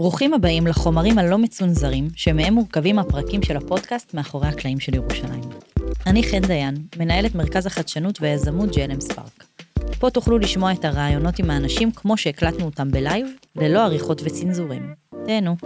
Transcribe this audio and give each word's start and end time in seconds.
ברוכים 0.00 0.34
הבאים 0.34 0.66
לחומרים 0.66 1.18
הלא 1.18 1.38
מצונזרים, 1.38 2.08
שמהם 2.16 2.54
מורכבים 2.54 2.98
הפרקים 2.98 3.42
של 3.42 3.56
הפודקאסט 3.56 4.14
מאחורי 4.14 4.48
הקלעים 4.48 4.80
של 4.80 4.94
ירושלים. 4.94 5.40
אני 6.06 6.22
חן 6.22 6.40
דיין, 6.40 6.74
מנהלת 6.98 7.34
מרכז 7.34 7.66
החדשנות 7.66 8.20
והיזמות 8.20 8.76
ג'לם 8.76 9.00
ספארק. 9.00 9.44
פה 9.98 10.10
תוכלו 10.10 10.38
לשמוע 10.38 10.72
את 10.72 10.84
הרעיונות 10.84 11.38
עם 11.38 11.50
האנשים 11.50 11.90
כמו 11.90 12.16
שהקלטנו 12.16 12.64
אותם 12.64 12.90
בלייב, 12.90 13.26
ללא 13.56 13.84
עריכות 13.84 14.22
וצנזורים. 14.24 14.94
תהנו. 15.26 15.56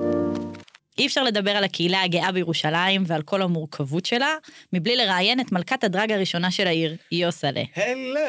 אי 0.99 1.07
אפשר 1.07 1.23
לדבר 1.23 1.51
על 1.51 1.65
הקהילה 1.65 2.03
הגאה 2.03 2.33
בירושלים 2.33 3.05
ועל 3.07 3.23
כל 3.23 3.43
המורכבות 3.43 4.07
שלה, 4.07 4.35
מבלי 4.73 4.97
לראיין 4.97 5.41
את 5.41 5.53
מלכת 5.53 5.85
הדרג 5.85 6.13
הראשונה 6.13 6.51
של 6.51 6.67
העיר, 6.67 6.97
יוסלה. 7.13 7.63
הלו! 7.77 8.21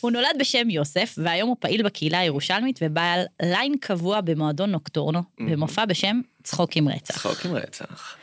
הוא 0.00 0.10
נולד 0.10 0.36
בשם 0.38 0.70
יוסף, 0.70 1.14
והיום 1.18 1.48
הוא 1.48 1.56
פעיל 1.60 1.82
בקהילה 1.82 2.18
הירושלמית 2.18 2.78
ובעל 2.82 3.24
ליין 3.42 3.74
קבוע 3.80 4.20
במועדון 4.20 4.70
נוקטורנו, 4.70 5.22
במופע 5.40 5.84
בשם 5.84 6.20
צחוק 6.42 6.76
עם 6.76 6.88
רצח. 6.88 7.14
צחוק 7.14 7.44
עם 7.44 7.54
רצח. 7.54 8.16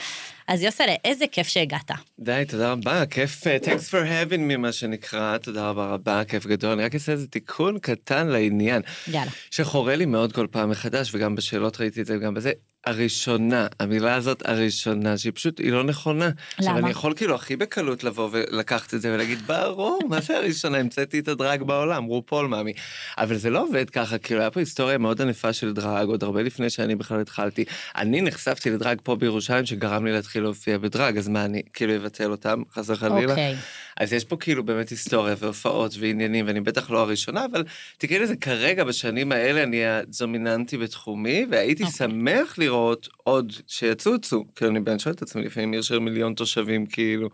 אז 0.52 0.62
יוסלה, 0.62 0.96
איזה 1.06 1.26
כיף 1.32 1.48
שהגעת. 1.48 1.92
די, 2.20 2.44
תודה 2.48 2.72
רבה, 2.72 3.06
כיף, 3.06 3.44
uh, 3.44 3.66
thanks 3.66 3.90
for 3.92 4.32
having 4.32 4.52
me, 4.52 4.58
מה 4.58 4.72
שנקרא, 4.72 5.38
תודה 5.38 5.70
רבה 5.70 5.86
רבה, 5.86 6.24
כיף 6.28 6.46
גדול. 6.46 6.72
אני 6.72 6.84
רק 6.84 6.94
אעשה 6.94 7.12
איזה 7.12 7.28
תיקון 7.28 7.80
קטן 7.80 8.28
לעניין. 8.28 8.82
יאללה. 9.08 9.32
שחורה 9.52 9.96
לי 9.96 10.06
מאוד 10.06 10.34
כל 10.34 10.48
פעם 10.52 10.70
מחדש, 10.70 11.16
וגם 11.16 11.36
בשאלות 11.36 11.82
ראיתי 11.82 12.02
את 12.02 12.06
זה 12.06 12.18
וגם 12.18 12.34
בזה. 12.34 12.52
הראשונה, 12.86 13.68
המילה 13.80 14.16
הזאת 14.16 14.50
הראשונה, 14.50 15.18
שהיא 15.18 15.32
פשוט, 15.36 15.60
היא 15.60 15.72
לא 15.72 15.84
נכונה. 15.84 16.26
למה? 16.26 16.34
עכשיו, 16.58 16.78
אני 16.78 16.90
יכול 16.90 17.14
כאילו 17.16 17.36
הכי 17.36 17.56
בקלות 17.56 18.04
לבוא 18.04 18.30
ולקחת 18.32 18.94
את 18.94 19.02
זה 19.02 19.14
ולהגיד, 19.14 19.48
ברור, 19.48 20.00
מה 20.10 20.22
זה 20.22 20.38
הראשונה? 20.38 20.78
המצאתי 20.78 21.20
את 21.20 21.28
הדרג 21.28 21.64
בעולם, 21.64 22.04
רופול 22.04 22.48
מאמי. 22.48 22.74
אבל 23.18 23.36
זה 23.36 23.50
לא 23.50 23.64
עובד 23.64 23.90
ככה, 23.90 24.18
כאילו, 24.18 24.42
היה 24.42 24.52
פה 24.52 24.60
היסטוריה 24.60 24.98
מאוד 24.98 25.22
ענפה 25.22 25.54
של 25.54 25.74
דרג, 25.74 26.08
עוד 26.08 26.24
הרבה 26.24 26.42
לפני 26.42 26.70
שאני 26.70 26.96
בכלל 26.96 27.22
התחלתי. 27.22 27.66
אני 27.96 28.22
נחשפתי 28.22 28.70
לדרג 28.70 28.98
פה 29.04 29.16
בירושלים, 29.16 29.66
שגרם 29.66 30.06
לי 30.06 30.12
להתחיל 30.12 30.44
להופיע 30.44 30.78
בדרג, 30.78 31.18
אז 31.18 31.28
מה, 31.28 31.46
אני 31.46 31.62
כאילו 31.74 31.96
אבטל 31.96 32.32
אותם, 32.32 32.62
חס 32.74 32.90
וחלילה? 32.90 33.32
אוקיי. 33.32 33.56
אז 33.98 34.14
יש 34.14 34.26
פה 34.26 34.38
כאילו 34.38 34.64
באמת 34.64 34.90
היסטוריה 34.90 35.36
והופעות 35.40 35.96
ועניינים, 36.00 36.48
ואני 36.48 36.62
בטח 36.62 36.92
לא 36.92 37.00
הראשונה, 37.00 37.46
אבל 37.52 37.64
תקראי 37.98 38.20
לזה 38.20 38.36
כרגע, 38.36 38.84
בשנים 38.84 39.32
האלה 39.32 39.64
אני 39.64 39.86
הדומיננטי 39.86 40.78
בתחומי, 40.78 41.46
והייתי 41.52 41.84
okay. 41.84 41.86
אוקיי. 41.86 42.08
שמח 42.08 42.58
לראות 42.72 43.10
עוד 43.24 43.54
שיצוצו. 43.68 44.46
כאילו, 44.56 44.72
אני 44.72 44.80
באמת 44.80 45.00
שואל 45.00 45.16
את 45.16 45.22
עצמי, 45.22 45.42
לפעמים 45.46 45.72
עיר 45.72 45.82
של 45.82 46.00
מיליון 46.00 46.34
תושבים, 46.34 46.86
כאילו... 46.86 47.30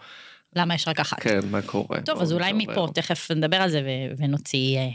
למה 0.56 0.76
יש 0.76 0.88
רק 0.88 1.00
אחת? 1.00 1.20
כן, 1.20 1.40
מה 1.52 1.62
קורה? 1.62 2.02
טוב, 2.02 2.22
אז 2.22 2.34
אולי 2.34 2.54
מפה, 2.54 2.88
תכף 2.94 3.32
נדבר 3.32 3.58
על 3.58 3.70
זה 3.70 3.82
ו- 3.86 4.24
ונוציא... 4.24 4.78
אה, 4.78 4.90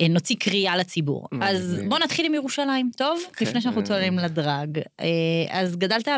אה, 0.00 0.08
נוציא 0.08 0.36
קריאה 0.36 0.76
לציבור. 0.76 1.28
אז 1.42 1.82
בוא 1.88 1.98
נתחיל 1.98 2.26
עם 2.26 2.34
ירושלים, 2.34 2.90
טוב? 2.96 3.20
כן. 3.32 3.44
לפני 3.44 3.60
שאנחנו 3.60 3.84
צוללים 3.84 4.18
ל 4.18 4.28
drag. 4.28 4.78
אה, 5.00 5.06
אז 5.50 5.76
גדלת 5.76 6.08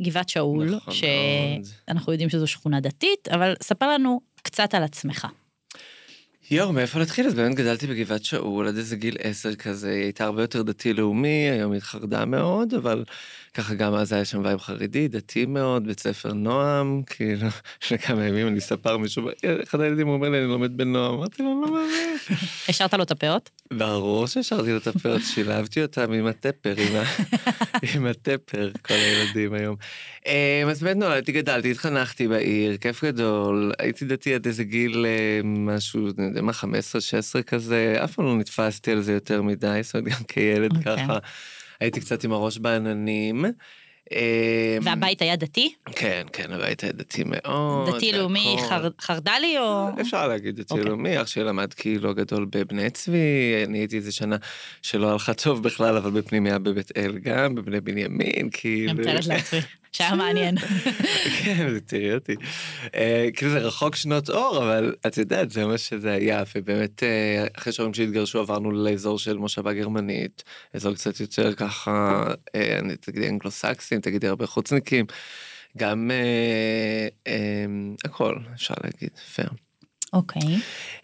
בגבעת 0.00 0.28
שאול, 0.28 0.74
נכון 0.76 0.94
שאנחנו 0.94 2.12
יודעים 2.12 2.30
שזו 2.30 2.46
שכונה 2.46 2.80
דתית, 2.80 3.28
אבל 3.32 3.54
ספר 3.62 3.88
לנו 3.88 4.20
קצת 4.42 4.74
על 4.74 4.82
עצמך. 4.82 5.26
יואו, 6.50 6.72
מאיפה 6.72 6.98
להתחיל? 6.98 7.26
אז 7.26 7.34
באמת 7.34 7.54
גדלתי 7.54 7.86
בגבעת 7.86 8.24
שאול 8.24 8.68
עד 8.68 8.76
איזה 8.76 8.96
גיל 8.96 9.16
עשר 9.22 9.54
כזה, 9.54 9.90
היא 9.90 10.02
הייתה 10.02 10.24
הרבה 10.24 10.42
יותר 10.42 10.62
דתי-לאומי, 10.62 11.50
היום 11.50 11.72
היא 11.72 11.78
התחרדה 11.78 12.24
מאוד, 12.24 12.74
אבל 12.74 13.04
ככה 13.54 13.74
גם 13.74 13.94
אז 13.94 14.12
היה 14.12 14.24
שם 14.24 14.40
vibe 14.44 14.60
חרדי, 14.60 15.08
דתי 15.08 15.46
מאוד, 15.46 15.86
בית 15.86 16.00
ספר 16.00 16.32
נועם, 16.32 17.02
כאילו, 17.06 17.46
לפני 17.82 17.98
כמה 17.98 18.24
ימים 18.24 18.46
אני 18.46 18.58
אספר 18.58 18.96
מישהו, 18.96 19.28
אחד 19.62 19.80
הילדים 19.80 20.08
אומר 20.08 20.28
לי, 20.28 20.38
אני 20.38 20.46
לומד 20.46 20.76
בנועם, 20.76 21.14
אמרתי 21.14 21.42
לו, 21.42 21.60
לא 21.60 21.72
מאמין. 21.72 22.16
השארת 22.68 22.94
לו 22.94 23.02
את 23.02 23.10
הפאות? 23.10 23.50
ברור 23.72 24.26
שהשארתי 24.26 24.70
לו 24.70 24.76
את 24.76 24.86
הפאות, 24.86 25.22
שילבתי 25.22 25.82
אותם 25.82 26.12
עם 26.12 26.26
הטפר, 26.26 26.74
עם, 27.94 28.06
הטפר, 28.06 28.70
כל 28.82 28.94
הילדים 28.94 29.52
היום. 29.52 29.76
אה, 30.26 30.62
אז 30.70 30.82
באמת 30.82 30.96
נולדתי, 30.96 31.32
גדלתי, 31.32 31.70
התחנכתי 31.70 32.28
בעיר, 32.28 32.76
כיף 32.76 33.04
גדול, 33.04 33.72
הייתי 33.78 34.04
דתי 34.04 34.34
עד 34.34 34.46
איזה 34.46 34.64
גיל 34.64 35.06
אה, 35.06 35.40
משהו, 35.44 36.08
אני 36.18 36.26
יודע 36.26 36.42
מה, 36.42 36.52
15-16 36.52 37.42
כזה, 37.42 37.96
אף 38.04 38.14
פעם 38.14 38.24
לא 38.24 38.36
נתפסתי 38.36 38.92
על 38.92 39.00
זה 39.00 39.12
יותר 39.12 39.42
מדי, 39.42 39.80
זאת 39.82 39.94
אומרת, 39.94 40.08
גם 40.08 40.24
כילד. 40.28 40.76
אוקיי. 40.76 40.96
ככה, 40.96 41.18
הייתי 41.80 42.00
קצת 42.00 42.24
עם 42.24 42.32
הראש 42.32 42.58
בעננים. 42.58 43.44
אה, 44.12 44.78
והבית 44.82 45.22
היה 45.22 45.36
דתי? 45.36 45.74
כן, 45.92 46.26
כן, 46.32 46.52
הבית 46.52 46.82
היה 46.82 46.92
דתי 46.92 47.22
מאוד. 47.26 47.94
דתי-לאומי. 47.94 48.56
חר... 48.68 48.88
חרד"לי 49.00 49.58
או... 49.58 49.88
אפשר 50.00 50.28
להגיד 50.28 50.56
דתי 50.56 50.74
אוקיי. 50.74 50.88
לאומי, 50.88 51.22
אח 51.22 51.26
שלי 51.26 51.44
למד 51.44 51.74
כאילו 51.74 52.14
גדול 52.14 52.46
בבני 52.50 52.90
צבי, 52.90 53.64
אני 53.66 53.78
הייתי 53.78 53.96
איזה 53.96 54.12
שנה 54.12 54.36
שלא 54.82 55.10
הלכה 55.10 55.34
טוב 55.34 55.62
בכלל, 55.62 55.96
אבל 55.96 56.10
בפנימיה 56.10 56.58
בבית 56.58 56.90
אל 56.96 57.18
גם, 57.18 57.54
בבני 57.54 57.80
בנימין, 57.80 58.48
כאילו. 58.52 58.92
אני 58.92 59.00
מתארת 59.00 59.26
לעצמי, 59.26 59.60
שהיה 59.92 60.14
מעניין. 60.14 60.58
כן, 61.44 61.70
זה 61.70 61.80
תראי 61.80 62.14
אותי. 62.14 62.34
אה, 62.94 63.28
כאילו 63.34 63.50
זה 63.50 63.58
רחוק 63.58 63.96
שנות 63.96 64.30
אור, 64.30 64.58
אבל 64.58 64.94
את 65.06 65.18
יודעת, 65.18 65.50
זה 65.50 65.66
מה 65.66 65.78
שזה 65.78 66.12
היה, 66.12 66.42
ובאמת 66.56 67.02
אה, 67.02 67.46
אחרי 67.56 67.72
שההורים 67.72 67.94
שלי 67.94 68.04
התגרשו 68.04 68.38
עברנו 68.38 68.70
לאזור 68.70 69.18
של 69.18 69.36
מושבה 69.36 69.72
גרמנית, 69.72 70.44
אזור 70.74 70.94
קצת 70.94 71.20
יותר 71.20 71.54
ככה, 71.54 72.24
אה, 72.54 72.78
אני 72.78 72.96
תגידי 72.96 73.28
אנגלוסקסים, 73.28 74.00
תגידי 74.00 74.28
הרבה 74.28 74.46
חוצניקים, 74.46 75.06
גם 75.76 76.10
הכל, 78.04 78.36
אפשר 78.54 78.74
להגיד, 78.84 79.10
פייר. 79.34 79.48
אוקיי. 80.12 80.42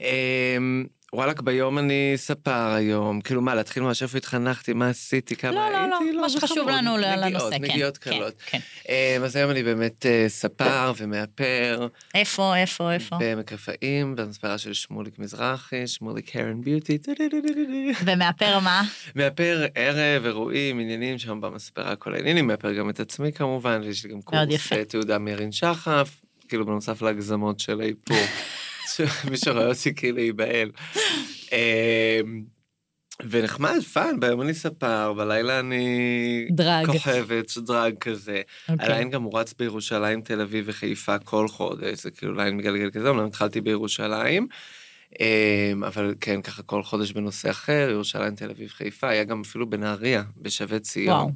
אמ, 0.00 0.84
וואלכ, 1.14 1.40
ביום 1.40 1.78
אני 1.78 2.12
ספר 2.16 2.70
היום, 2.74 3.20
כאילו 3.20 3.42
מה, 3.42 3.54
להתחיל 3.54 3.82
ממש 3.82 4.02
איפה 4.02 4.18
התחנכתי, 4.18 4.72
מה 4.72 4.88
עשיתי, 4.88 5.36
כמה 5.36 5.50
לא, 5.52 5.70
לא, 5.72 5.98
הייתי, 5.98 6.12
לא, 6.12 6.22
מה 6.22 6.28
שחשוב. 6.28 6.68
לנו 6.68 6.96
ל- 6.96 7.00
נגיעות, 7.24 7.42
לנושא, 7.42 7.56
כן. 7.58 7.62
נגיעות 7.62 7.98
כן, 7.98 8.10
קלות. 8.10 8.34
כן. 8.46 8.58
אמ, 8.88 9.24
אז 9.24 9.36
היום 9.36 9.50
אני 9.50 9.62
באמת 9.62 10.06
אה, 10.06 10.24
ספר 10.28 10.92
ומאפר 10.98 11.88
איפה, 12.14 12.56
איפה, 12.56 12.92
איפה? 12.92 13.16
במקרפאים, 13.20 14.16
במספרה 14.16 14.58
של 14.58 14.72
שמוליק 14.72 15.18
מזרחי, 15.18 15.86
שמוליק 15.86 16.36
הרן 16.36 16.60
ביוטי, 16.60 16.98
ומאפר 18.06 18.58
מה? 18.58 18.82
מאפר 19.16 19.66
ערב, 19.74 20.24
אירועים, 20.24 20.78
עניינים 20.80 21.18
שם 21.18 21.40
במספרה, 21.40 21.96
כל 21.96 22.14
העניינים, 22.14 22.46
מאפר 22.46 22.72
גם 22.72 22.90
את 22.90 23.00
עצמי 23.00 23.32
כמובן, 23.32 23.80
יש 23.84 24.04
לי 24.04 24.10
גם 24.12 24.22
קורס. 24.22 24.72
אה, 24.72 24.84
תעודה 24.84 25.18
מירין 25.18 25.52
שחף, 25.52 26.20
כאילו 26.48 26.66
בנוסף 26.66 27.02
להגזמות 27.02 27.60
של 27.60 27.80
האיפור, 27.80 28.16
מי 29.30 29.36
שרואה 29.36 29.66
אותי 29.66 29.94
כאילו 29.94 30.18
ייבהל. 30.18 30.70
אמ, 31.52 32.42
ונחמד, 33.30 33.80
fun, 33.92 34.20
ביום 34.20 34.42
אני 34.42 34.54
ספר, 34.54 35.12
בלילה 35.12 35.60
אני... 35.60 36.46
drag. 36.50 36.86
כוכבת, 36.86 37.58
drag 37.58 37.98
כזה. 37.98 38.42
אוקיי. 38.68 38.86
הליין 38.86 39.10
גם 39.10 39.26
רץ 39.34 39.54
בירושלים, 39.58 40.20
תל 40.20 40.40
אביב 40.40 40.64
וחיפה 40.68 41.18
כל 41.18 41.48
חודש, 41.48 42.02
זה 42.02 42.10
כאילו 42.10 42.34
ליין 42.34 42.56
מגלגל 42.56 42.90
כזה, 42.90 43.10
אמנם 43.10 43.26
התחלתי 43.26 43.60
בירושלים. 43.60 44.46
אמ, 45.20 45.84
אבל 45.84 46.14
כן, 46.20 46.42
ככה 46.42 46.62
כל 46.62 46.82
חודש 46.82 47.12
בנושא 47.12 47.50
אחר, 47.50 47.88
ירושלים, 47.90 48.34
תל 48.34 48.50
אביב, 48.50 48.68
חיפה, 48.68 49.08
היה 49.08 49.24
גם 49.24 49.40
אפילו 49.40 49.70
בנהריה, 49.70 50.22
בשבי 50.36 50.80
ציון. 50.80 51.16
וואו. 51.16 51.30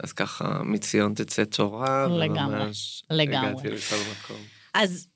אז 0.00 0.12
ככה, 0.12 0.62
מציון 0.64 1.14
תצא 1.14 1.44
תורה, 1.44 2.06
לגמרי, 2.06 2.70
לגמרי. 3.10 3.50
הגעתי 3.50 3.68
לכל 3.68 3.96
מקום. 4.10 4.40
אז 4.74 5.08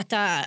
אתה, 0.00 0.40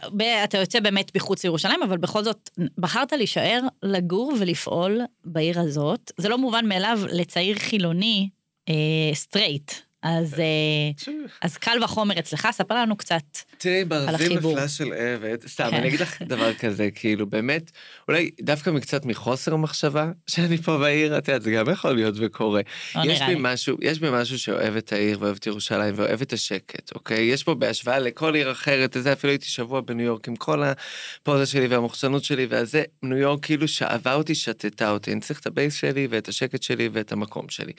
אתה 0.44 0.58
יוצא 0.58 0.80
באמת 0.80 1.16
מחוץ 1.16 1.44
לירושלים, 1.44 1.84
אבל 1.84 1.98
בכל 1.98 2.24
זאת 2.24 2.50
בחרת 2.78 3.14
להישאר, 3.14 3.60
לגור 3.84 4.34
ולפעול 4.40 5.02
בעיר 5.26 5.60
הזאת. 5.60 6.12
זה 6.18 6.30
לא 6.30 6.38
מובן 6.38 6.68
מאליו 6.68 7.00
לצעיר 7.12 7.58
חילוני 7.58 8.30
אה, 8.70 8.74
סטרייט. 9.14 9.72
אז, 10.04 10.40
אה, 10.40 11.14
אז 11.42 11.58
קל 11.58 11.84
וחומר 11.84 12.20
אצלך, 12.20 12.48
ספר 12.52 12.76
לנו 12.76 12.98
קצת. 12.98 13.24
תראי, 13.66 13.86
ברזים. 13.86 14.38
נפלא 14.38 14.68
של 14.68 14.94
עבד, 14.94 15.48
סתם, 15.48 15.68
כן. 15.72 15.78
אני 15.78 15.88
אגיד 15.88 16.00
לך 16.00 16.22
דבר 16.34 16.54
כזה, 16.54 16.90
כאילו, 16.96 17.28
באמת, 17.28 17.72
אולי 18.08 18.30
דווקא 18.42 18.70
מקצת 18.70 19.06
מחוסר 19.06 19.56
מחשבה, 19.56 20.12
שאני 20.28 20.58
פה 20.58 20.78
בעיר, 20.78 21.18
את 21.18 21.28
יודעת, 21.28 21.42
זה 21.42 21.52
גם 21.52 21.70
יכול 21.70 21.92
להיות 21.92 22.16
וקורה. 22.18 22.62
לא 22.96 23.02
יש 23.06 23.22
בי. 23.22 23.36
משהו, 23.38 23.78
יש 23.82 24.00
בי 24.00 24.08
משהו 24.12 24.40
שאוהב 24.40 24.76
את 24.76 24.94
העיר 24.94 25.18
ואוהב 25.20 25.36
את 25.36 25.48
ירושלים 25.48 25.94
ואוהב 25.98 26.22
את 26.22 26.34
השקט, 26.34 26.92
אוקיי? 26.96 27.24
יש 27.24 27.44
פה 27.44 27.56
בהשוואה 27.56 28.00
לכל 28.00 28.36
עיר 28.36 28.52
אחרת, 28.52 28.98
וזה 28.98 29.14
אפילו 29.14 29.32
הייתי 29.32 29.48
שבוע 29.48 29.82
בניו 29.82 30.06
יורק 30.06 30.28
עם 30.28 30.36
כל 30.36 30.64
הפוזה 30.64 31.46
שלי 31.46 31.68
והמוחצנות 31.68 32.24
שלי, 32.24 32.46
והזה, 32.50 32.84
ניו 33.04 33.18
יורק 33.18 33.46
כאילו 33.46 33.68
שאבה 33.68 34.14
אותי, 34.14 34.36
שתתה 34.36 34.90
אותי. 34.90 35.14
אני 35.14 35.22
צריך 35.22 35.40
את 35.40 35.48
ה 35.48 35.53
base 35.53 35.74
שלי 35.74 36.08
ואת 36.10 36.28
השקט 36.28 36.64
שלי 36.64 36.90
ואת 36.92 37.12
המקום 37.12 37.50
שלי. 37.50 37.74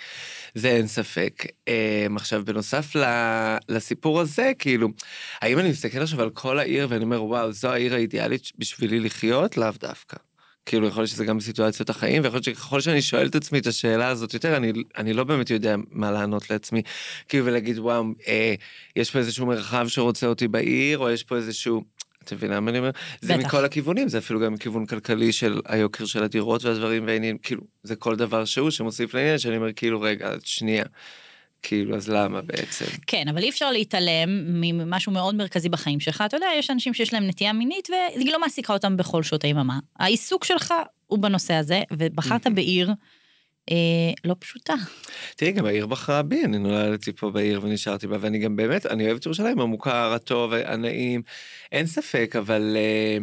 זה 0.55 0.69
אין 0.69 0.87
ספק. 0.87 1.44
אמ, 1.69 2.16
עכשיו, 2.16 2.44
בנוסף 2.44 2.96
לסיפור 3.69 4.20
הזה, 4.20 4.52
כאילו, 4.58 4.88
האם 5.43 5.58
אני 5.58 5.75
מסתכל 5.76 6.02
עכשיו 6.02 6.23
על 6.23 6.31
כל 6.31 6.58
העיר 6.58 6.87
ואני 6.90 7.05
אומר, 7.05 7.25
וואו, 7.25 7.52
זו 7.52 7.69
העיר 7.69 7.94
האידיאלית 7.94 8.52
בשבילי 8.58 9.00
לחיות? 9.00 9.56
לאו 9.56 9.70
דווקא. 9.81 10.17
כאילו, 10.67 10.87
יכול 10.87 11.02
להיות 11.02 11.11
שזה 11.11 11.25
גם 11.25 11.38
בסיטואציות 11.38 11.90
החיים, 11.90 12.23
ויכול 12.23 12.37
להיות 12.37 12.44
שככל 12.44 12.81
שאני 12.81 13.02
שואל 13.02 13.26
את 13.26 13.34
עצמי 13.34 13.58
את 13.58 13.67
השאלה 13.67 14.08
הזאת 14.08 14.34
יותר, 14.34 14.56
אני, 14.56 14.73
אני 14.99 15.12
לא 15.12 15.25
באמת 15.25 15.50
יודע 15.50 15.75
מה 15.90 16.11
לענות 16.11 16.50
לעצמי. 16.50 16.82
כאילו, 17.28 17.46
ולהגיד, 17.46 17.78
וואו, 17.78 18.05
אה, 18.28 18.55
יש 18.96 19.11
פה 19.11 19.19
איזשהו 19.19 19.46
מרחב 19.46 19.88
שרוצה 19.88 20.26
אותי 20.26 20.49
בעיר, 20.49 20.99
או 20.99 21.11
יש 21.11 21.25
פה 21.25 21.37
איזשהו... 21.37 21.84
את 22.25 22.32
מבינה 22.32 22.61
מה 22.61 22.70
אני 22.70 22.78
אומר? 22.78 22.90
זה 23.20 23.37
בטח. 23.37 23.46
מכל 23.46 23.64
הכיוונים, 23.64 24.08
זה 24.08 24.19
אפילו 24.19 24.40
גם 24.40 24.56
כיוון 24.56 24.87
כלכלי 24.87 25.32
של 25.32 25.61
היוקר 25.64 26.06
של 26.06 26.23
הדירות 26.23 26.64
והדברים 26.64 27.06
והעניינים, 27.06 27.38
כאילו, 27.38 27.62
זה 27.82 27.96
כל 27.96 28.17
דבר 28.17 28.44
שהוא 28.44 28.70
שמוסיף 28.70 29.14
לעניין, 29.14 29.38
שאני 29.38 29.56
אומר, 29.56 29.73
כאילו, 29.73 30.00
רגע, 30.00 30.31
שנייה. 30.44 30.84
כאילו, 31.68 31.96
אז 31.96 32.08
למה 32.08 32.42
בעצם? 32.42 32.84
כן, 33.06 33.28
אבל 33.28 33.42
אי 33.42 33.50
אפשר 33.50 33.70
להתעלם 33.70 34.28
ממשהו 34.60 35.12
מאוד 35.12 35.34
מרכזי 35.34 35.68
בחיים 35.68 36.00
שלך. 36.00 36.22
אתה 36.26 36.36
יודע, 36.36 36.46
יש 36.58 36.70
אנשים 36.70 36.94
שיש 36.94 37.14
להם 37.14 37.26
נטייה 37.26 37.52
מינית 37.52 37.88
והיא 37.90 38.32
לא 38.32 38.40
מעסיקה 38.40 38.72
אותם 38.72 38.96
בכל 38.96 39.22
שעות 39.22 39.44
היממה. 39.44 39.78
העיסוק 39.98 40.44
שלך 40.44 40.74
הוא 41.06 41.18
בנושא 41.18 41.54
הזה, 41.54 41.82
ובחרת 41.92 42.46
בעיר 42.54 42.92
אה, 43.70 43.76
לא 44.24 44.36
פשוטה. 44.38 44.74
תראי, 45.36 45.52
גם 45.52 45.66
העיר 45.66 45.86
בחרה 45.86 46.22
בי, 46.22 46.44
אני 46.44 46.58
נולדתי 46.58 47.12
פה 47.12 47.30
בעיר 47.30 47.60
ונשארתי 47.62 48.06
בה, 48.06 48.16
ואני 48.20 48.38
גם 48.38 48.56
באמת, 48.56 48.86
אני 48.86 49.06
אוהב 49.06 49.16
את 49.16 49.26
ירושלים, 49.26 49.60
המוכר, 49.60 50.12
הטוב, 50.12 50.52
הנעים, 50.52 51.22
אין 51.72 51.86
ספק, 51.86 52.36
אבל 52.38 52.76
אה, 52.76 53.18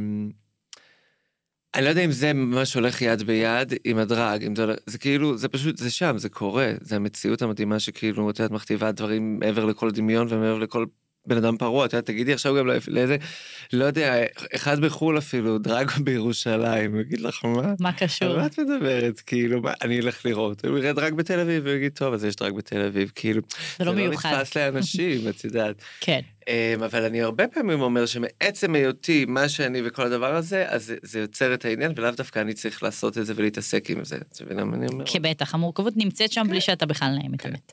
אני 1.75 1.83
לא 1.85 1.89
יודע 1.89 2.05
אם 2.05 2.11
זה 2.11 2.33
ממש 2.33 2.73
הולך 2.73 3.01
יד 3.01 3.23
ביד 3.23 3.73
עם 3.83 3.97
הדרג, 3.97 4.43
אם 4.43 4.55
זה, 4.55 4.63
הולך- 4.63 4.79
זה 4.85 4.97
כאילו, 4.97 5.37
זה 5.37 5.47
פשוט, 5.49 5.77
זה 5.77 5.91
שם, 5.91 6.17
זה 6.17 6.29
קורה, 6.29 6.71
זה 6.81 6.95
המציאות 6.95 7.41
המדהימה 7.41 7.79
שכאילו, 7.79 8.29
את 8.29 8.39
יודעת, 8.39 8.51
מכתיבה 8.51 8.91
דברים 8.91 9.39
מעבר 9.39 9.65
לכל 9.65 9.91
דמיון 9.91 10.27
ומעבר 10.29 10.57
לכל 10.57 10.85
בן 11.27 11.37
אדם 11.37 11.57
פרוע, 11.57 11.85
את 11.85 11.93
יודעת, 11.93 12.05
תגידי 12.05 12.33
עכשיו 12.33 12.55
גם 12.55 12.67
לאיזה, 12.87 13.17
לא 13.73 13.85
יודע, 13.85 14.15
אחד 14.55 14.79
בחו"ל 14.79 15.17
אפילו, 15.17 15.57
דרג 15.57 15.91
בירושלים, 16.03 16.93
הוא 16.93 17.01
יגיד 17.01 17.21
לך 17.21 17.45
מה? 17.45 17.73
מה 17.79 17.89
על 17.89 17.95
קשור? 17.97 18.37
מה 18.37 18.45
את 18.45 18.59
מדברת? 18.59 19.19
כאילו, 19.19 19.61
מה, 19.61 19.73
אני 19.81 19.99
אלך 19.99 20.25
לראות. 20.25 20.65
הוא 20.65 20.77
יראה 20.77 20.93
דרג 20.93 21.13
בתל 21.13 21.39
אביב, 21.39 21.63
והוא 21.65 21.75
יגיד, 21.75 21.91
טוב, 21.91 22.13
אז 22.13 22.23
יש 22.25 22.35
דרג 22.35 22.53
בתל 22.53 22.81
אביב, 22.81 23.11
כאילו. 23.15 23.41
זה 23.79 23.85
לא 23.85 23.93
מיוחד. 23.93 24.29
זה 24.29 24.35
לא 24.35 24.41
נתפס 24.41 24.57
לאנשים, 24.57 25.27
את 25.29 25.43
יודעת. 25.43 25.75
כן. 25.99 26.19
אמ, 26.47 26.83
אבל 26.83 27.03
אני 27.03 27.21
הרבה 27.21 27.47
פעמים 27.47 27.81
אומר 27.81 28.05
שמעצם 28.05 28.75
היותי 28.75 29.25
מה 29.27 29.49
שאני 29.49 29.81
וכל 29.85 30.01
הדבר 30.05 30.35
הזה, 30.35 30.65
אז 30.69 30.85
זה- 30.85 30.95
זה 31.03 31.19
יוצר 31.19 31.53
את 31.53 31.65
העניין, 31.65 31.91
ולאו 31.95 32.11
דווקא 32.11 32.39
אני 32.39 32.53
צריך 32.53 32.83
לעשות 32.83 33.17
את 33.17 33.25
זה 33.25 33.33
ולהתעסק 33.35 33.89
עם 33.89 34.03
זה. 34.05 34.15
את 34.15 34.41
מבינה 34.41 34.63
מה 34.65 34.75
אני 34.77 34.87
אומר? 34.87 35.05
כי 35.05 35.19
בטח, 35.19 35.53
המורכבות 35.53 35.93
נמצאת 35.97 36.31
שם 36.31 36.43
בלי 36.49 36.61
שאתה 36.61 36.85
בכלל 36.85 37.09
נעים 37.17 37.33
את 37.33 37.41
כן. 37.41 37.49
האמת. 37.49 37.71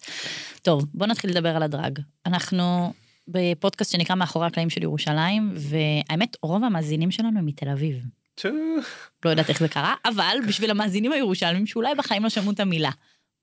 טוב, 0.62 0.84
בוא 0.94 1.06
נתחיל 1.06 1.30
לדבר 1.30 1.48
על 1.48 1.62
הדרג. 1.62 1.98
אנחנו 2.26 2.92
בפודקאסט 3.28 3.92
שנקרא 3.92 4.16
מאחורי 4.16 4.46
הקלעים 4.46 4.70
של 4.70 4.82
ירושלים, 4.82 5.52
והאמת, 5.56 6.36
רוב 6.42 6.64
המאזינים 6.64 7.10
שלנו 7.10 7.38
הם 7.38 7.46
מתל 7.46 7.68
אביב. 7.68 8.06
לא 9.24 9.30
יודעת 9.30 9.48
איך 9.48 9.58
זה 9.58 9.68
קרה, 9.68 9.94
אבל 10.04 10.36
בשביל 10.48 10.70
המאזינים 10.70 11.12
הירושלמים 11.12 11.66
שאולי 11.66 11.94
בחיים 11.94 12.22
לא 12.22 12.28
שמעו 12.28 12.50
את 12.52 12.60
המילה. 12.60 12.90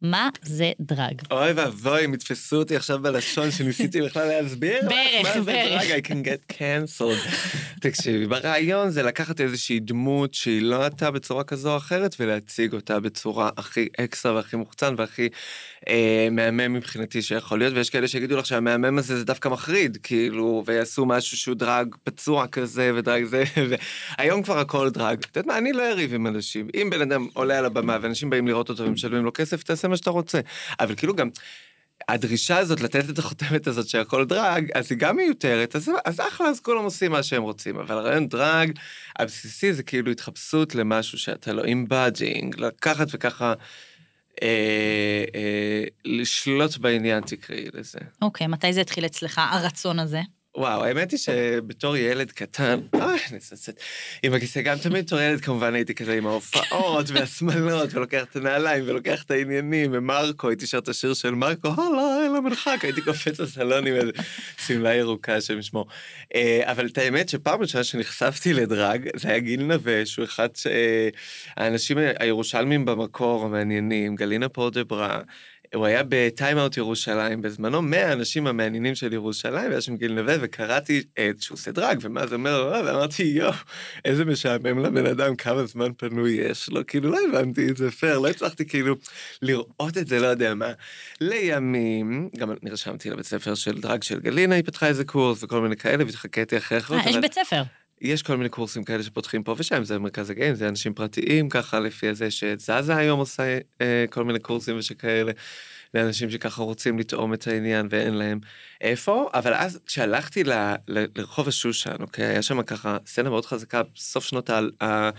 מה 0.01 0.29
זה 0.41 0.71
דרג? 0.79 1.21
אוי 1.31 1.51
ואבוי, 1.51 2.03
הם 2.03 2.13
יתפסו 2.13 2.55
אותי 2.55 2.75
עכשיו 2.75 2.99
בלשון 2.99 3.51
שניסיתי 3.51 4.01
בכלל 4.01 4.27
להסביר. 4.27 4.77
לך 4.85 4.89
בערך, 4.89 5.25
מה 5.25 5.33
זה 5.33 5.41
בערך. 5.41 5.83
דרג, 5.83 6.05
I 6.05 6.07
can 6.07 6.27
get 6.27 6.53
cancelled. 6.53 7.29
תקשיבי, 7.81 8.27
ברעיון 8.27 8.89
זה 8.89 9.03
לקחת 9.03 9.41
איזושהי 9.41 9.79
דמות 9.79 10.33
שהיא 10.33 10.61
לא 10.61 10.87
אתה 10.87 11.11
בצורה 11.11 11.43
כזו 11.43 11.71
או 11.71 11.77
אחרת, 11.77 12.15
ולהציג 12.19 12.73
אותה 12.73 12.99
בצורה 12.99 13.49
הכי 13.57 13.87
אקסטרה 13.99 14.33
והכי 14.33 14.55
מוחצן 14.55 14.95
והכי 14.97 15.29
אה, 15.89 16.27
מהמם 16.31 16.73
מבחינתי 16.73 17.21
שיכול 17.21 17.59
להיות, 17.59 17.73
ויש 17.73 17.89
כאלה 17.89 18.07
שיגידו 18.07 18.37
לך 18.37 18.45
שהמהמם 18.45 18.97
הזה 18.97 19.17
זה 19.17 19.25
דווקא 19.25 19.49
מחריד, 19.49 19.97
כאילו, 20.03 20.63
ויעשו 20.65 21.05
משהו 21.05 21.37
שהוא 21.37 21.55
drag 21.55 21.95
פצוע 22.03 22.47
כזה 22.47 22.91
ו 22.95 23.01
drag 23.01 23.23
זה, 23.23 23.43
והיום 24.17 24.43
כבר 24.43 24.59
הכל 24.59 24.89
drag. 24.89 25.19
את 25.19 25.37
יודעת 25.37 25.45
מה, 25.45 25.57
אני 25.57 25.73
לא 25.73 25.91
אריב 25.91 26.13
עם 26.13 26.27
אנשים. 26.27 26.67
אם 26.75 26.89
בן 26.89 27.01
אדם 27.01 27.27
עולה 27.33 27.57
על 27.59 27.65
הבמה 27.65 27.97
ואנשים 28.01 28.29
באים 28.29 28.47
לראות 28.47 28.69
אותו 28.69 28.83
ומשלמים 28.83 29.25
לו 29.25 29.33
כסף, 29.33 29.63
תעשה 29.63 29.86
מה 29.87 29.97
שאתה 29.97 30.09
רוצה. 30.09 30.39
אבל 30.79 30.95
כאילו 30.95 31.15
גם... 31.15 31.29
הדרישה 32.09 32.57
הזאת 32.57 32.81
לתת 32.81 33.09
את 33.09 33.19
החותמת 33.19 33.67
הזאת 33.67 33.87
שהכל 33.87 34.25
drag, 34.25 34.71
אז 34.73 34.91
היא 34.91 34.97
גם 34.97 35.15
מיותרת, 35.15 35.75
אז, 35.75 35.91
אז 36.05 36.19
אחלה, 36.19 36.47
אז 36.47 36.59
כולם 36.59 36.83
עושים 36.83 37.11
מה 37.11 37.23
שהם 37.23 37.43
רוצים. 37.43 37.79
אבל 37.79 37.97
הרעיון 37.97 38.27
drag 38.27 38.71
הבסיסי 39.19 39.73
זה 39.73 39.83
כאילו 39.83 40.11
התחפשות 40.11 40.75
למשהו 40.75 41.17
שאתה 41.17 41.53
לא 41.53 41.63
embodying, 41.63 42.59
לקחת 42.59 43.07
וככה 43.11 43.53
אה, 44.43 45.25
אה, 45.35 45.83
לשלוט 46.05 46.77
בעניין 46.77 47.23
תקראי 47.23 47.65
לזה. 47.73 47.99
אוקיי, 48.21 48.47
מתי 48.47 48.73
זה 48.73 48.81
התחיל 48.81 49.05
אצלך, 49.05 49.41
הרצון 49.51 49.99
הזה? 49.99 50.21
וואו, 50.57 50.83
האמת 50.83 51.11
היא 51.11 51.19
שבתור 51.19 51.97
ילד 51.97 52.31
קטן, 52.31 52.79
אוי, 52.93 53.15
אצטט, 53.37 53.79
עם 54.23 54.33
הכיסא, 54.33 54.61
גם 54.61 54.77
תמיד 54.77 55.05
בתור 55.05 55.19
ילד 55.19 55.41
כמובן 55.41 55.75
הייתי 55.75 55.95
כזה 55.95 56.13
עם 56.13 56.27
ההופעות 56.27 57.09
והשמלות, 57.09 57.93
ולוקח 57.93 58.23
את 58.23 58.35
הנעליים, 58.35 58.83
ולוקח 58.87 59.23
את 59.23 59.31
העניינים, 59.31 59.91
ומרקו, 59.93 60.49
הייתי 60.49 60.67
שר 60.67 60.77
את 60.77 60.87
השיר 60.87 61.13
של 61.13 61.31
מרקו, 61.31 61.67
הלאה, 61.67 62.23
אין 62.23 62.33
למרחק, 62.33 62.77
הייתי 62.81 63.01
קופץ 63.01 63.39
לסלון 63.39 63.87
עם 63.87 63.95
איזה 63.95 64.11
שמלה 64.65 64.95
ירוקה, 64.95 65.35
השם 65.35 65.59
ישמור. 65.59 65.87
אה, 66.35 66.61
אבל 66.71 66.85
את 66.85 66.97
האמת 66.97 67.29
שפעם 67.29 67.61
ראשונה 67.61 67.83
שנחשפתי 67.83 68.53
לדרג, 68.53 69.09
זה 69.15 69.29
היה 69.29 69.39
גיל 69.39 69.63
נווה, 69.63 70.05
שהוא 70.05 70.25
אחד 70.25 70.49
שהאנשים 70.55 71.97
הירושלמים 72.19 72.85
במקור 72.85 73.45
המעניינים, 73.45 74.15
גלינה 74.15 74.49
פורדברה, 74.49 75.21
הוא 75.73 75.85
היה 75.85 76.03
בטיים-אאוט 76.09 76.77
ירושלים 76.77 77.41
בזמנו, 77.41 77.81
מהאנשים 77.81 78.47
המעניינים 78.47 78.95
של 78.95 79.13
ירושלים, 79.13 79.69
והיה 79.69 79.81
שם 79.81 79.97
גיל 79.97 80.13
נווה, 80.13 80.35
וקראתי 80.41 81.03
אה, 81.17 81.31
שהוא 81.39 81.55
עושה 81.55 81.71
דרג, 81.71 81.97
ומה 82.01 82.27
זה 82.27 82.35
אומר 82.35 82.63
לו, 82.63 82.85
ואמרתי, 82.85 83.23
יואו, 83.23 83.53
איזה 84.05 84.25
משעמם 84.25 84.79
לבן 84.79 85.05
אדם, 85.05 85.35
כמה 85.35 85.65
זמן 85.65 85.91
פנוי 85.97 86.31
יש 86.31 86.69
לו, 86.69 86.81
כאילו 86.87 87.11
לא 87.11 87.17
הבנתי 87.29 87.69
את 87.69 87.77
זה 87.77 87.91
פייר, 87.91 88.19
לא 88.19 88.27
הצלחתי 88.27 88.65
כאילו 88.67 88.95
לראות 89.41 89.97
את 89.97 90.07
זה, 90.07 90.19
לא 90.19 90.27
יודע 90.27 90.53
מה. 90.53 90.71
לימים, 91.21 92.29
גם 92.37 92.51
נרשמתי 92.63 93.09
לבית 93.09 93.25
ספר 93.25 93.55
של 93.55 93.81
דרג 93.81 94.03
של 94.03 94.19
גלינה, 94.19 94.55
היא 94.55 94.63
פתחה 94.63 94.87
איזה 94.87 95.05
קורס 95.05 95.43
וכל 95.43 95.61
מיני 95.61 95.75
כאלה, 95.75 96.05
והתחכיתי 96.05 96.57
אחרי 96.57 96.77
אחרות, 96.77 97.01
אה, 97.05 97.09
יש 97.09 97.17
בית 97.17 97.33
ספר. 97.33 97.63
יש 98.01 98.23
כל 98.23 98.37
מיני 98.37 98.49
קורסים 98.49 98.83
כאלה 98.83 99.03
שפותחים 99.03 99.43
פה 99.43 99.55
ושם, 99.57 99.83
זה 99.83 99.99
מרכז 99.99 100.29
הגאים, 100.29 100.55
זה 100.55 100.69
אנשים 100.69 100.93
פרטיים, 100.93 101.49
ככה 101.49 101.79
לפי 101.79 102.13
זה 102.13 102.31
שזזה 102.31 102.95
היום 102.95 103.19
עושה 103.19 103.59
אה, 103.81 104.05
כל 104.09 104.23
מיני 104.23 104.39
קורסים 104.39 104.77
ושכאלה, 104.77 105.31
לאנשים 105.93 106.29
שככה 106.29 106.63
רוצים 106.63 106.99
לטעום 106.99 107.33
את 107.33 107.47
העניין 107.47 107.87
ואין 107.89 108.13
להם 108.13 108.39
איפה, 108.81 109.29
אבל 109.33 109.53
אז 109.53 109.79
כשהלכתי 109.85 110.43
ל, 110.43 110.51
ל, 110.87 111.05
לרחוב 111.15 111.47
השושן, 111.47 111.95
אוקיי, 111.99 112.25
היה 112.25 112.41
שם 112.41 112.63
ככה 112.63 112.97
סצנה 113.05 113.29
מאוד 113.29 113.45
חזקה, 113.45 113.81
סוף 113.95 114.25
שנות 114.25 114.49
ה... 114.81 115.09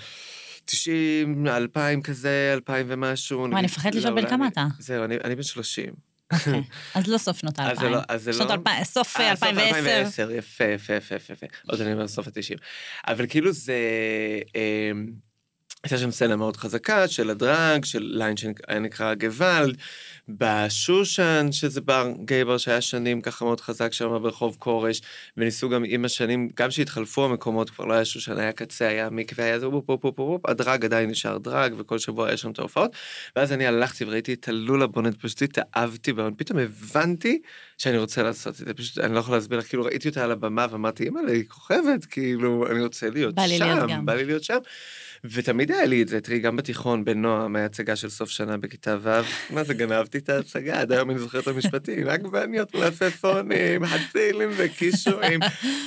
90, 0.70 1.46
2000 1.46 2.02
כזה, 2.02 2.50
2000 2.54 2.86
ומשהו. 2.88 3.38
וואי, 3.38 3.52
אני 3.52 3.62
מפחדת 3.62 3.94
לשאול 3.94 4.20
בן 4.20 4.28
כמה 4.28 4.48
אתה. 4.48 4.66
זהו, 4.78 5.04
אני, 5.04 5.16
אני 5.24 5.36
בן 5.36 5.42
30. 5.42 6.07
אוקיי. 6.32 6.62
אז 6.94 7.06
לא 7.06 7.18
סוף 7.18 7.38
שנות 7.38 7.58
האלפיים. 7.58 7.92
לא, 7.92 7.98
אז 8.08 8.22
זה 8.22 8.44
לא... 8.44 8.52
אלפיים, 8.52 8.84
סוף 8.84 9.20
אה, 9.20 9.36
סוף 9.36 9.42
2010. 9.42 9.78
2010, 9.78 10.30
יפה, 10.30 10.64
יפה, 10.64 10.94
יפה, 10.94 11.14
יפה, 11.14 11.32
יפה. 11.32 11.46
עוד 11.68 11.80
אני 11.80 11.92
אומר 11.92 12.08
סוף 12.08 12.26
ה-90. 12.26 12.58
אבל 13.08 13.26
כאילו 13.28 13.52
זה... 13.52 13.74
הייתה 15.84 15.98
שם 15.98 16.10
סצנה 16.10 16.36
מאוד 16.36 16.56
חזקה 16.56 17.08
של 17.08 17.30
ה 17.30 17.39
drag, 17.39 17.84
של 17.84 18.02
ליין 18.02 18.36
שהיה 18.36 18.78
נקרא 18.80 19.14
גוואלד, 19.14 19.76
בשושן, 20.28 21.48
שזה 21.50 21.80
בר 21.80 22.12
gay 22.24 22.44
bar 22.44 22.58
שהיה 22.58 22.80
שנים 22.80 23.20
ככה 23.20 23.44
מאוד 23.44 23.60
חזק 23.60 23.92
שם 23.92 24.18
ברחוב 24.22 24.56
כורש, 24.58 25.02
וניסו 25.36 25.68
גם 25.68 25.84
עם 25.86 26.04
השנים, 26.04 26.48
גם 26.56 26.70
שהתחלפו 26.70 27.24
המקומות, 27.24 27.70
כבר 27.70 27.84
לא 27.84 27.92
היה 27.92 28.04
שושן, 28.04 28.38
היה 28.38 28.52
קצה, 28.52 28.88
היה 28.88 29.10
מקווה, 29.10 29.44
היה 29.44 29.58
זה, 29.58 29.68
בופ, 29.68 29.86
בופ, 29.86 30.16
בופ, 30.16 30.46
ה 30.46 30.54
drag 30.54 30.84
עדיין 30.84 31.10
נשאר 31.10 31.38
drag, 31.38 31.74
וכל 31.78 31.98
שבוע 31.98 32.28
היה 32.28 32.36
שם 32.36 32.50
את 32.50 32.58
ההופעות, 32.58 32.90
ואז 33.36 33.52
אני 33.52 33.66
הלכתי 33.66 34.04
וראיתי 34.04 34.32
את 34.32 34.48
הלולה 34.48 34.86
בונט, 34.86 35.16
פשוט 35.20 35.42
התאהבתי 35.42 36.12
בה, 36.12 36.28
פתאום 36.36 36.58
הבנתי 36.58 37.42
שאני 37.78 37.98
רוצה 37.98 38.22
לעשות 38.22 38.60
את 38.60 38.66
זה, 38.66 38.74
פשוט 38.74 38.98
אני 38.98 39.14
לא 39.14 39.18
יכול 39.18 39.34
להסביר 39.34 39.58
לך, 39.58 39.68
כאילו 39.68 39.84
ראיתי 39.84 40.08
אותה 40.08 40.24
על 40.24 40.30
הבמה 40.30 40.66
ואמרתי, 40.70 41.04
אימא'לה, 41.04 41.32
היא 41.32 41.44
כוכבת, 41.48 42.04
כאילו, 42.04 42.66
אני 42.70 42.80
רוצה 42.80 43.10
להיות 43.10 43.34
שם. 43.34 43.40
בא 44.04 44.14
לי 44.14 44.24
להיות 44.24 44.44
שם. 44.44 44.58
ותמיד 45.24 45.72
היה 45.72 45.86
לי 45.86 46.02
את 46.02 46.08
זה, 46.08 46.20
תראי, 46.20 46.38
גם 46.38 46.56
בתיכון, 46.56 47.04
בנועם, 47.04 47.56
היה 47.56 47.64
הצגה 47.64 47.96
של 47.96 48.08
סוף 48.08 48.30
שנה 48.30 48.56
בכיתה 48.56 48.96
ו', 49.02 49.08
מה 49.50 49.64
זה, 49.64 49.74
גנבתי 49.74 50.18
את 50.18 50.28
ההצגה, 50.28 50.80
עד 50.80 50.92
היום 50.92 51.10
אני 51.10 51.18
זוכר 51.18 51.38
את 51.38 51.46
המשפטים, 51.46 52.08
עגבניות 52.08 52.74
מלפפונים, 52.74 53.82
הצילים 53.84 54.50
וקישואים, 54.56 55.40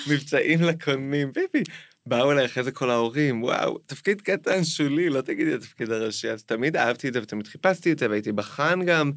מבצעים 0.08 0.62
לקונים, 0.62 1.32
ביבי. 1.34 1.64
באו 2.06 2.32
אליי 2.32 2.46
אחרי 2.46 2.64
זה 2.64 2.72
כל 2.72 2.90
ההורים, 2.90 3.44
וואו, 3.44 3.78
תפקיד 3.78 4.22
קטן 4.22 4.64
שולי, 4.64 5.10
לא 5.10 5.22
תגידי 5.22 5.54
התפקיד 5.54 5.92
הראשי, 5.92 6.30
אז 6.30 6.44
תמיד 6.44 6.78
אהבתי 6.78 7.08
את 7.08 7.14
זה 7.14 7.22
ותמיד 7.22 7.48
חיפשתי 7.48 7.92
את 7.92 8.00
זה, 8.00 8.10
והייתי 8.10 8.32
בחאן 8.32 8.86
גם. 8.86 9.12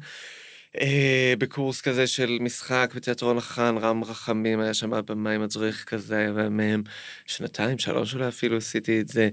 אה, 0.81 1.33
בקורס 1.39 1.81
כזה 1.81 2.07
של 2.07 2.37
משחק 2.41 2.91
בתיאטרון 2.95 3.37
החאן, 3.37 3.77
רם 3.77 4.03
רחמים 4.03 4.59
היה 4.59 4.73
שם 4.73 4.91
במאי 5.05 5.37
מדריך 5.37 5.83
כזה, 5.83 6.27
ומהם 6.35 6.83
שנתיים, 7.25 7.77
שלוש 7.77 8.13
אולי 8.13 8.27
אפילו 8.27 8.57
עשיתי 8.57 9.01
את 9.01 9.07
זה. 9.07 9.29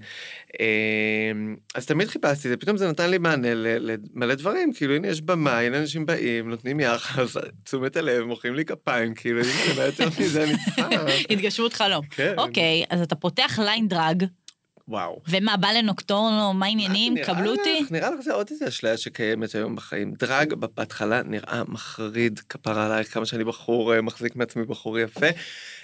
אה, 0.61 1.33
אז 1.75 1.87
תמיד 1.87 2.09
חיפשתי 2.09 2.49
את 2.49 2.51
זה, 2.53 2.57
פתאום 2.57 2.77
זה 2.77 2.89
נתן 2.89 3.11
לי 3.11 3.19
מענה 3.19 3.49
למלא 3.55 4.35
דברים, 4.35 4.73
כאילו 4.73 4.95
הנה 4.95 5.09
יש 5.09 5.21
במה, 5.21 5.59
הנה 5.59 5.79
אנשים 5.79 6.07
באים, 6.07 6.51
נותנים 6.51 6.81
יחס, 6.81 7.37
תשומת 7.65 7.97
הלב, 7.97 8.25
מוחאים 8.25 8.55
לי 8.55 8.65
כפיים, 8.65 9.15
כאילו, 9.15 9.41
מה 9.77 9.83
יותר 9.83 10.09
מזה 10.21 10.45
אני 10.45 10.55
צריכה. 10.65 10.89
התגשמות 11.31 11.73
חלום. 11.73 12.05
כן. 12.11 12.35
אוקיי, 12.39 12.85
אז 12.91 13.01
אתה 13.01 13.15
פותח 13.15 13.59
ליין 13.59 13.89
דרג, 13.89 14.25
וואו. 14.89 15.21
ומה, 15.29 15.57
בא 15.57 15.69
לנוקטורנו, 15.69 16.55
מה 16.55 16.67
העניינים? 16.67 17.15
נראה 17.15 17.27
קבלו 17.27 17.51
אותי? 17.51 17.85
נראה 17.91 18.11
לך 18.11 18.21
זה 18.21 18.33
עוד 18.33 18.47
איזה 18.51 18.69
אשליה 18.69 18.97
שקיימת 18.97 19.55
היום 19.55 19.77
בחיים. 19.77 20.15
דרג 20.19 20.55
בהתחלה 20.55 21.23
נראה 21.23 21.63
מחריד, 21.69 22.41
כפרה 22.49 22.87
עלייך, 22.87 23.15
כמה 23.15 23.27
שאני 23.27 23.45
בחור, 23.45 23.95
אה, 23.95 24.03
מחזיק 24.03 24.37
מעצמי 24.37 24.65
בחור 24.65 24.99
יפה. 24.99 25.27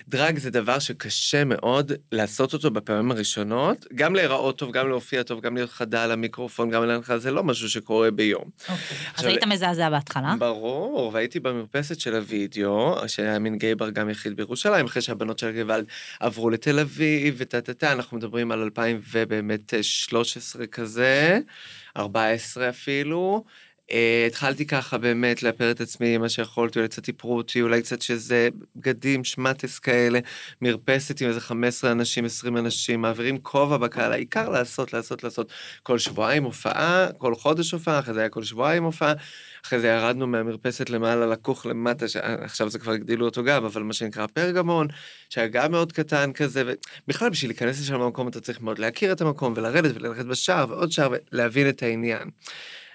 דרג 0.08 0.38
זה 0.38 0.50
דבר 0.50 0.78
שקשה 0.78 1.44
מאוד 1.44 1.92
לעשות 2.12 2.52
אותו 2.52 2.70
בפעמים 2.70 3.10
הראשונות, 3.10 3.86
גם 3.94 4.14
להיראות 4.14 4.58
טוב, 4.58 4.72
גם 4.72 4.88
להופיע 4.88 5.22
טוב, 5.22 5.40
גם 5.40 5.54
להיות 5.54 5.70
חדה 5.70 6.04
על 6.04 6.12
המיקרופון, 6.12 6.70
גם 6.70 6.84
להנחה, 6.84 7.18
זה 7.18 7.30
לא 7.30 7.44
משהו 7.44 7.70
שקורה 7.70 8.10
ביום. 8.10 8.44
אוקיי. 8.60 8.96
אז 9.16 9.24
היית 9.24 9.44
מזעזע 9.44 9.90
בהתחלה? 9.90 10.34
ברור, 10.38 11.10
והייתי 11.14 11.40
במרפסת 11.40 12.00
של 12.00 12.14
הוידאו, 12.14 12.96
שהיה 13.06 13.38
מין 13.38 13.58
גיי 13.58 13.74
בר 13.74 13.90
גם 13.90 14.10
יחיד 14.10 14.36
בירושלים, 14.36 14.86
אחרי 14.86 15.02
שהבנות 15.02 15.38
של 15.38 15.62
גוואלד 15.62 15.84
עברו 16.20 16.50
לתל 16.50 16.78
אביב, 16.78 17.34
וטה 17.38 17.60
טה 17.60 17.74
טה, 17.74 17.92
אנחנו 17.92 18.16
מדברים 18.16 18.52
על 18.52 18.62
2000 18.62 18.87
ובאמת 19.12 19.74
13 19.82 20.66
כזה, 20.66 21.38
14 21.96 22.68
אפילו. 22.68 23.44
Uh, 23.88 23.92
התחלתי 24.26 24.66
ככה 24.66 24.98
באמת 24.98 25.42
לאפר 25.42 25.70
את 25.70 25.80
עצמי 25.80 26.18
מה 26.18 26.28
שיכולתי, 26.28 26.78
אולי 26.78 26.88
קצת 26.88 27.08
איפרו 27.08 27.36
אותי, 27.36 27.62
אולי 27.62 27.82
קצת 27.82 28.02
שזה 28.02 28.48
בגדים, 28.76 29.24
שמטס 29.24 29.78
כאלה, 29.78 30.18
מרפסת 30.62 31.20
עם 31.20 31.28
איזה 31.28 31.40
15 31.40 31.92
אנשים, 31.92 32.24
20 32.24 32.56
אנשים, 32.56 33.00
מעבירים 33.00 33.38
כובע 33.38 33.76
בקהל, 33.76 34.12
העיקר 34.12 34.48
לעשות, 34.48 34.92
לעשות, 34.92 35.24
לעשות. 35.24 35.52
כל 35.82 35.98
שבועיים 35.98 36.44
הופעה, 36.44 37.06
כל 37.18 37.34
חודש 37.34 37.72
הופעה, 37.72 37.98
אחרי 37.98 38.14
זה 38.14 38.20
היה 38.20 38.28
כל 38.28 38.42
שבועיים 38.42 38.84
הופעה, 38.84 39.12
אחרי 39.64 39.80
זה 39.80 39.88
ירדנו 39.88 40.26
מהמרפסת 40.26 40.90
למעלה 40.90 41.26
לכוך 41.26 41.66
למטה, 41.66 42.08
ש... 42.08 42.16
עכשיו 42.16 42.70
זה 42.70 42.78
כבר 42.78 42.92
הגדילו 42.92 43.24
אותו 43.24 43.44
גם, 43.44 43.64
אבל 43.64 43.82
מה 43.82 43.92
שנקרא 43.92 44.26
פרגמון, 44.26 44.86
שהיה 45.30 45.46
גם 45.46 45.70
מאוד 45.70 45.92
קטן 45.92 46.32
כזה, 46.32 46.62
ובכלל 47.06 47.30
בשביל 47.30 47.50
להיכנס 47.50 47.80
לשם 47.80 47.94
למקום 47.94 48.28
אתה 48.28 48.40
צריך 48.40 48.60
מאוד 48.60 48.78
להכיר 48.78 49.12
את 49.12 49.20
המקום 49.20 49.52
ולרדת 49.56 49.96
וללכת 49.96 50.24
בשער 50.24 50.66
ועוד 50.68 50.92
שער 50.92 51.10
ולהבין 51.32 51.68
את 51.68 51.82
העניין. 51.82 52.30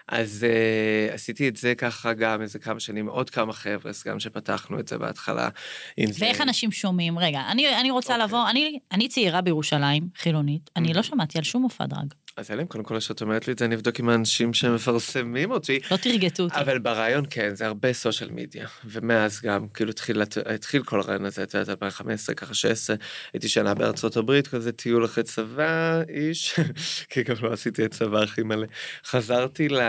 אז 0.08 0.46
uh, 0.50 1.14
עשיתי 1.14 1.48
את 1.48 1.56
זה 1.56 1.76
ככה 1.76 2.14
גם 2.14 2.42
איזה 2.42 2.60
כמה 2.60 2.80
שנים, 2.80 3.08
עוד 3.08 3.30
כמה 3.30 3.54
חבר'ה, 3.54 3.92
גם 4.06 4.20
שפתחנו 4.20 4.80
את 4.80 4.88
זה 4.88 4.98
בהתחלה. 4.98 5.50
עם 5.98 6.12
זה. 6.12 6.26
ואיך 6.26 6.42
אנשים 6.42 6.72
שומעים? 6.72 7.20
רגע, 7.20 7.42
אני, 7.50 7.80
אני 7.80 7.92
רוצה 7.92 8.14
אוקיי. 8.14 8.26
לבוא, 8.26 8.50
אני, 8.50 8.80
אני 8.92 9.08
צעירה 9.08 9.42
בירושלים, 9.42 10.08
חילונית, 10.18 10.70
אני 10.76 10.94
לא 10.94 11.04
שמעתי 11.04 11.38
על 11.38 11.44
שום 11.44 11.62
מופע 11.62 11.86
דרג. 11.86 12.14
אז 12.38 12.52
אלם, 12.52 12.66
קודם 12.66 12.84
כל, 12.84 13.00
כשאת 13.00 13.22
אומרת 13.22 13.48
לי 13.48 13.54
את 13.54 13.60
זה, 13.60 13.66
אני 13.66 13.76
אבדוק 13.76 14.00
עם 14.00 14.10
האנשים 14.10 14.54
שמפרסמים 14.54 15.52
אותי. 15.52 15.80
לא 15.92 15.98
תרגטו 15.98 16.44
אותי. 16.44 16.56
אבל 16.56 16.80
ברעיון 16.80 17.26
כן, 17.30 17.56
זה 17.56 17.66
הרבה 17.66 17.94
סושיאל 17.94 18.30
מדיה. 18.32 18.68
ומאז 18.86 19.42
גם, 19.42 19.68
כאילו 19.68 19.90
התחיל, 19.90 20.22
התחיל 20.46 20.84
כל 20.84 21.00
הרעיון 21.00 21.26
הזה, 21.26 21.44
את 21.44 21.54
יודעת, 21.54 21.70
2015, 21.70 22.36
ככה 22.36 22.54
16, 22.54 22.96
הייתי 23.34 23.50
שנה 23.50 23.74
בארצות 23.74 24.18
הברית, 24.18 24.48
כזה 24.48 24.72
טיול 24.72 25.06
אחרי 25.06 25.24
צבא, 25.24 26.02
איש, 26.10 26.60
כי 27.10 27.24
גם 27.24 27.36
לא 27.42 27.54
עשיתי 27.54 27.86
את 27.86 27.92
צבא 27.92 28.22
הכי 28.22 28.44
מלא. 28.44 28.68
חזרתי 29.06 29.70
ל... 29.70 29.80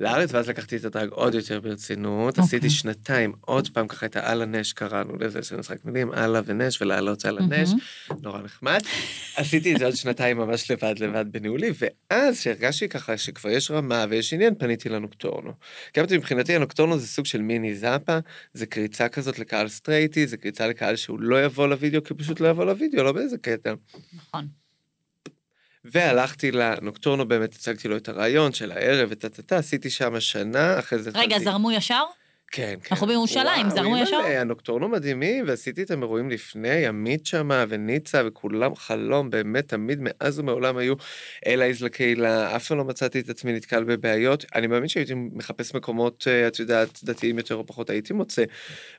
לארץ, 0.00 0.34
ואז 0.34 0.48
לקחתי 0.48 0.76
את 0.76 0.84
הדרג 0.84 1.08
עוד 1.10 1.34
יותר 1.34 1.60
ברצינות. 1.60 2.28
אוקיי. 2.28 2.44
עשיתי 2.44 2.70
שנתיים, 2.70 3.32
עוד 3.40 3.68
פעם 3.68 3.88
ככה 3.88 4.06
את 4.06 4.16
האללה 4.16 4.44
נש 4.44 4.72
קראנו 4.72 5.16
לזה, 5.16 5.42
של 5.42 5.56
משחק 5.56 5.84
מילים, 5.84 6.14
אללה 6.14 6.40
ונש, 6.44 6.82
ולעלות 6.82 7.24
על 7.24 7.38
הנש, 7.38 7.70
נורא 8.22 8.42
נחמד. 8.42 8.80
עשיתי 9.36 9.74
את 9.74 9.78
זה 9.78 9.84
עוד 9.84 9.96
שנתיים 9.96 10.36
ממש 10.36 10.70
לבד 10.70 10.94
לבד 10.98 11.24
בניהולי, 11.32 11.70
ואז 11.78 12.40
שהרגשתי 12.40 12.88
ככה 12.88 13.18
שכבר 13.18 13.50
יש 13.50 13.70
רמה 13.70 14.04
ויש 14.10 14.32
עניין, 14.32 14.54
פניתי 14.58 14.88
לנוקטורנו. 14.88 15.52
כי 15.92 16.00
מבחינתי 16.10 16.56
הנוקטורנו 16.56 16.98
זה 16.98 17.06
סוג 17.06 17.26
של 17.26 17.42
מיני 17.42 17.74
זאפה, 17.74 18.18
זה 18.54 18.66
קריצה 18.66 19.08
כזאת 19.08 19.38
לקהל 19.38 19.68
סטרייטי, 19.68 20.26
זה 20.26 20.36
קריצה 20.36 20.66
לקהל 20.66 20.96
שהוא 20.96 21.20
לא 21.20 21.44
יבוא 21.44 21.68
לוידאו, 21.68 22.04
כי 22.04 22.12
הוא 22.12 22.18
פשוט 22.18 22.40
לא 22.40 22.48
יבוא 22.48 22.64
לוידאו, 22.64 23.02
לא 23.02 23.12
באיזה 23.12 23.38
קטע. 23.38 23.74
נכון. 24.14 24.59
והלכתי 25.84 26.50
לנוקטורנו, 26.52 27.28
באמת 27.28 27.54
הצגתי 27.54 27.88
לו 27.88 27.96
את 27.96 28.08
הרעיון 28.08 28.52
של 28.52 28.72
הערב 28.72 29.08
וטה-טה-טה, 29.12 29.56
עשיתי 29.58 29.90
שם 29.90 30.20
שנה, 30.20 30.78
אחרי 30.78 30.98
זה 30.98 31.10
רגע, 31.10 31.20
התחלתי- 31.20 31.44
זרמו 31.44 31.72
ישר? 31.72 32.02
כן, 32.52 32.74
כן. 32.82 32.88
אנחנו 32.90 33.06
בירושלים, 33.06 33.70
זרמו 33.70 33.96
ישר? 33.96 34.16
הנוקטורנו 34.16 34.88
מדהימים, 34.88 35.44
ועשיתי 35.48 35.80
איתם 35.80 36.02
אירועים 36.02 36.30
לפני, 36.30 36.86
עמית 36.86 37.26
שמה 37.26 37.64
וניצה, 37.68 38.22
וכולם 38.26 38.76
חלום, 38.76 39.30
באמת, 39.30 39.68
תמיד 39.68 39.98
מאז 40.02 40.38
ומעולם 40.38 40.76
היו 40.76 40.94
אלייז 41.46 41.82
לקהילה, 41.82 42.56
אף 42.56 42.66
פעם 42.66 42.78
לא 42.78 42.84
מצאתי 42.84 43.20
את 43.20 43.28
עצמי 43.28 43.52
נתקל 43.52 43.84
בבעיות. 43.84 44.44
אני 44.54 44.66
מאמין 44.66 44.88
שהייתי 44.88 45.14
מחפש 45.14 45.74
מקומות, 45.74 46.24
אה, 46.28 46.48
את 46.48 46.58
יודעת, 46.58 47.00
דתיים 47.04 47.38
יותר 47.38 47.54
או 47.54 47.66
פחות, 47.66 47.90
הייתי 47.90 48.12
מוצא. 48.12 48.44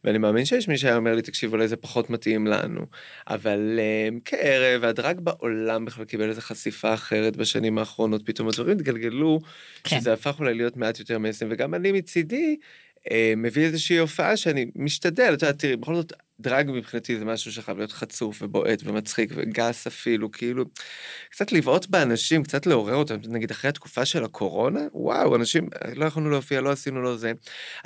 ואני 0.03 0.17
מאמין 0.17 0.45
שיש 0.45 0.67
מי 0.67 0.77
שהיה 0.77 0.95
אומר 0.95 1.15
לי, 1.15 1.21
תקשיב, 1.21 1.53
אולי 1.53 1.67
זה 1.67 1.75
פחות 1.75 2.09
מתאים 2.09 2.47
לנו. 2.47 2.81
אבל 3.27 3.79
אה, 3.79 4.09
כערב, 4.25 4.83
הדרג 4.83 5.19
בעולם 5.19 5.85
בכלל 5.85 6.05
קיבל 6.05 6.29
איזו 6.29 6.41
חשיפה 6.41 6.93
אחרת 6.93 7.35
בשנים 7.35 7.77
האחרונות, 7.77 8.21
פתאום 8.25 8.47
הדברים 8.47 8.77
התגלגלו, 8.77 9.39
כן. 9.83 9.99
שזה 9.99 10.13
הפך 10.13 10.39
אולי 10.39 10.53
להיות 10.53 10.77
מעט 10.77 10.99
יותר 10.99 11.17
מייסים, 11.17 11.47
וגם 11.51 11.73
אני 11.73 11.91
מצידי, 11.91 12.57
מביא 13.37 13.65
איזושהי 13.65 13.97
הופעה 13.97 14.37
שאני 14.37 14.65
משתדל, 14.75 15.33
אתה 15.33 15.45
יודע, 15.45 15.57
תראי, 15.57 15.75
בכל 15.75 15.95
זאת, 15.95 16.13
דרג 16.41 16.71
מבחינתי 16.73 17.17
זה 17.17 17.25
משהו 17.25 17.51
שחייב 17.51 17.77
להיות 17.77 17.91
חצוף 17.91 18.41
ובועט 18.41 18.81
ומצחיק 18.83 19.31
וגס 19.35 19.87
אפילו, 19.87 20.31
כאילו, 20.31 20.65
קצת 21.29 21.51
לבעוט 21.51 21.87
באנשים, 21.87 22.43
קצת 22.43 22.65
לעורר 22.65 22.95
אותם, 22.95 23.15
נגיד 23.27 23.51
אחרי 23.51 23.69
התקופה 23.69 24.05
של 24.05 24.23
הקורונה, 24.23 24.79
וואו, 24.93 25.35
אנשים, 25.35 25.69
לא 25.95 26.05
יכולנו 26.05 26.29
להופיע, 26.29 26.61
לא 26.61 26.69
עשינו 26.69 27.01
לו 27.01 27.17
זה. 27.17 27.31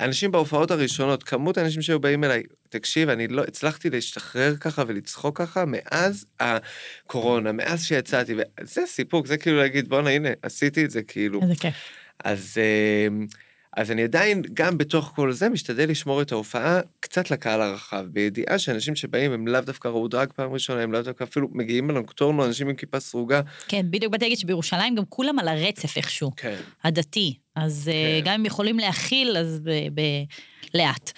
אנשים 0.00 0.32
בהופעות 0.32 0.70
הראשונות, 0.70 1.22
כמות 1.22 1.58
האנשים 1.58 1.82
שהיו 1.82 2.00
באים 2.00 2.24
אליי, 2.24 2.42
תקשיב, 2.68 3.08
אני 3.08 3.28
לא 3.28 3.42
הצלחתי 3.42 3.90
להשתחרר 3.90 4.56
ככה 4.56 4.82
ולצחוק 4.86 5.38
ככה 5.38 5.64
מאז 5.66 6.26
הקורונה, 6.40 7.52
מאז 7.52 7.84
שיצאתי, 7.84 8.34
וזה 8.34 8.82
סיפוק, 8.86 9.26
זה 9.26 9.36
כאילו 9.36 9.56
להגיד, 9.56 9.88
בואנה, 9.88 10.10
הנה, 10.10 10.28
עשיתי 10.42 10.84
את 10.84 10.90
זה, 10.90 11.02
כאילו. 11.02 11.42
איזה 11.42 11.54
כיף. 11.60 11.74
אז, 12.24 12.58
אה, 12.58 13.08
אז 13.76 13.90
אני 13.90 14.02
עדיין, 14.02 14.42
גם 14.54 14.78
בתוך 14.78 15.12
כל 15.14 15.32
זה, 15.32 15.48
משתדל 15.48 15.90
לשמור 15.90 16.22
את 16.22 16.32
ההופעה 16.32 16.80
קצת 17.00 17.30
לקהל 17.30 17.62
הרחב, 17.62 18.04
בידיעה 18.06 18.58
שאנשים 18.58 18.96
שבאים 18.96 19.32
הם 19.32 19.48
לאו 19.48 19.60
דווקא 19.60 19.88
ראו 19.88 20.08
דרג 20.08 20.28
פעם 20.36 20.52
ראשונה, 20.52 20.82
הם 20.82 20.92
לאו 20.92 21.02
דווקא 21.02 21.24
אפילו 21.24 21.48
מגיעים 21.52 21.90
לנוקטורנו, 21.90 22.44
אנשים 22.44 22.68
עם 22.68 22.74
כיפה 22.74 23.00
סרוגה. 23.00 23.40
כן, 23.68 23.86
בדיוק 23.90 24.12
באתי 24.12 24.24
להגיד 24.24 24.38
שבירושלים 24.38 24.94
גם 24.94 25.04
כולם 25.08 25.38
על 25.38 25.48
הרצף 25.48 25.96
איכשהו, 25.96 26.30
כן. 26.36 26.56
הדתי. 26.84 27.34
אז 27.56 27.90
אה, 27.92 28.20
כן. 28.20 28.30
גם 28.30 28.34
אם 28.34 28.46
יכולים 28.46 28.78
להכיל, 28.78 29.36
אז 29.36 29.60
ב- 29.64 30.00
ב- 30.00 30.24
לאט. 30.74 31.12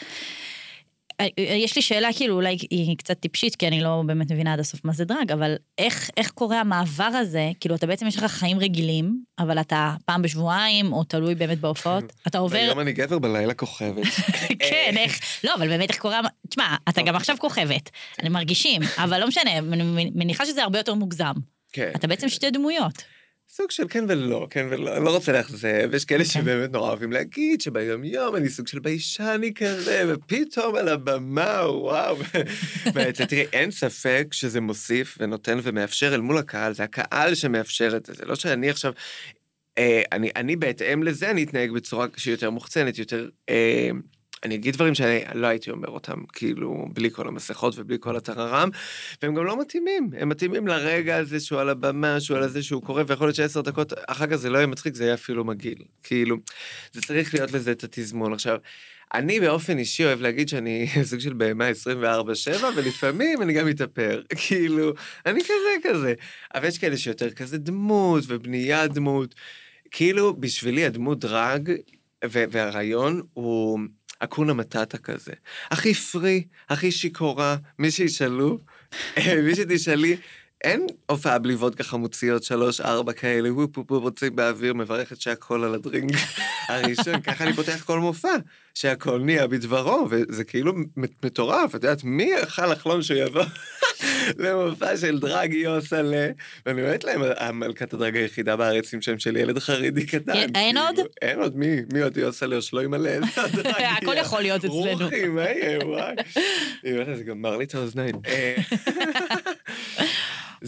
אה, 1.20 1.26
יש 1.38 1.76
לי 1.76 1.82
שאלה, 1.82 2.08
כאילו, 2.16 2.34
אולי 2.34 2.56
היא 2.70 2.96
קצת 2.96 3.20
טיפשית, 3.20 3.56
כי 3.56 3.68
אני 3.68 3.80
לא 3.80 4.02
באמת 4.06 4.32
מבינה 4.32 4.52
עד 4.52 4.60
הסוף 4.60 4.84
מה 4.84 4.92
זה 4.92 5.04
דרג, 5.04 5.32
אבל 5.32 5.56
איך, 5.78 6.10
איך 6.16 6.30
קורה 6.30 6.60
המעבר 6.60 7.04
הזה? 7.04 7.50
כאילו, 7.60 7.74
אתה 7.74 7.86
בעצם, 7.86 8.06
יש 8.06 8.16
לך 8.16 8.24
חיים 8.24 8.58
רגילים, 8.58 9.22
אבל 9.38 9.60
אתה 9.60 9.94
פעם 10.04 10.22
בשבועיים, 10.22 10.92
או 10.92 11.04
תלוי 11.04 11.34
באמת 11.34 11.58
בהופעות, 11.58 12.04
אתה 12.26 12.38
עובר... 12.38 12.58
ביום 12.58 12.80
אני 12.80 12.92
גבר, 12.92 13.18
בלילה 13.18 13.54
כוכבת. 13.54 14.04
כן, 14.68 14.94
איך... 14.96 15.20
לא, 15.44 15.54
אבל 15.54 15.68
באמת, 15.68 15.90
איך 15.90 15.98
קורה... 15.98 16.20
תשמע, 16.48 16.76
אתה 16.88 17.02
גם 17.02 17.16
עכשיו 17.16 17.36
כוכבת, 17.38 17.90
אני 18.20 18.28
מרגישים, 18.28 18.82
אבל 18.96 19.20
לא 19.20 19.26
משנה, 19.26 19.58
אני 19.58 20.10
מניחה 20.14 20.46
שזה 20.46 20.62
הרבה 20.62 20.78
יותר 20.78 20.94
מוגזם. 20.94 21.34
כן. 21.72 21.90
אתה 21.96 22.06
בעצם 22.06 22.28
שתי 22.28 22.50
דמויות. 22.50 23.02
סוג 23.50 23.70
של 23.70 23.88
כן 23.88 24.04
ולא, 24.08 24.46
כן 24.50 24.66
ולא, 24.70 24.96
אני 24.96 25.04
לא 25.04 25.14
רוצה 25.14 25.32
לאכזב, 25.32 25.90
יש 25.94 26.04
כאלה 26.04 26.24
אוקיי. 26.24 26.42
שבאמת 26.42 26.72
נורא 26.72 26.88
אוהבים 26.88 27.12
להגיד 27.12 27.60
שביום 27.60 28.04
יום 28.04 28.36
אני 28.36 28.48
סוג 28.48 28.66
של 28.66 28.78
ביישני 28.78 29.54
כזה, 29.54 30.04
ופתאום 30.08 30.76
על 30.76 30.88
הבמה, 30.88 31.60
וואו. 31.66 32.16
ואתה 32.94 33.26
תראי, 33.26 33.46
אין 33.52 33.70
ספק 33.70 34.26
שזה 34.30 34.60
מוסיף 34.60 35.18
ונותן 35.20 35.58
ומאפשר 35.62 36.14
אל 36.14 36.20
מול 36.20 36.38
הקהל, 36.38 36.72
זה 36.72 36.82
הקהל 36.82 37.34
שמאפשר 37.34 37.96
את 37.96 38.06
זה, 38.06 38.12
זה 38.14 38.24
לא 38.24 38.34
שאני 38.34 38.70
עכשיו... 38.70 38.92
אה, 39.78 40.02
אני, 40.12 40.30
אני 40.36 40.56
בהתאם 40.56 41.02
לזה, 41.02 41.30
אני 41.30 41.42
אתנהג 41.42 41.70
בצורה 41.70 42.06
שהיא 42.16 42.34
יותר 42.34 42.50
מוחצנת, 42.50 42.98
יותר... 42.98 43.28
אה, 43.48 43.90
אני 44.44 44.54
אגיד 44.54 44.74
דברים 44.74 44.94
שאני 44.94 45.20
לא 45.34 45.46
הייתי 45.46 45.70
אומר 45.70 45.88
אותם, 45.88 46.24
כאילו, 46.32 46.86
בלי 46.92 47.10
כל 47.10 47.28
המסכות 47.28 47.74
ובלי 47.78 47.96
כל 48.00 48.16
הטררם, 48.16 48.68
והם 49.22 49.34
גם 49.34 49.44
לא 49.44 49.60
מתאימים. 49.60 50.10
הם 50.18 50.28
מתאימים 50.28 50.68
לרגע 50.68 51.16
הזה 51.16 51.40
שהוא 51.40 51.60
על 51.60 51.68
הבמה, 51.68 52.20
שהוא 52.20 52.36
על 52.36 52.42
הזה 52.42 52.62
שהוא 52.62 52.82
קורא, 52.82 53.02
ויכול 53.06 53.26
להיות 53.26 53.36
שעשר 53.36 53.60
דקות 53.60 53.92
אחר 54.06 54.26
כך 54.26 54.36
זה 54.36 54.50
לא 54.50 54.58
יהיה 54.58 54.66
מצחיק, 54.66 54.94
זה 54.94 55.04
יהיה 55.04 55.14
אפילו 55.14 55.44
מגעיל. 55.44 55.82
כאילו, 56.02 56.36
זה 56.92 57.00
צריך 57.02 57.34
להיות 57.34 57.52
לזה 57.52 57.72
את 57.72 57.84
התזמון. 57.84 58.32
עכשיו, 58.32 58.58
אני 59.14 59.40
באופן 59.40 59.78
אישי 59.78 60.04
אוהב 60.04 60.20
להגיד 60.20 60.48
שאני 60.48 60.88
סוג 61.10 61.18
של 61.20 61.32
בהמה 61.32 61.70
24-7, 61.70 61.72
ולפעמים 62.76 63.42
אני 63.42 63.52
גם 63.52 63.66
מתאפר. 63.66 64.22
כאילו, 64.46 64.92
אני 65.26 65.40
כזה 65.44 65.88
כזה. 65.90 66.14
אבל 66.54 66.68
יש 66.68 66.78
כאלה 66.78 66.96
שיותר 66.96 67.30
כזה 67.30 67.58
דמות, 67.58 68.24
ובניית 68.26 68.92
דמות. 68.92 69.34
כאילו, 69.90 70.36
בשבילי 70.36 70.84
הדמות 70.84 71.18
דרג, 71.18 71.72
והרעיון 72.24 73.22
הוא 73.32 73.78
אקונה 74.18 74.52
מטאטה 74.52 74.98
כזה. 74.98 75.32
הכי 75.70 75.94
פרי, 75.94 76.44
הכי 76.68 76.92
שיכורה, 76.92 77.56
מי 77.78 77.90
שישאלו, 77.90 78.58
מי 79.44 79.54
שתשאלי, 79.54 80.16
אין 80.64 80.86
הופעה 81.06 81.38
בלי 81.38 81.54
וודקה 81.54 81.84
חמוציות, 81.84 82.42
שלוש, 82.42 82.80
ארבע 82.80 83.12
כאלה, 83.12 83.52
וופ 83.52 83.78
וופ 83.78 83.90
וופ, 83.90 84.02
רוצים 84.02 84.36
באוויר, 84.36 84.74
מברכת 84.74 85.20
שהכל 85.20 85.64
על 85.64 85.74
הדרינק 85.74 86.14
הראשון, 86.68 87.20
ככה 87.20 87.44
אני 87.44 87.52
פותח 87.52 87.84
כל 87.84 87.98
מופע, 87.98 88.34
שהכל 88.74 89.20
נהיה 89.20 89.46
בדברו, 89.46 90.06
וזה 90.10 90.44
כאילו 90.44 90.72
מטורף, 90.96 91.74
את 91.74 91.74
יודעת, 91.74 92.04
מי 92.04 92.30
יכל 92.42 92.66
לחלום 92.66 93.02
שהוא 93.02 93.18
יבוא 93.18 93.44
למופע 94.38 94.96
של 94.96 95.18
דרג 95.18 95.52
יוסלה, 95.52 96.28
ואני 96.66 96.82
אומרת 96.82 97.04
להם, 97.04 97.22
המלכת 97.36 97.94
הדרג 97.94 98.16
היחידה 98.16 98.56
בארץ 98.56 98.94
עם 98.94 99.02
שם 99.02 99.18
של 99.18 99.36
ילד 99.36 99.58
חרדי 99.58 100.06
קטן. 100.06 100.32
אין 100.54 100.76
עוד? 100.76 100.94
כאילו, 100.94 101.08
אין 101.22 101.40
עוד, 101.40 101.56
מי? 101.56 101.76
מי 101.92 102.00
עוד 102.00 102.16
יוסלה 102.16 102.56
או 102.56 102.62
שלא 102.62 102.84
ימלא? 102.84 103.08
איזה 103.14 103.42
עוד 103.42 103.50
דרג 103.50 103.66
יהיה? 103.78 103.92
הכל 103.92 104.14
יכול 104.16 104.40
להיות 104.40 104.64
אצלנו. 104.64 105.04
רוחי, 105.04 105.28
מה 105.28 105.42
יהיה, 105.42 105.78
וואי. 105.84 106.14
היא 106.82 106.92
אומרת, 106.92 107.16
זה 107.16 107.24
גמר 107.24 107.56
לי 107.56 107.64
את 107.64 107.74
האוזניים. 107.74 108.14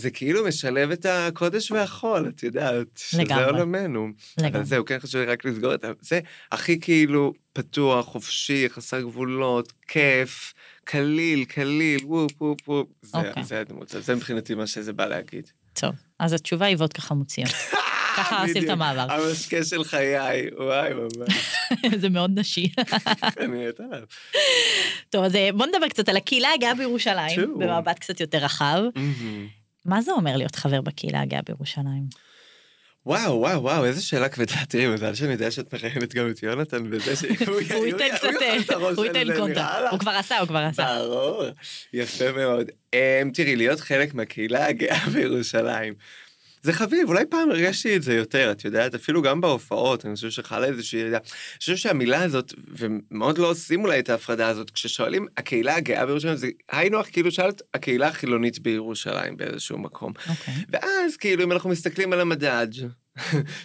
זה 0.01 0.11
כאילו 0.11 0.45
משלב 0.49 0.91
את 0.91 1.07
הקודש 1.09 1.71
והחול, 1.71 2.29
את 2.37 2.43
יודעת, 2.43 2.87
שזה 2.97 3.23
לגמרי. 3.23 3.45
עולמנו. 3.45 4.09
אבל 4.39 4.47
לגמרי. 4.47 4.65
זהו, 4.65 4.85
כן 4.85 4.99
חשוב 4.99 5.21
לי 5.21 5.27
רק 5.27 5.45
לסגור 5.45 5.75
את 5.75 5.85
זה. 6.01 6.21
הכי 6.53 6.81
כאילו 6.81 7.33
פתוח, 7.53 8.05
חופשי, 8.07 8.67
חסר 8.69 9.01
גבולות, 9.01 9.73
כיף, 9.89 10.53
קליל, 10.85 11.45
קליל, 11.45 12.01
וופ, 12.05 12.43
וופ, 12.43 12.69
וופ. 12.69 12.87
זה- 13.03 13.19
אוקיי. 13.19 13.45
זה 13.45 13.61
הדמות, 13.61 13.89
זה 14.01 14.15
מבחינתי 14.15 14.55
מה 14.55 14.67
שזה 14.67 14.93
בא 14.93 15.07
להגיד. 15.07 15.51
טוב, 15.75 15.91
אז 16.19 16.33
התשובה 16.33 16.67
היא 16.67 16.77
וודקה 16.77 17.03
חמוציות. 17.03 17.51
ככה 18.17 18.43
עושים 18.47 18.65
את. 18.65 18.69
המעבר. 18.69 19.07
המשקה 19.13 19.65
של 19.65 19.85
חיי, 19.85 20.17
וואי, 20.59 20.91
ממש, 20.95 21.55
זה 22.03 22.09
מאוד 22.09 22.39
נשי. 22.39 22.73
אני 23.41 23.65
עליו. 23.79 24.03
טוב, 25.11 25.25
אז 25.25 25.35
אה, 25.35 25.49
בוא 25.55 25.67
נדבר 25.67 25.89
קצת 25.89 26.09
על 26.09 26.17
הקהילה 26.17 26.49
הגאה 26.55 26.75
בירושלים. 26.75 27.55
במבט 27.59 27.99
קצת 27.99 28.21
יותר 28.21 28.39
רחב. 28.39 28.83
מה 29.91 30.03
זה 30.03 30.13
אומר 30.13 30.37
להיות 30.37 30.57
חבר 30.57 30.81
בקהילה 30.81 31.21
הגאה 31.21 31.41
בירושלים? 31.47 32.05
וואו, 33.07 33.41
וואו, 33.41 33.63
וואו, 33.63 33.85
איזה 33.85 34.03
שאלה 34.03 34.29
כבדה. 34.29 34.65
תראי, 34.69 34.87
מזל 34.87 35.15
שאני 35.15 35.33
יודע 35.33 35.51
שאת 35.51 35.75
מראיינת 35.75 36.15
גם 36.15 36.31
את 36.31 36.43
יונתן 36.43 36.91
בזה 36.91 37.17
ש... 37.17 37.25
הוא 37.75 37.87
ייתן 37.87 38.05
קצת, 38.15 38.75
הוא 38.97 39.05
ייתן 39.05 39.37
קונטה. 39.37 39.89
הוא 39.91 39.99
כבר 39.99 40.11
עשה, 40.11 40.39
הוא 40.39 40.49
כבר 40.49 40.59
עשה. 40.59 40.99
ברור, 40.99 41.45
יפה 41.93 42.33
מאוד. 42.33 42.69
Um, 42.69 43.31
תראי, 43.35 43.57
להיות 43.57 43.81
חלק 43.81 44.15
מהקהילה 44.15 44.67
הגאה 44.67 45.07
בירושלים. 45.13 45.95
זה 46.63 46.73
חביב, 46.73 47.09
אולי 47.09 47.25
פעם 47.31 47.51
הרגשתי 47.51 47.97
את 47.97 48.03
זה 48.03 48.15
יותר, 48.15 48.53
את 48.53 48.65
יודעת, 48.65 48.95
אפילו 48.95 49.23
גם 49.23 49.41
בהופעות, 49.41 50.07
אני 50.07 50.15
חושב 50.15 50.31
שחלה 50.31 50.67
איזושהי 50.67 51.01
ירידה. 51.01 51.17
אני 51.17 51.59
חושב 51.59 51.77
שהמילה 51.77 52.23
הזאת, 52.23 52.55
ומאוד 52.69 53.39
לא 53.39 53.51
עושים 53.51 53.85
אולי 53.85 53.99
את 53.99 54.11
ההפרדה 54.11 54.49
הזאת, 54.49 54.71
כששואלים 54.71 55.27
הקהילה 55.37 55.77
הגאה 55.77 56.07
בירושלים, 56.07 56.37
זה 56.37 56.49
היינו 56.69 56.99
כאילו 57.13 57.31
שאלת 57.31 57.63
הקהילה 57.75 58.09
החילונית 58.09 58.59
בירושלים 58.59 59.37
באיזשהו 59.37 59.79
מקום. 59.79 60.13
אוקיי. 60.29 60.55
ואז 60.69 61.17
כאילו 61.17 61.45
אם 61.45 61.53
אנחנו 61.53 61.71
מסתכלים 61.71 62.13
על 62.13 62.21
המדד, 62.21 62.69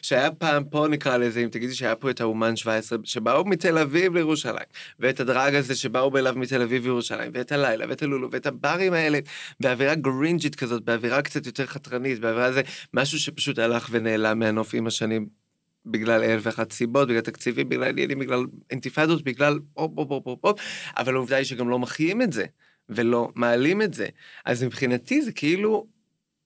שהיה 0.02 0.32
פעם 0.32 0.64
פה 0.64 0.88
נקרא 0.88 1.18
לזה, 1.18 1.40
אם 1.40 1.50
תגידי 1.50 1.74
שהיה 1.74 1.96
פה 1.96 2.10
את 2.10 2.22
האומן 2.22 2.56
17, 2.56 2.98
שבאו 3.04 3.46
מתל 3.46 3.78
אביב 3.78 4.16
לירושלים, 4.16 4.66
ואת 5.00 5.20
הדרג 5.20 5.56
הזה 5.56 5.76
שבאו 5.76 6.18
אליו 6.18 6.34
מתל 6.38 6.62
אביב 6.62 6.84
לירושלים, 6.84 7.32
ואת 7.34 7.52
הלילה, 7.52 7.86
ואת 7.90 8.04
הלולו, 8.04 8.32
ואת 8.32 8.46
הברים 8.46 8.94
האלה, 8.94 9.20
באווירה 9.60 9.96
גרינג'ית 9.96 10.56
כזאת, 10.56 10.84
באווירה 10.84 11.22
קצת 11.22 11.46
יותר 11.46 11.66
חתרנית, 11.66 12.20
באווירה 12.20 12.52
זה 12.52 12.62
משהו 12.94 13.20
שפשוט 13.20 13.60
הלך 13.60 13.88
ונעלם 13.92 14.40
מהנוף 14.40 14.74
עם 14.74 14.88
השנים. 14.88 15.46
בגלל 15.86 16.24
אלף 16.24 16.42
ואחת 16.46 16.72
סיבות, 16.72 17.08
בגלל 17.08 17.22
תקציבים, 17.22 17.70
בגלל 17.70 17.84
עניינים, 17.84 18.20
בגלל 18.20 18.46
אינתיפאדות, 18.70 19.24
בגלל 19.24 19.60
הופ 19.74 19.92
הופ 19.96 20.12
הופ 20.12 20.28
הופ 20.28 20.46
הופ, 20.46 20.60
אבל 20.98 21.16
העובדה 21.16 21.36
היא 21.36 21.46
שגם 21.46 21.70
לא 21.70 21.80
מחיים 21.80 22.22
את 22.22 22.34
זה, 22.34 22.46
ולא 22.90 23.32
מעלים 23.36 23.82
את 23.82 23.94
זה. 23.94 24.08
אז 24.46 24.64
מבחינתי 24.64 25.22
זה 25.22 25.32
כאילו 25.32 25.88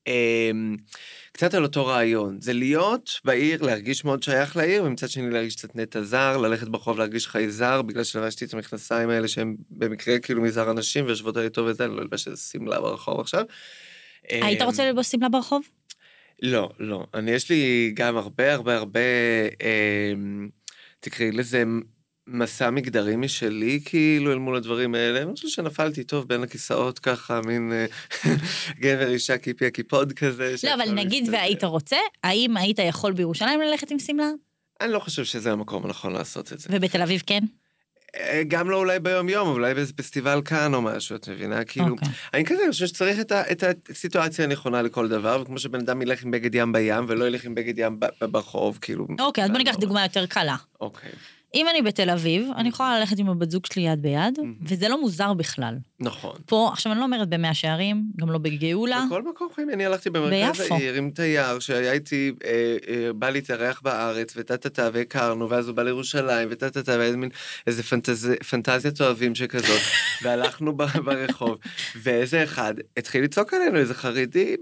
אמ, 0.07 0.77
קצת 1.39 1.53
על 1.53 1.63
אותו 1.63 1.85
רעיון, 1.85 2.41
זה 2.41 2.53
להיות 2.53 3.19
בעיר, 3.25 3.61
להרגיש 3.61 4.05
מאוד 4.05 4.23
שייך 4.23 4.57
לעיר, 4.57 4.83
ומצד 4.83 5.09
שני 5.09 5.29
להרגיש 5.29 5.55
קצת 5.55 5.75
נטע 5.75 6.01
זר, 6.01 6.37
ללכת 6.37 6.67
ברחוב 6.67 6.97
להרגיש 6.97 7.27
חייזר, 7.27 7.81
בגלל 7.81 8.03
שלבשתי 8.03 8.45
את 8.45 8.53
המכנסיים 8.53 9.09
האלה 9.09 9.27
שהם 9.27 9.55
במקרה 9.69 10.19
כאילו 10.19 10.41
מזר 10.41 10.71
אנשים 10.71 11.05
ויושבות 11.05 11.37
עלי 11.37 11.49
טוב 11.49 11.67
וזה, 11.67 11.85
אני 11.85 11.95
לא 11.95 12.01
אלבש 12.01 12.27
איזה 12.27 12.41
שמלה 12.41 12.81
ברחוב 12.81 13.19
עכשיו. 13.19 13.43
היית 14.29 14.61
אמ, 14.61 14.67
רוצה 14.67 14.85
ללבוש 14.85 15.07
שמלה 15.07 15.29
ברחוב? 15.29 15.61
לא, 16.41 16.69
לא. 16.79 17.05
אני, 17.13 17.31
יש 17.31 17.49
לי 17.49 17.91
גם 17.95 18.17
הרבה 18.17 18.53
הרבה 18.53 18.75
הרבה, 18.75 18.99
אמ, 19.61 20.49
תקראי 20.99 21.31
לזה 21.31 21.63
מסע 22.31 22.69
מגדרי 22.69 23.15
משלי, 23.15 23.79
כאילו, 23.85 24.31
אל 24.31 24.37
מול 24.37 24.55
הדברים 24.55 24.95
האלה. 24.95 25.21
אני 25.21 25.33
חושב 25.33 25.47
שנפלתי 25.47 26.03
טוב 26.03 26.27
בין 26.27 26.43
הכיסאות 26.43 26.99
ככה, 26.99 27.41
מין 27.45 27.71
אה, 27.71 27.85
גבר, 28.81 29.09
אישה, 29.09 29.37
קיפי 29.37 29.65
הקיפוד 29.65 30.13
כזה. 30.13 30.55
לא, 30.63 30.73
אבל 30.73 30.91
נגיד 30.91 31.23
להסתדר. 31.23 31.37
והיית 31.37 31.63
רוצה, 31.63 31.97
האם 32.23 32.57
היית 32.57 32.79
יכול 32.79 33.11
בירושלים 33.11 33.61
ללכת 33.61 33.91
עם 33.91 33.99
שמלה? 33.99 34.29
אני 34.81 34.91
לא 34.91 34.99
חושב 34.99 35.23
שזה 35.23 35.51
המקום 35.51 35.85
הנכון 35.85 36.13
לעשות 36.13 36.53
את 36.53 36.59
זה. 36.59 36.69
ובתל 36.71 37.01
אביב 37.01 37.23
כן? 37.25 37.43
אה, 38.15 38.41
גם 38.47 38.69
לא 38.69 38.77
אולי 38.77 38.99
ביום 38.99 39.29
יום, 39.29 39.47
אולי 39.47 39.73
באיזה 39.73 39.93
פסטיבל 39.93 40.41
כאן 40.45 40.73
או 40.73 40.81
משהו, 40.81 41.15
את 41.15 41.29
מבינה? 41.29 41.63
כאילו, 41.63 41.89
אוקיי. 41.89 42.07
אני 42.33 42.45
כזה 42.45 42.61
חושב 42.69 42.87
שצריך 42.87 43.19
את, 43.19 43.31
ה, 43.31 43.51
את 43.51 43.63
הסיטואציה 43.89 44.45
הנכונה 44.45 44.81
לכל 44.81 45.07
דבר, 45.07 45.41
וכמו 45.41 45.59
שבן 45.59 45.79
אדם 45.79 46.01
ילך 46.01 46.23
עם 46.23 46.31
בגד 46.31 46.55
ים 46.55 46.71
בים, 46.71 47.05
ולא 47.07 47.27
ילך 47.27 47.45
עם 47.45 47.55
בגד 47.55 47.73
ים 47.77 47.99
ברחוב, 48.21 48.77
כאילו... 48.81 49.07
אוקיי, 49.19 49.43
אז 49.43 49.49
בוא 49.49 49.57
ניקח 49.57 49.75
דוגמה 49.75 50.03
יותר 50.03 50.25
קלה. 50.25 50.55
אוקיי, 50.81 51.11
אם 51.55 51.65
אני 51.69 51.81
בתל 51.81 52.09
אביב, 52.09 52.47
אני 52.55 52.69
יכולה 52.69 52.99
ללכת 52.99 53.19
עם 53.19 53.29
הבת 53.29 53.51
זוג 53.51 53.65
שלי 53.65 53.81
יד 53.81 54.01
ביד, 54.01 54.39
וזה 54.61 54.89
לא 54.89 55.01
מוזר 55.01 55.33
בכלל. 55.33 55.77
נכון. 56.01 56.35
פה, 56.45 56.69
עכשיו 56.73 56.91
אני 56.91 56.99
לא 56.99 57.05
אומרת 57.05 57.29
במאה 57.29 57.53
שערים, 57.53 58.03
גם 58.21 58.31
לא 58.31 58.37
בגאולה. 58.37 59.03
בכל 59.07 59.23
מקום 59.23 59.47
חיים, 59.55 59.69
אני 59.69 59.85
הלכתי 59.85 60.09
במרכז 60.09 60.61
ביפו. 60.61 60.75
העיר 60.75 60.93
עם 60.93 61.09
תייר 61.09 61.59
שהיה 61.59 61.91
איתי, 61.91 62.31
אה, 62.45 62.49
אה, 62.89 63.13
בא 63.13 63.29
להתארח 63.29 63.81
בארץ, 63.83 64.33
וטה-טה-טה, 64.37 64.89
והכרנו, 64.93 65.49
ואז 65.49 65.67
הוא 65.67 65.75
בא 65.75 65.83
לירושלים, 65.83 66.47
וטה-טה-טה, 66.51 66.95
ואיזה 66.99 67.17
מין, 67.17 67.29
איזה 67.67 67.83
פנטז... 67.83 68.29
פנטזיית 68.49 69.01
אוהבים 69.01 69.35
שכזאת, 69.35 69.81
והלכנו 70.23 70.77
ברחוב, 70.77 71.57
ואיזה 71.95 72.43
אחד 72.43 72.73
התחיל 72.97 73.23
לצעוק 73.23 73.53
עלינו, 73.53 73.77
איזה 73.79 73.93
חרדי. 73.93 74.55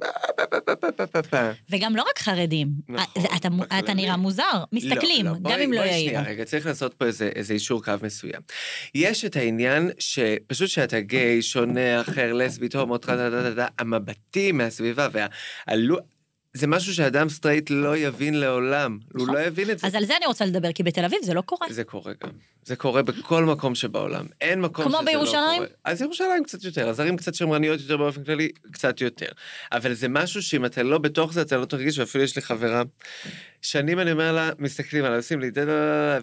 וגם 1.69 1.95
לא 1.95 2.01
רק 2.09 2.19
חרדים. 2.19 2.67
נכון, 2.89 3.05
אה, 3.17 3.37
אתה- 3.37 3.49
אתה. 3.79 3.93
נראה 3.93 4.17
מוזר, 4.17 4.43
מסתכלים, 4.71 5.25
לא, 5.25 5.31
לא, 5.31 5.37
גם 5.37 5.43
בואי- 5.43 5.65
אם 5.65 5.73
לא 5.73 5.79
יעירו. 5.79 6.07
שנייה, 6.07 6.21
רגע, 6.21 6.45
צריך 6.45 6.65
לעשות 6.65 6.93
פה 6.93 7.05
איזה, 7.05 7.29
איזה 7.35 7.53
אישור 7.53 7.83
קו 7.83 7.91
מסוים. 8.03 8.41
יש 8.95 9.25
את 9.25 9.35
העניין 9.35 9.89
שפשוט 9.99 10.69
שאתה 10.69 10.99
גיי, 11.27 11.41
שונה, 11.41 12.01
אחר, 12.01 12.33
לסבית, 12.33 12.75
הומו, 12.75 12.97
המבטים 13.79 14.57
מהסביבה 14.57 15.07
והעלו... 15.11 15.97
זה 16.53 16.67
משהו 16.67 16.93
שאדם 16.93 17.29
סטרייט 17.29 17.69
לא 17.69 17.97
יבין 17.97 18.33
לעולם, 18.33 18.99
הוא 19.13 19.23
נכון. 19.23 19.35
לא 19.35 19.39
יבין 19.39 19.71
את 19.71 19.79
זה. 19.79 19.87
אז 19.87 19.95
על 19.95 20.05
זה 20.05 20.17
אני 20.17 20.25
רוצה 20.25 20.45
לדבר, 20.45 20.71
כי 20.71 20.83
בתל 20.83 21.05
אביב 21.05 21.19
זה 21.23 21.33
לא 21.33 21.41
קורה. 21.41 21.67
זה 21.69 21.83
קורה 21.83 22.13
גם. 22.23 22.29
זה 22.65 22.75
קורה 22.75 23.01
בכל 23.01 23.45
מקום 23.45 23.75
שבעולם. 23.75 24.25
אין 24.41 24.61
מקום 24.61 24.85
כמו 24.85 24.93
שזה 24.93 25.05
לא 25.05 25.11
בירושלים? 25.11 25.55
קורה. 25.55 25.67
אז 25.85 26.01
ירושלים 26.01 26.43
קצת 26.43 26.63
יותר, 26.63 26.89
אז 26.89 26.99
ערים 26.99 27.17
קצת 27.17 27.35
שמרניות 27.35 27.79
יותר 27.79 27.97
באופן 27.97 28.23
כללי, 28.23 28.49
קצת 28.71 29.01
יותר. 29.01 29.29
אבל 29.71 29.93
זה 29.93 30.07
משהו 30.07 30.41
שאם 30.41 30.65
אתה 30.65 30.83
לא 30.83 30.97
בתוך 30.97 31.33
זה, 31.33 31.41
אתה 31.41 31.57
לא 31.57 31.65
תרגיש, 31.65 31.99
ואפילו 31.99 32.23
יש 32.23 32.35
לי 32.35 32.41
חברה, 32.41 32.83
שנים 33.61 33.99
אני 33.99 34.11
אומר 34.11 34.31
לה, 34.31 34.49
מסתכלים 34.59 35.05
עליי, 35.05 35.17
עושים 35.17 35.39
לי, 35.39 35.51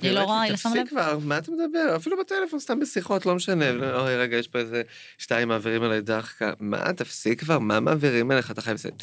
היא 0.03 0.11
לא 0.13 0.23
רואה, 0.23 0.43
היא 0.43 0.51
לא 0.51 0.57
שמה 0.57 0.75
לב? 0.75 0.81
תפסיק 0.83 0.91
כבר, 0.91 1.19
מה 1.19 1.39
אתה 1.39 1.51
מדבר? 1.53 1.97
אפילו 1.97 2.17
בטלפון, 2.21 2.59
סתם 2.61 2.81
בשיחות, 2.81 3.27
לא 3.27 3.35
משנה. 3.35 3.71
אוי, 3.71 4.17
רגע, 4.17 4.37
יש 4.37 4.49
פה 4.49 4.59
איזה 4.59 4.83
שתיים 5.19 5.49
מעבירים 5.49 5.83
עליי 5.83 6.01
דחקה. 6.01 6.53
מה, 6.61 6.93
תפסיק 6.93 7.41
כבר, 7.41 7.59
מה 7.59 7.81
מעבירים 7.81 8.33
אליך? 8.33 8.51
אתה 8.51 8.61
חייב 8.61 8.75
לסיים. 8.75 8.95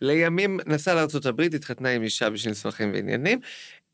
לימים 0.00 0.60
נסעה 0.66 0.94
לארה"ב, 0.94 1.40
התחתנה 1.40 1.88
עם 1.88 2.02
אישה 2.02 2.30
בשביל 2.30 2.50
מסמכים 2.50 2.92
ועניינים. 2.92 3.40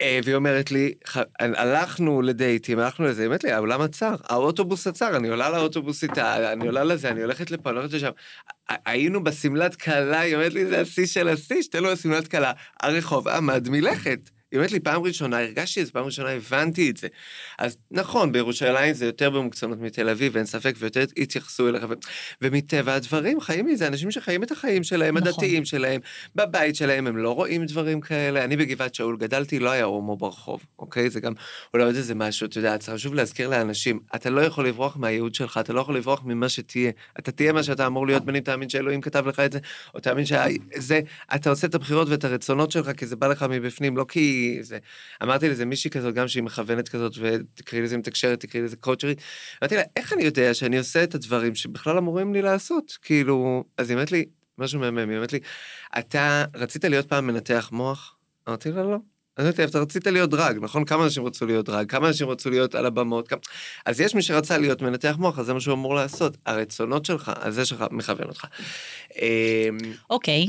אה, 0.01 0.21
והיא 0.25 0.35
אומרת 0.37 0.71
לי, 0.71 0.95
"ח- 1.09 1.19
הלכנו 1.41 2.23
לדייטים, 2.23 2.79
הלכנו 2.79 3.07
לזה, 3.07 3.23
היא 3.23 3.27
אומרת 3.27 3.45
לי, 3.45 3.53
האולם 3.53 3.81
עצר, 3.81 4.15
האוטובוס 4.29 4.87
עצר, 4.87 5.17
אני 5.17 5.29
עולה 5.29 5.51
לאוטובוס 5.51 6.03
איתה, 6.03 6.53
אני 6.53 6.67
עולה 6.67 6.85
לזה, 6.85 7.09
אני 7.11 7.23
הולכת 7.23 7.51
לפה, 7.51 7.71
אני 7.71 7.79
הולכת 7.79 7.95
לשם. 7.95 8.11
היינו 8.87 9.25
בשמלת 9.25 9.77
כלה, 9.77 10.21
היא 10.21 10.35
אומרת 10.35 10.53
לי, 10.55 10.67
זה 10.67 10.81
השיא 10.81 11.07
של 11.07 11.29
השיא, 11.29 11.63
שתן 11.63 11.83
לו 11.83 11.91
בשמלת 11.93 12.29
כלה. 12.29 12.53
הרחוב 12.83 13.29
עמד 13.29 13.69
מלכת. 13.69 14.31
היא 14.53 14.59
אומרת 14.59 14.73
לי, 14.73 14.81
פעם 14.81 15.03
ראשונה 15.03 15.39
הרגשתי 15.39 15.81
את 15.81 15.87
זה, 15.87 15.93
פעם 15.93 16.05
ראשונה 16.05 16.31
הבנתי 16.31 16.91
את 16.91 16.97
זה. 16.97 17.09
אז 17.59 17.77
נכון, 17.91 18.33
בירושלים 18.33 18.95
זה 18.95 19.07
יותר 19.07 19.31
במוקצנות 19.31 19.81
מתל 19.81 20.09
אביב, 20.09 20.37
אין 20.37 20.47
ספק, 20.47 20.75
ויותר 20.79 21.05
התייחסו 21.17 21.69
אליך. 21.69 21.85
ו- 21.89 21.95
ומטבע 22.43 22.95
הדברים, 22.95 23.41
חיים 23.41 23.67
מזה, 23.67 23.87
אנשים 23.87 24.11
שחיים 24.11 24.43
את 24.43 24.51
החיים 24.51 24.85
שלהם, 24.85 25.19
נכון. 25.19 25.29
הדתיים 25.29 25.65
שלהם, 25.65 26.01
בבית 26.35 26.77
שלהם, 26.77 27.07
הם 27.07 27.17
לא 27.17 27.35
רואים 27.35 27.65
דברים 27.67 28.01
כאלה. 28.01 28.45
אני 28.45 28.57
בגבעת 28.57 28.95
שאול 28.95 29.17
גדלתי, 29.17 29.59
לא 29.59 29.71
היה 29.71 29.85
הומו 29.85 30.17
ברחוב, 30.17 30.65
אוקיי? 30.79 31.11
זה 31.11 31.21
גם 31.21 31.33
אולי 31.75 31.85
עוד 31.85 31.95
איזה 31.95 32.15
משהו, 32.15 32.47
אתה 32.47 32.59
יודע, 32.59 32.79
צריך 32.79 32.95
חשוב 32.95 33.15
להזכיר 33.15 33.49
לאנשים, 33.49 34.01
אתה 34.15 34.31
לא 34.31 34.41
יכול 34.41 34.69
לברוח 34.69 34.97
מהייעוד 34.97 35.35
שלך, 35.35 35.59
אתה 35.59 35.73
לא 35.73 35.81
יכול 35.81 35.97
לברוח 35.97 36.23
ממה 36.25 36.49
שתהיה. 36.49 36.91
אתה 37.19 37.33
תהיה 37.33 37.53
מה 37.53 37.63
שאתה 37.63 37.87
אמור 37.87 38.07
להיות, 38.07 38.25
בין 38.25 38.37
אם 38.37 38.43
תאמין 38.43 38.69
שאלוהים 38.69 39.01
כתב 39.01 39.27
לך 39.27 39.41
את 39.41 39.53
זה, 39.53 39.59
או 39.95 40.01
תאמין 40.01 40.25
שזה, 40.25 41.01
אתה 41.35 41.51
עושה 41.51 41.67
את 41.67 41.75
הבחירות 41.75 42.09
ואת 42.09 42.25
הרצונות 42.25 42.71
שלך, 42.71 42.91
כי 42.97 43.07
זה 43.07 43.17
בא 43.17 43.27
לך 43.27 43.47
מבפנים, 43.51 43.97
לא 43.97 44.07
כי 44.09 44.39
זה... 44.61 44.79
אמרתי 45.22 45.48
לזה 45.48 45.64
מישהי 45.64 45.90
כזאת, 45.90 46.14
גם 46.14 46.29
שהיא 46.29 46.42
מכוונת 46.42 46.88
כזאת, 46.88 47.12
ותקראי 47.20 47.83
לזה 47.83 47.96
מתקשרת, 47.96 48.40
תקראי 48.40 48.64
לזה 48.64 48.76
קואוצ'רית. 48.76 49.20
אמרתי 49.62 49.76
לה, 49.76 49.83
איך 49.96 50.12
אני 50.12 50.24
יודע 50.24 50.55
שאני 50.55 50.79
עושה 50.79 51.05
את 51.05 51.14
הדברים 51.14 51.55
שבכלל 51.55 51.98
אמורים 51.98 52.35
לי 52.35 52.42
לעשות? 52.42 52.98
כאילו, 53.03 53.64
אז 53.79 53.90
היא 53.90 53.94
אומרת 53.94 54.12
לי, 54.12 54.24
משהו 54.59 54.81
מהמם, 54.81 55.09
היא 55.09 55.16
אומרת 55.16 55.33
לי, 55.33 55.38
אתה 55.98 56.44
רצית 56.55 56.85
להיות 56.85 57.09
פעם 57.09 57.26
מנתח 57.26 57.68
מוח? 57.72 58.16
אמרתי 58.48 58.70
לה, 58.70 58.83
לא. 58.83 58.96
אז 59.37 59.44
אמרתי, 59.44 59.64
אתה 59.64 59.81
רצית 59.81 60.07
להיות 60.07 60.31
דרג, 60.31 60.59
נכון? 60.62 60.85
כמה 60.85 61.05
אנשים 61.05 61.24
רצו 61.24 61.46
להיות 61.46 61.66
דרג? 61.66 61.90
כמה 61.90 62.09
אנשים 62.09 62.29
רצו 62.29 62.50
להיות 62.50 62.74
על 62.74 62.87
הבמות? 62.87 63.29
כמה... 63.29 63.38
אז 63.87 64.00
יש 64.00 64.14
מי 64.14 64.22
שרצה 64.22 64.59
להיות 64.59 64.83
מנתח 64.83 65.16
מוח, 65.18 65.38
אז 65.38 65.46
זה 65.46 65.55
מה 65.55 65.61
שהוא 65.61 65.74
אמור 65.74 65.94
לעשות. 65.94 66.37
הרצונות 66.46 67.05
שלך, 67.05 67.33
אז 67.40 67.55
זה 67.55 67.64
שלך 67.64 67.85
מכוון 67.90 68.29
אותך. 68.29 68.44
אמ, 69.16 69.79
אוקיי, 70.11 70.46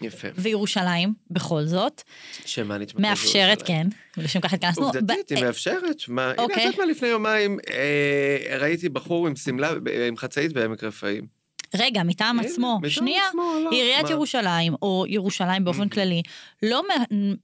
יפה. 0.00 0.28
וירושלים, 0.34 1.12
בכל 1.30 1.64
זאת, 1.64 2.02
שמה 2.44 2.78
נתמקד 2.78 3.02
מאפשרת, 3.02 3.58
בירושלים? 3.58 3.90
כן, 3.90 4.22
לשם 4.22 4.40
כך 4.40 4.52
התכנסנו. 4.52 4.86
עובדתית, 4.86 5.32
ב- 5.32 5.34
היא 5.36 5.44
מאפשרת. 5.44 5.96
מה, 6.08 6.22
הנה, 6.22 6.32
את 6.32 6.38
אוקיי. 6.38 6.64
יודעת 6.64 6.78
מה, 6.78 6.86
לפני 6.86 7.08
יומיים 7.08 7.58
אה, 7.70 8.56
ראיתי 8.58 8.88
בחור 8.88 9.26
עם 9.26 9.36
שמלה, 9.36 9.70
עם 10.08 10.16
חצאית 10.16 10.52
בעמק 10.52 10.84
רפאים. 10.84 11.43
רגע, 11.74 12.02
מטעם 12.02 12.40
עצמו, 12.40 12.78
מטעם 12.78 12.90
שנייה, 12.90 13.28
עצמו, 13.28 13.42
לא, 13.64 13.70
עיריית 13.70 14.04
מה? 14.04 14.10
ירושלים, 14.10 14.74
או 14.82 15.04
ירושלים 15.08 15.64
באופן 15.64 15.82
Mhm. 15.82 15.88
כללי, 15.94 16.22
לא 16.62 16.82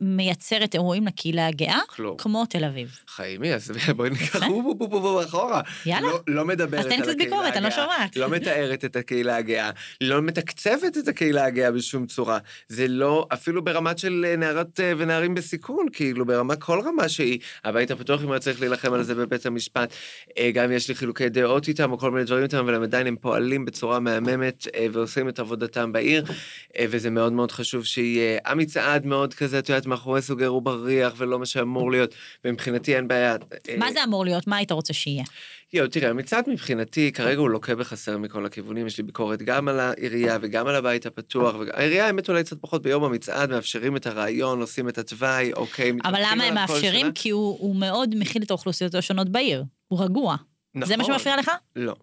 מייצרת 0.01 0.75
אירועים 0.75 1.07
לקהילה 1.07 1.47
הגאה, 1.47 1.79
כלום. 1.89 2.17
כמו 2.19 2.47
תל 2.47 2.65
אביב. 2.65 2.99
חיימי, 3.09 3.55
אז 3.55 3.71
בואי 3.97 4.11
ניקח 4.11 4.45
בו 4.47 4.63
בו 4.63 4.75
בו 4.89 5.01
בו 5.01 5.23
אחורה. 5.25 5.61
יאללה. 5.87 6.09
לא, 6.09 6.21
לא 6.27 6.45
מדברת 6.45 6.81
אז 6.81 6.87
על 6.87 6.93
תן 6.93 6.99
הקהילה 6.99 7.13
קצת 7.15 7.17
ביקורת, 7.19 7.53
אני 7.57 7.63
לא 7.63 7.69
הגאה, 7.69 7.85
שומעת. 7.85 8.17
לא 8.17 8.29
מתארת 8.29 8.85
את 8.85 8.97
הקהילה 8.97 9.37
הגאה, 9.37 9.71
לא 10.01 10.23
מתקצבת 10.23 10.99
את 10.99 11.09
הקהילה 11.09 11.45
הגאה 11.45 11.71
בשום 11.71 12.07
צורה. 12.07 12.39
זה 12.69 12.89
לא, 12.89 13.27
אפילו 13.33 13.65
ברמת 13.65 13.99
של 13.99 14.25
אה, 14.29 14.37
נערות 14.37 14.81
אה, 14.81 14.93
ונערים 14.99 15.35
בסיכון, 15.35 15.87
כאילו, 15.93 16.27
ברמה, 16.27 16.57
כל 16.57 16.81
רמה 16.81 17.09
שהיא. 17.09 17.39
הבית 17.65 17.91
הפתוח, 17.91 18.23
אם 18.25 18.31
היה 18.31 18.41
צריך 18.41 18.61
להילחם 18.61 18.93
על 18.93 19.03
זה 19.03 19.15
בבית 19.15 19.47
המשפט, 19.47 19.93
אה, 20.39 20.51
גם 20.55 20.73
יש 20.73 20.89
לי 20.89 20.95
חילוקי 20.95 21.29
דעות 21.29 21.69
איתם, 21.69 21.93
או 21.93 21.99
כל 21.99 22.11
מיני 22.11 22.25
דברים 22.25 22.43
איתם, 22.43 22.59
אבל 22.59 22.75
הם 22.75 22.83
עדיין 22.83 23.07
הם 23.07 23.17
פועלים 23.17 23.65
בצורה 23.65 24.01
מהממת, 24.21 24.67
אה, 24.75 24.87
ועושים 24.93 25.29
את 25.29 25.39
עבודתם 25.39 25.93
בעיר, 25.93 26.25
אה, 26.79 26.87
וזה 26.91 27.11
מאוד 27.11 27.33
מאוד 27.33 27.53
חשוב 27.53 27.85
שיהיה 27.85 28.39
המצעד 28.45 29.07
מאוד 29.07 29.35
כזה, 29.35 29.59
את 29.59 29.69
יודעת, 29.69 29.87
מאחורי 29.87 30.23
סוגר 30.23 30.55
ובריח, 30.55 31.15
ולא 31.17 31.39
מה 31.39 31.47
שאמור 31.47 31.91
להיות, 31.91 32.15
ומבחינתי 32.45 32.97
אין 32.97 33.09
בעיה. 33.09 33.37
אה, 33.69 33.77
מה 33.79 33.93
זה 33.93 34.05
אמור 34.05 34.25
להיות? 34.25 34.47
מה 34.47 34.57
היית 34.57 34.73
רוצה 34.73 34.93
שיהיה? 34.93 35.25
יואו, 35.73 35.89
תראה, 35.89 36.11
המצעד 36.11 36.51
מבחינתי, 36.51 37.13
כרגע 37.13 37.39
הוא 37.39 37.51
לוקה 37.51 37.75
בחסר 37.75 38.19
מכל 38.19 38.47
הכיוונים, 38.47 38.87
יש 38.87 38.99
לי 38.99 39.05
ביקורת 39.05 39.43
גם 39.43 39.69
על 39.69 39.81
העירייה 39.81 40.39
וגם 40.43 40.67
על 40.67 40.75
הבית 40.75 41.07
הפתוח. 41.07 41.55
העירייה, 41.73 42.07
האמת, 42.07 42.29
אולי 42.29 42.45
קצת 42.45 42.57
פחות 42.61 42.83
ביום 42.83 43.05
המצעד, 43.05 43.51
מאפשרים 43.51 43.97
את 43.97 44.07
הרעיון, 44.07 44.61
עושים 44.61 44.89
את 44.89 44.99
התוואי, 44.99 45.53
אוקיי, 45.53 45.93
אבל 46.05 46.21
למה 46.25 46.45
הם 46.45 46.55
מאפשרים? 46.55 47.13
כי 47.13 47.31
הוא 47.31 47.57
הוא 47.61 47.77
מאוד 47.77 48.15
מכיל 48.19 48.43
את 48.43 48.51
האוכלוסיות 48.51 48.95
השונות 48.95 49.29
בעיר. 49.29 49.65
הוא 49.89 50.05
רגוע. 50.05 50.37
זה 50.85 50.97
מה 50.97 51.03
נכון. 51.03 51.15
שמפריע 51.15 51.37
לך? 51.37 51.51
לא. 51.77 51.95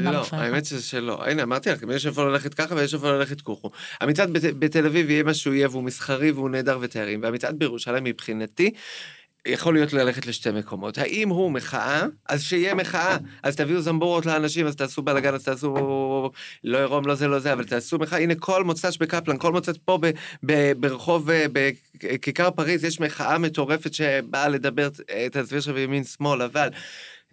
לא? 0.00 0.26
האמת 0.32 0.64
שזה 0.64 0.82
שלא. 0.82 1.24
הנה, 1.26 1.42
אמרתי 1.42 1.70
לך, 1.70 1.80
יש 1.94 2.06
איפה 2.06 2.24
ללכת 2.24 2.54
ככה 2.54 2.74
ויש 2.74 2.94
איפה 2.94 3.12
ללכת 3.12 3.40
כוכו. 3.40 3.70
המצעד 4.00 4.32
בת- 4.32 4.54
בתל 4.58 4.86
אביב 4.86 5.10
יהיה 5.10 5.22
מה 5.22 5.34
שהוא 5.34 5.54
יהיה, 5.54 5.68
והוא 5.68 5.82
מסחרי 5.82 6.30
והוא 6.30 6.50
נהדר 6.50 6.78
ותיירים, 6.80 7.22
והמצעד 7.22 7.58
בירושלים 7.58 8.04
מבחינתי, 8.04 8.70
יכול 9.48 9.74
להיות 9.74 9.92
ללכת 9.92 10.26
לשתי 10.26 10.50
מקומות. 10.50 10.98
האם 10.98 11.28
הוא 11.28 11.50
מחאה? 11.50 12.06
אז 12.28 12.42
שיהיה 12.42 12.74
מחאה. 12.74 13.16
אז 13.42 13.56
תביאו 13.56 13.80
זמבורות 13.80 14.26
לאנשים, 14.26 14.66
אז 14.66 14.76
תעשו 14.76 15.02
בלאגן, 15.02 15.34
אז 15.34 15.44
תעשו... 15.44 16.30
לא 16.64 16.78
עירום, 16.78 17.06
לא 17.06 17.14
זה, 17.14 17.28
לא 17.28 17.38
זה, 17.38 17.52
אבל 17.52 17.64
תעשו 17.64 17.98
מחאה. 17.98 18.18
הנה, 18.18 18.34
כל 18.34 18.64
מוצ"ש 18.64 18.98
בקפלן, 18.98 19.38
כל 19.38 19.52
מוצ"ש 19.52 19.78
פה 19.84 19.98
ב- 20.02 20.10
ב- 20.46 20.72
ברחוב, 20.72 21.30
אה, 21.30 21.46
בכיכר 22.02 22.50
פריז, 22.50 22.84
יש 22.84 23.00
מחאה 23.00 23.38
מטורפת 23.38 23.94
שבאה 23.94 24.48
לדבר, 24.48 24.88
אה, 25.10 25.26
תעזבי 25.32 25.56
עכשיו 25.56 25.78
ימין-שמאל, 25.78 26.42
אבל... 26.42 26.68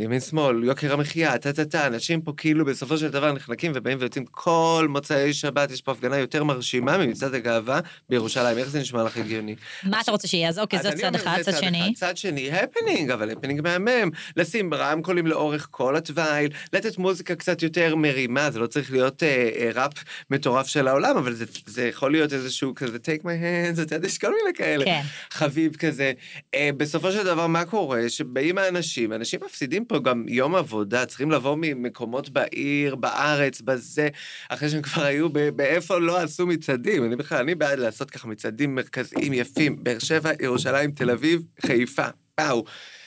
ימין 0.03 0.19
שמאל, 0.19 0.63
יוקר 0.63 0.93
המחיה, 0.93 1.37
טה 1.37 1.53
טה 1.53 1.65
טה, 1.65 1.87
אנשים 1.87 2.21
פה 2.21 2.33
כאילו 2.37 2.65
בסופו 2.65 2.97
של 2.97 3.09
דבר 3.09 3.31
נחלקים 3.31 3.71
ובאים 3.75 3.97
ויוצאים 4.01 4.25
כל 4.25 4.87
מוצאי 4.89 5.33
שבת, 5.33 5.71
יש 5.71 5.81
פה 5.81 5.91
הפגנה 5.91 6.17
יותר 6.17 6.43
מרשימה 6.43 6.97
ממצעד 6.97 7.33
הגאווה 7.33 7.79
בירושלים, 8.09 8.57
איך 8.57 8.69
זה 8.69 8.79
נשמע 8.79 9.03
לך 9.03 9.17
הגיוני? 9.17 9.55
מה 9.83 10.01
אתה 10.01 10.11
רוצה 10.11 10.27
שיהיה? 10.27 10.49
אז 10.49 10.59
אוקיי, 10.59 10.79
זה 10.81 10.91
צד 10.91 11.15
אחד, 11.15 11.37
צד 11.41 11.51
שני. 11.59 11.93
צד 11.95 12.17
שני, 12.17 12.51
הפנינג, 12.51 13.11
אבל 13.11 13.31
הפנינג 13.31 13.61
מהמם. 13.61 14.09
לשים 14.37 14.73
רמקולים 14.73 15.27
לאורך 15.27 15.67
כל 15.71 15.95
התוואי, 15.95 16.47
לתת 16.73 16.97
מוזיקה 16.97 17.35
קצת 17.35 17.63
יותר 17.63 17.95
מרימה, 17.95 18.51
זה 18.51 18.59
לא 18.59 18.67
צריך 18.67 18.91
להיות 18.91 19.23
אה, 19.23 19.49
אה, 19.55 19.69
ראפ 19.73 19.93
מטורף 20.29 20.67
של 20.67 20.87
העולם, 20.87 21.17
אבל 21.17 21.33
זה, 21.33 21.45
זה 21.65 21.87
יכול 21.87 22.11
להיות 22.11 22.33
איזשהו 22.33 22.75
כזה 22.75 22.97
take 22.97 23.21
my 23.21 23.25
hands, 23.25 23.81
אתה 23.81 23.95
יודע, 23.95 24.07
יש 24.07 24.17
כל 24.17 24.29
מיני 24.29 24.53
כאלה. 24.55 24.85
כן. 24.85 25.01
חביב 25.31 25.75
כזה. 25.75 26.11
אה, 26.55 26.69
בסופו 26.77 27.11
של 27.11 27.23
דבר, 27.23 27.47
מה 27.47 27.65
קורה? 27.65 28.09
שבאים 28.09 28.57
האנשים, 28.57 29.13
אנשים 29.13 29.39
מפסידים 29.45 29.85
פה 29.93 29.99
גם 29.99 30.25
יום 30.27 30.55
עבודה, 30.55 31.05
צריכים 31.05 31.31
לבוא 31.31 31.57
ממקומות 31.61 32.29
בעיר, 32.29 32.95
בארץ, 32.95 33.61
בזה, 33.61 34.09
אחרי 34.49 34.69
שהם 34.69 34.81
כבר 34.81 35.03
היו 35.03 35.29
באיפה 35.29 35.97
לא 35.97 36.21
עשו 36.21 36.47
מצעדים. 36.47 37.05
אני 37.05 37.15
בכלל, 37.15 37.37
אני 37.37 37.55
בעד 37.55 37.79
לעשות 37.79 38.11
ככה 38.11 38.27
מצעדים 38.27 38.75
מרכזיים 38.75 39.33
יפים, 39.33 39.83
באר 39.83 39.99
שבע, 39.99 40.31
ירושלים, 40.41 40.91
תל 40.91 41.11
אביב, 41.11 41.41
חיפה. 41.65 42.07
וואו. 42.39 42.63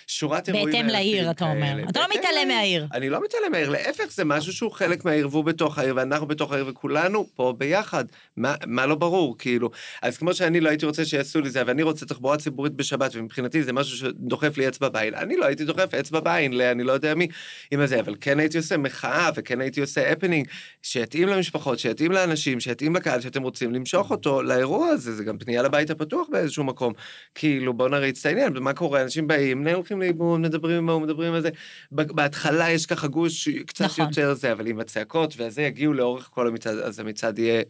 שורת 0.06 0.48
אירועים 0.48 0.66
בהתאם 0.66 0.86
לעיר, 0.86 1.30
אתה 1.30 1.44
אומר. 1.44 1.66
כאלה. 1.66 1.82
אתה 1.90 2.00
לא 2.00 2.06
מתעלם. 2.18 2.48
מהעיר. 2.48 2.86
אני 2.92 3.08
לא 3.08 3.24
מתעלם 3.24 3.52
מהעיר, 3.52 3.68
להפך, 3.68 4.12
זה 4.12 4.24
משהו 4.24 4.52
שהוא 4.52 4.72
חלק 4.72 5.04
מהעיר, 5.04 5.28
והוא 5.30 5.44
בתוך 5.44 5.78
העיר, 5.78 5.94
ואנחנו 5.96 6.26
בתוך 6.26 6.52
העיר, 6.52 6.64
וכולנו 6.68 7.26
פה 7.34 7.54
ביחד. 7.58 8.04
מה, 8.36 8.54
מה 8.66 8.86
לא 8.86 8.94
ברור, 8.94 9.38
כאילו? 9.38 9.70
אז 10.02 10.18
כמו 10.18 10.34
שאני 10.34 10.60
לא 10.60 10.68
הייתי 10.68 10.86
רוצה 10.86 11.04
שיעשו 11.04 11.40
לי 11.40 11.50
זה, 11.50 11.62
ואני 11.66 11.82
רוצה 11.82 12.06
תחבורה 12.06 12.36
ציבורית 12.36 12.72
בשבת, 12.72 13.10
ומבחינתי 13.14 13.62
זה 13.62 13.72
משהו 13.72 13.96
שדוחף 13.96 14.58
לי 14.58 14.68
אצבע 14.68 14.88
בעין, 14.88 15.14
אני 15.14 15.36
לא 15.36 15.44
הייתי 15.44 15.64
דוחף 15.64 15.94
אצבע 15.94 16.20
בעין 16.20 16.52
לאני 16.52 16.82
לא 16.82 16.92
יודע 16.92 17.14
מי 17.14 17.28
עם 17.70 17.80
הזה, 17.80 18.00
אבל 18.00 18.14
כן 18.20 18.38
הייתי 18.40 18.58
עושה 18.58 18.76
מחאה, 18.76 19.30
וכן 19.36 19.60
הייתי 19.60 19.80
עושה 19.80 20.12
הפנינג, 20.12 20.48
שיתאים 20.82 21.28
למשפחות, 21.28 21.78
שיתאים 21.78 22.12
לאנשים, 22.12 22.60
שיתאים 22.60 22.96
לקהל 22.96 23.20
שאתם 23.20 23.42
רוצים 23.42 23.74
למשוך 23.74 24.10
אותו 24.10 24.42
לאירוע 24.42 24.88
הזה, 24.88 25.14
זה 25.14 25.24
גם 25.24 25.38
פנייה 25.38 25.62
לבית 25.62 25.90
הפתוח 25.90 26.26
באיזשהו 26.32 26.64
מקום. 26.64 26.92
כאילו, 27.34 27.72
בוא 27.74 27.88
נריץ 27.88 28.20
את 28.20 28.26
העניין, 28.26 28.56
ומה 28.56 28.72
קורה? 28.72 29.02
אנשים 29.02 29.26
באים, 29.26 29.60
בני 29.60 29.74
הולכים 29.96 30.00
לאיבום, 30.00 30.42
מדברים 30.42 30.76
עם 30.76 30.88
ההוא, 30.88 31.02
מדברים 31.02 31.34
על 31.34 31.40
זה. 31.40 31.50
בהתחלה 31.90 32.70
יש 32.70 32.86
ככה 32.86 33.06
גוש 33.06 33.48
קצת 33.48 33.84
נכון. 33.84 34.06
יותר 34.08 34.34
זה, 34.34 34.52
אבל 34.52 34.66
עם 34.66 34.80
הצעקות 34.80 35.34
והזה 35.36 35.62
יגיעו 35.62 35.92
לאורך 35.92 36.28
כל 36.32 36.48
המצעד, 36.48 36.78
אז 36.78 37.00
המצעד 37.00 37.38
יהיה 37.38 37.62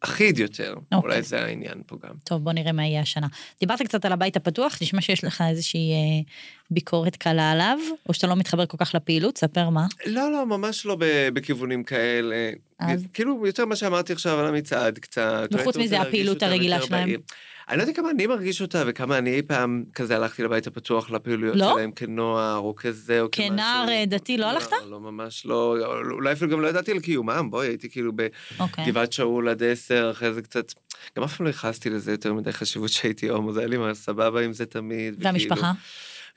אחיד 0.00 0.38
יותר. 0.38 0.74
אוקיי. 0.74 0.98
אולי 0.98 1.22
זה 1.22 1.44
העניין 1.44 1.82
פה 1.86 1.96
גם. 2.02 2.14
טוב, 2.24 2.44
בוא 2.44 2.52
נראה 2.52 2.72
מה 2.72 2.86
יהיה 2.86 3.00
השנה. 3.00 3.26
דיברת 3.60 3.82
קצת 3.82 4.04
על 4.04 4.12
הבית 4.12 4.36
הפתוח, 4.36 4.78
נשמע 4.82 5.00
שיש 5.00 5.24
לך 5.24 5.44
איזושהי 5.50 5.92
אה, 5.92 6.22
ביקורת 6.70 7.16
קלה 7.16 7.50
עליו, 7.50 7.78
או 8.08 8.14
שאתה 8.14 8.26
לא 8.26 8.36
מתחבר 8.36 8.66
כל 8.66 8.76
כך 8.76 8.94
לפעילות, 8.94 9.38
ספר 9.38 9.68
מה. 9.68 9.86
לא, 10.06 10.32
לא, 10.32 10.46
ממש 10.46 10.86
לא 10.86 10.96
בכיוונים 11.32 11.84
כאלה. 11.84 12.50
אז? 12.78 13.06
כאילו, 13.12 13.46
יותר 13.46 13.64
מה 13.64 13.76
שאמרתי 13.76 14.12
עכשיו 14.12 14.40
על 14.40 14.46
המצעד, 14.46 14.98
קצת. 14.98 15.48
וחוץ 15.52 15.76
מזה, 15.76 16.00
הפעילות 16.00 16.42
הרגילה 16.42 16.82
שלהם? 16.82 17.04
בעיר. 17.04 17.20
אני 17.68 17.76
לא 17.76 17.82
יודע 17.82 17.92
כמה 17.92 18.10
אני 18.10 18.26
מרגיש 18.26 18.62
אותה, 18.62 18.82
וכמה 18.86 19.18
אני 19.18 19.30
אי 19.30 19.42
פעם 19.42 19.84
כזה 19.94 20.16
הלכתי 20.16 20.42
לבית 20.42 20.66
הפתוח 20.66 21.10
לפעילויות 21.10 21.56
לא? 21.56 21.72
שלהם 21.74 21.92
כנוער, 21.92 22.56
או 22.56 22.74
כזה, 22.76 23.20
או 23.20 23.30
כמשהו. 23.32 23.52
כנער, 23.52 23.88
אה, 23.88 24.04
דתי 24.06 24.36
לא 24.36 24.46
הלכת? 24.46 24.72
לא, 24.72 24.90
לא, 24.90 25.00
ממש 25.00 25.46
לא. 25.46 25.76
אולי 26.10 26.32
אפילו 26.32 26.50
גם 26.50 26.60
לא 26.60 26.68
ידעתי 26.68 26.92
על 26.92 27.00
קיומם, 27.00 27.50
בואי, 27.50 27.66
הייתי 27.66 27.90
כאילו 27.90 28.12
אוקיי. 28.60 28.84
בגבעת 28.84 29.12
שאול 29.12 29.48
עד 29.48 29.62
עשר, 29.62 30.10
אחרי 30.10 30.32
זה 30.32 30.42
קצת... 30.42 30.72
גם 31.16 31.24
אף 31.24 31.36
פעם 31.36 31.46
לא 31.46 31.50
ייחסתי 31.50 31.90
לזה 31.90 32.10
יותר 32.10 32.32
מדי 32.32 32.52
חשיבות 32.52 32.90
שהייתי 32.90 33.28
הומו, 33.28 33.52
זה 33.52 33.60
היה 33.60 33.68
לי 33.68 33.76
מה 33.76 33.94
סבבה 33.94 34.40
עם 34.40 34.52
זה 34.52 34.66
תמיד. 34.66 35.14
וכאילו- 35.14 35.24
והמשפחה? 35.24 35.72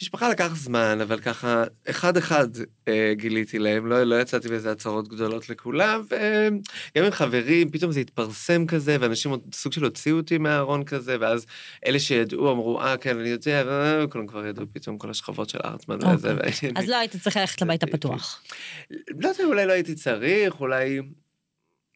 משפחה 0.01 0.29
לקח 0.29 0.55
זמן, 0.55 0.99
אבל 1.01 1.19
ככה, 1.19 1.63
אחד-אחד 1.89 2.47
אה, 2.87 3.13
גיליתי 3.15 3.59
להם, 3.59 3.85
לא, 3.85 4.03
לא 4.03 4.21
יצאתי 4.21 4.49
באיזה 4.49 4.71
הצהרות 4.71 5.07
גדולות 5.07 5.49
לכולם, 5.49 6.01
וגם 6.05 7.05
עם 7.05 7.11
חברים, 7.11 7.69
פתאום 7.69 7.91
זה 7.91 7.99
התפרסם 7.99 8.65
כזה, 8.65 8.97
ואנשים 8.99 9.31
עוד 9.31 9.41
סוג 9.53 9.73
של 9.73 9.83
הוציאו 9.83 10.17
אותי 10.17 10.37
מהארון 10.37 10.83
כזה, 10.83 11.17
ואז 11.19 11.45
אלה 11.85 11.99
שידעו 11.99 12.51
אמרו, 12.51 12.81
אה, 12.81 12.97
כן, 12.97 13.19
אני 13.19 13.29
יודע, 13.29 13.63
וכולם 14.03 14.27
כבר 14.27 14.45
ידעו 14.45 14.65
פתאום 14.73 14.97
כל 14.97 15.09
השכבות 15.09 15.49
של 15.49 15.59
ארטמן 15.65 15.95
אוקיי. 15.95 16.15
וזה, 16.15 16.27
והעניינים. 16.27 16.77
אז 16.77 16.89
לא 16.89 16.95
היית 16.95 17.15
צריך 17.15 17.37
ללכת 17.37 17.61
לבית 17.61 17.83
הפתוח. 17.83 18.41
לא 18.91 19.29
יודע, 19.29 19.43
אולי 19.43 19.65
לא 19.65 19.71
הייתי 19.71 19.95
צריך, 19.95 20.59
אולי... 20.59 20.99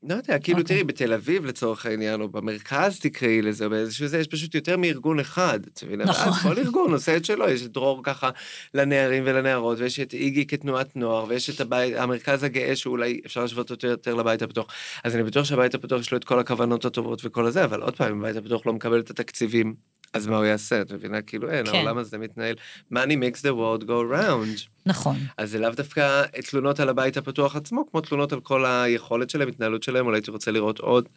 לא 0.10 0.14
יודע, 0.14 0.40
כאילו, 0.40 0.60
אוקיי. 0.60 0.76
תראי, 0.76 0.84
בתל 0.84 1.14
אביב 1.14 1.46
לצורך 1.46 1.86
העניין, 1.86 2.22
או 2.22 2.30
במרכז 2.30 3.00
תקראי 3.00 3.42
לזה, 3.42 3.70
באיזשהו 3.70 4.08
זה, 4.08 4.20
יש 4.20 4.28
פשוט 4.28 4.56
יותר 4.56 4.78
מארגון 4.78 5.20
אחד? 5.20 5.60
נכון. 5.98 6.34
כל 6.34 6.58
ארגון 6.58 6.94
עושה 6.94 7.18
את 7.18 7.26
שלו, 7.26 7.50
יש 7.50 7.62
את 7.66 7.72
דרור 7.72 8.02
ככה 8.04 8.30
לנערים 8.74 9.24
ולנערות, 9.26 9.80
ויש 9.80 10.00
את 10.00 10.14
איגי 10.14 10.46
כתנועת 10.46 10.96
נוער, 10.96 11.26
ויש 11.28 11.50
את 11.50 11.62
הבית, 11.62 11.96
המרכז 11.96 12.44
הגאה, 12.44 12.76
שאולי 12.76 13.22
אפשר 13.26 13.42
להשוות 13.42 13.72
אותו 13.72 13.88
יותר 13.88 14.16
לבית 14.16 14.42
הפתוח. 14.42 14.68
אז 15.04 15.16
אני 15.16 15.24
בטוח 15.24 15.46
שהבית 15.46 15.76
הפתוח 15.76 16.02
יש 16.02 16.12
לו 16.12 16.18
את 16.18 16.24
כל 16.24 16.40
הכוונות 16.40 16.86
הטובות 16.86 17.22
וכל 17.26 17.46
הזה, 17.46 17.64
אבל 17.64 17.82
עוד 17.82 17.96
פעם, 17.96 18.20
הבית 18.20 18.36
הפתוח 18.36 18.66
לא 18.66 18.74
מקבל 18.74 19.00
את 19.00 19.10
התקציבים, 19.10 19.76
אז 20.16 20.28
מה 20.28 20.38
הוא 20.38 20.46
יעשה? 20.46 20.82
את 20.82 20.92
מבינה? 20.92 21.22
כאילו, 21.22 21.52
אין, 21.52 21.66
כן. 21.66 21.76
העולם 21.76 21.98
הזה 21.98 22.18
מתנהל, 22.18 22.56
money 22.94 23.16
makes 23.16 23.40
the 23.40 23.52
world 23.52 23.84
go 23.84 24.14
round. 24.14 24.68
נכון. 24.86 25.16
אז 25.38 25.52
זה 25.52 25.60
לאו 25.60 25.70
דווקא 25.70 26.24
תלונות 26.50 26.80
על 26.80 26.90
הבית 26.90 27.18
הפתוח 27.18 27.56
עצמו, 27.56 27.92
כמו 27.92 28.02
תלונות 28.02 28.34
על 28.34 28.40
כל 28.40 28.66
היכולת 28.66 29.30
שלהם, 29.30 29.48
התנהלות 29.48 29.84
שלהם, 29.84 30.06
אולי 30.06 30.18
הייתי 30.18 30.32
רוצה 30.32 30.52
לראות 30.52 30.80
עוד. 30.80 31.10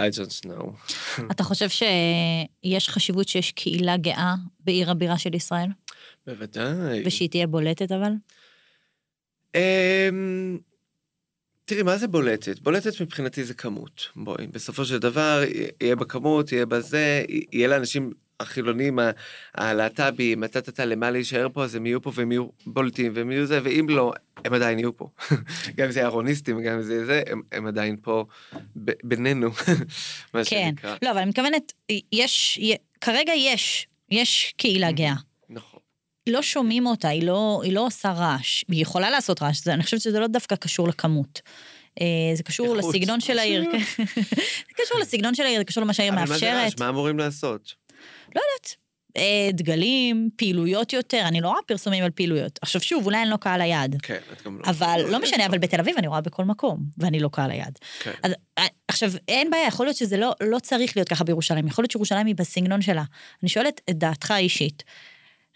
I 0.00 0.02
don't 0.02 0.46
know. 0.46 0.92
אתה 1.32 1.44
חושב 1.44 1.68
שיש 1.68 2.88
חשיבות 2.88 3.28
שיש 3.28 3.52
קהילה 3.52 3.96
גאה 3.96 4.34
בעיר 4.60 4.90
הבירה 4.90 5.18
של 5.18 5.34
ישראל? 5.34 5.68
בוודאי. 6.26 7.02
ושהיא 7.06 7.28
תהיה 7.28 7.46
בולטת 7.46 7.92
אבל? 7.92 8.12
אמ, 9.54 10.58
תראי, 11.64 11.82
מה 11.82 11.98
זה 11.98 12.08
בולטת? 12.08 12.60
בולטת 12.60 13.00
מבחינתי 13.00 13.44
זה 13.44 13.54
כמות. 13.54 14.08
בואי, 14.16 14.46
בסופו 14.46 14.84
של 14.84 14.98
דבר, 14.98 15.42
יהיה 15.80 15.96
בכמות, 15.96 16.52
יהיה 16.52 16.66
בזה, 16.66 17.24
יהיה 17.52 17.68
לאנשים 17.68 18.12
החילונים, 18.40 18.98
הלהט"בים, 19.54 20.46
טה-טה-טה, 20.46 20.84
למה 20.84 21.10
להישאר 21.10 21.46
פה, 21.52 21.64
אז 21.64 21.74
הם 21.74 21.86
יהיו 21.86 22.02
פה 22.02 22.12
והם 22.14 22.32
יהיו 22.32 22.46
בולטים 22.66 23.12
והם 23.14 23.30
יהיו 23.30 23.46
זה, 23.46 23.60
ואם 23.64 23.86
לא, 23.90 24.12
הם 24.44 24.54
עדיין 24.54 24.78
יהיו 24.78 24.96
פה. 24.96 25.08
גם 25.76 25.86
אם 25.86 25.90
זה 25.90 26.02
אהרוניסטים, 26.02 26.62
גם 26.62 26.74
אם 26.74 26.82
זה 26.82 27.04
זה, 27.06 27.22
הם, 27.26 27.42
הם 27.52 27.66
עדיין 27.66 27.96
פה 28.02 28.24
ב- 28.84 28.90
בינינו, 29.04 29.48
מה 30.34 30.44
כן. 30.44 30.68
שנקרא. 30.70 30.96
לא, 31.02 31.10
אבל 31.10 31.18
אני 31.18 31.28
מתכוונת, 31.28 31.72
יש, 32.12 32.58
י- 32.58 32.74
כרגע 33.00 33.32
יש, 33.36 33.86
יש 34.10 34.54
קהילה 34.56 34.92
גאה. 34.92 35.14
נכון. 35.50 35.80
לא 36.28 36.42
שומעים 36.42 36.86
אותה, 36.86 37.08
היא 37.08 37.22
לא, 37.26 37.60
היא 37.64 37.72
לא 37.72 37.86
עושה 37.86 38.12
רעש. 38.12 38.64
היא 38.68 38.82
יכולה 38.82 39.10
לעשות 39.10 39.42
רעש, 39.42 39.64
זה, 39.64 39.74
אני 39.74 39.82
חושבת 39.82 40.00
שזה 40.00 40.20
לא 40.20 40.26
דווקא 40.26 40.56
קשור 40.56 40.88
לכמות. 40.88 41.40
אה, 42.00 42.06
זה 42.34 42.42
קשור. 42.42 42.76
לסגנון 42.76 43.20
של 43.20 43.38
העיר. 43.38 43.64
כן. 43.72 43.78
זה 44.68 44.82
קשור 44.84 44.98
לסגנון 45.00 45.34
של 45.34 45.42
העיר, 45.42 45.58
זה 45.58 45.64
קשור 45.64 45.82
למה 45.82 45.92
שהעיר 45.92 46.12
אבל 46.12 46.20
מה 46.20 46.26
זה 46.26 46.32
מאפשרת. 46.32 46.64
רעש? 46.64 46.72
מה 46.80 46.88
אמורים 46.88 47.18
לעשות? 47.18 47.74
לא 48.34 48.40
יודעת. 48.40 48.76
אה, 49.16 49.48
דגלים, 49.52 50.30
פעילויות 50.36 50.92
יותר, 50.92 51.22
אני 51.28 51.40
לא 51.40 51.48
רואה 51.48 51.60
פרסומים 51.66 52.04
על 52.04 52.10
פעילויות. 52.10 52.58
עכשיו 52.62 52.80
שוב, 52.80 53.06
אולי 53.06 53.22
אני 53.22 53.30
לא 53.30 53.36
קהל 53.36 53.60
היעד. 53.60 53.96
כן, 54.02 54.18
את 54.32 54.42
גם 54.42 54.58
לא. 54.58 54.70
אבל 54.70 55.00
לא 55.08 55.22
משנה, 55.22 55.46
אבל 55.46 55.58
בתל 55.58 55.80
אביב 55.80 55.96
אני 55.98 56.06
רואה 56.06 56.20
בכל 56.20 56.44
מקום, 56.44 56.78
ואני 56.98 57.20
לא 57.20 57.28
קהל 57.32 57.50
היעד. 57.50 57.78
כן. 58.00 58.10
אז 58.22 58.32
אה, 58.58 58.66
עכשיו, 58.88 59.10
אין 59.28 59.50
בעיה, 59.50 59.66
יכול 59.66 59.86
להיות 59.86 59.96
שזה 59.96 60.16
לא, 60.16 60.32
לא 60.40 60.58
צריך 60.58 60.96
להיות 60.96 61.08
ככה 61.08 61.24
בירושלים, 61.24 61.66
יכול 61.66 61.82
להיות 61.82 61.90
שירושלים 61.90 62.26
היא 62.26 62.34
בסגנון 62.34 62.82
שלה. 62.82 63.04
אני 63.42 63.48
שואלת 63.48 63.80
את 63.90 63.98
דעתך 63.98 64.30
האישית. 64.30 64.82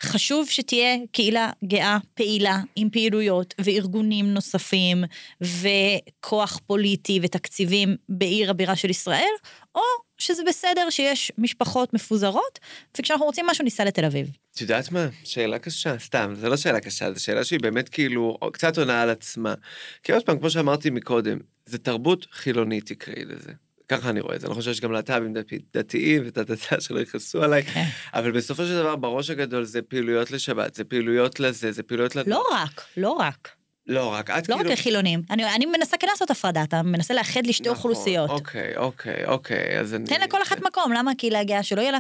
חשוב 0.03 0.49
שתהיה 0.51 0.97
קהילה 1.13 1.51
גאה, 1.65 1.99
פעילה, 2.15 2.61
עם 2.77 2.91
פעילויות 2.91 3.55
וארגונים 3.61 4.27
נוספים, 4.35 5.05
וכוח 5.41 6.61
פוליטי 6.67 7.21
ותקציבים 7.23 7.97
בעיר 8.09 8.51
הבירה 8.51 8.77
של 8.77 8.91
ישראל, 8.91 9.35
או 9.75 9.81
שזה 10.19 10.43
בסדר 10.47 10.91
שיש 10.91 11.33
משפחות 11.39 11.95
מפוזרות, 11.95 12.59
וכשאנחנו 12.99 13.27
רוצים 13.27 13.47
משהו 13.47 13.65
ניסע 13.65 13.85
לתל 13.85 14.05
אביב. 14.05 14.31
את 14.55 14.61
יודעת 14.61 14.93
מה? 14.93 15.09
שאלה 15.25 15.59
קשה, 15.59 15.99
סתם, 15.99 16.35
זו 16.41 16.49
לא 16.49 16.57
שאלה 16.57 16.81
קשה, 16.81 17.13
זו 17.13 17.23
שאלה 17.25 17.45
שהיא 17.45 17.61
באמת 17.61 17.89
כאילו 17.89 18.39
קצת 18.53 18.79
עונה 18.79 19.03
על 19.03 19.11
עצמה. 19.11 19.55
כי 20.03 20.13
עוד 20.13 20.23
פעם, 20.23 20.39
כמו 20.39 20.51
שאמרתי 20.51 20.91
מקודם, 20.91 21.39
זה 21.67 21.79
תרבות 21.79 22.27
חילונית 22.33 22.87
תקראי 22.87 23.25
לזה. 23.25 23.53
ככה 23.89 24.11
אני 24.11 24.21
רואה 24.21 24.37
את 24.37 24.41
זה, 24.41 24.47
אני 24.47 24.55
חושב 24.55 24.71
שיש 24.71 24.81
גם 24.81 24.93
להט"בים 24.93 25.33
דתי- 25.33 25.59
דתיים 25.75 26.23
וטטטה 26.27 26.81
שלא 26.81 27.01
יכעסו 27.01 27.43
עליי, 27.43 27.63
כן. 27.63 27.85
אבל 28.15 28.31
בסופו 28.31 28.65
של 28.65 28.77
דבר 28.77 28.97
בראש 28.97 29.31
הגדול 29.31 29.65
זה 29.65 29.83
פעילויות 29.83 30.31
לשבת, 30.31 30.75
זה 30.75 30.85
פעילויות 30.85 31.41
לזה, 31.41 31.73
זה 31.73 31.83
פעילויות 31.83 32.17
לזה. 32.17 32.31
לא 32.31 32.43
רק, 32.53 32.85
לא 32.97 33.11
רק. 33.11 33.49
לא 33.87 34.13
רק, 34.13 34.31
את 34.31 34.49
לא 34.49 34.57
כאילו... 34.57 34.71
רק 34.71 34.79
לחילונים. 34.79 35.23
אני, 35.31 35.55
אני 35.55 35.67
מנסה 35.67 35.97
כן 35.97 36.07
לעשות 36.11 36.31
הפרדה, 36.31 36.63
אתה 36.63 36.83
מנסה 36.83 37.15
לאחד 37.15 37.47
לי 37.47 37.53
שתי 37.53 37.63
נכון, 37.71 37.77
אוכלוסיות. 37.91 38.31
אוקיי, 38.31 38.77
אוקיי, 38.77 39.27
אוקיי, 39.27 39.81
אז 39.81 39.95
אני... 39.95 40.07
תן 40.07 40.21
לכל 40.21 40.43
אחת 40.43 40.63
מקום, 40.63 40.93
למה 40.93 41.11
הקהילה 41.11 41.41
הגאה 41.41 41.63
שלא 41.63 41.81
יהיה 41.81 41.93
לה... 41.93 41.99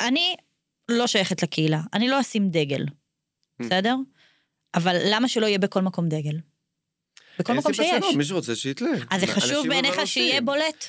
אני 0.00 0.34
לא 0.88 1.06
שייכת 1.06 1.42
לקהילה, 1.42 1.80
אני 1.94 2.08
לא 2.08 2.20
אשים 2.20 2.48
דגל, 2.50 2.84
Mm. 2.84 3.64
בסדר? 3.66 3.96
אבל 4.74 4.96
למה 5.04 5.28
שלא 5.28 5.46
יהיה 5.46 5.58
בכל 5.58 5.82
מקום 5.82 6.08
דגל? 6.08 6.36
בכל 7.38 7.52
מקום 7.52 7.72
שיש. 7.72 8.14
מי 8.16 8.24
שרוצה 8.24 8.54
שיתלה. 8.56 8.90
אז 9.10 9.20
זה 9.20 9.26
חשוב 9.26 9.68
בעיניך 9.68 10.00
שיהיה. 10.04 10.40
בולט? 10.40 10.84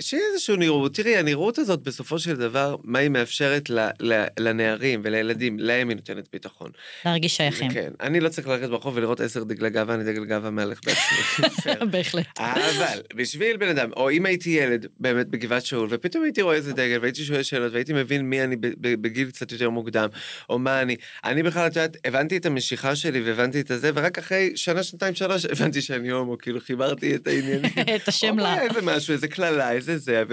שיהיה 0.00 0.22
איזשהו 0.32 0.56
נראות. 0.56 0.94
תראי, 0.94 1.16
הנראות 1.16 1.58
הזאת 1.58 1.82
בסופו 1.82 2.18
של 2.18 2.36
דבר, 2.36 2.76
מה 2.84 2.98
היא 2.98 3.08
מאפשרת 3.08 3.70
ל, 3.70 3.88
ל, 4.00 4.24
לנערים 4.38 5.00
ולילדים, 5.04 5.58
להם 5.58 5.88
היא 5.88 5.96
נותנת 5.96 6.28
ביטחון. 6.32 6.70
להרגיש 7.04 7.36
שייכים. 7.36 7.70
כן, 7.70 7.90
אני 8.00 8.20
לא 8.20 8.28
צריך 8.28 8.48
ללכת 8.48 8.68
ברחוב 8.68 8.96
ולראות 8.96 9.20
עשר 9.20 9.44
דגלי 9.44 9.70
גאווה, 9.70 9.94
אני 9.94 10.04
דגל 10.04 10.24
גאווה 10.24 10.50
מהלך 10.50 10.80
בעצמי. 10.84 11.48
בהחלט. 11.92 12.26
אבל 12.38 12.98
בשביל 13.14 13.56
בן 13.56 13.68
אדם, 13.68 13.90
או 13.96 14.10
אם 14.10 14.26
הייתי 14.26 14.50
ילד 14.50 14.86
באמת 15.00 15.28
בגבעת 15.28 15.66
שאול, 15.66 15.88
ופתאום 15.90 16.24
הייתי 16.24 16.42
רואה 16.42 16.56
איזה 16.56 16.72
דגל, 16.72 16.98
והייתי 17.00 17.24
שואל 17.24 17.42
שאלות, 17.42 17.72
והייתי 17.72 17.92
מבין 17.92 18.22
מי 18.22 18.44
אני 18.44 18.56
בגיל 18.80 19.30
קצת 19.30 19.52
יותר 19.52 19.70
מוקדם, 19.70 20.08
או 20.48 20.58
מה 20.58 20.82
אני, 20.82 20.96
אני 21.24 21.42
בכלל, 21.42 21.66
את 21.66 21.76
יודעת, 21.76 21.96
הבנתי 22.04 22.36
את 22.36 22.46
המשיכה 22.46 22.96
שלי 22.96 23.20
והבנתי 23.20 23.60
את 23.60 23.70
הזה, 23.70 23.90
ורק 23.94 24.18
אחרי 24.18 24.52
שנה, 24.56 24.82
שנתיים, 24.82 25.14
שלוש, 25.14 25.44
הבנתי 25.44 25.82
שאני 25.82 26.10
הומו, 26.10 26.38
כאילו 26.38 26.60
חיברתי 26.60 27.14
את 27.14 27.26
העניינים. 27.26 27.70
את 27.96 28.08
השם 28.08 28.38
לה. 28.38 28.62
איזה 28.62 28.82
משהו, 28.82 29.12
איזה 29.12 29.28
קללה, 29.28 29.72
איזה 29.88 29.98
זה, 29.98 30.24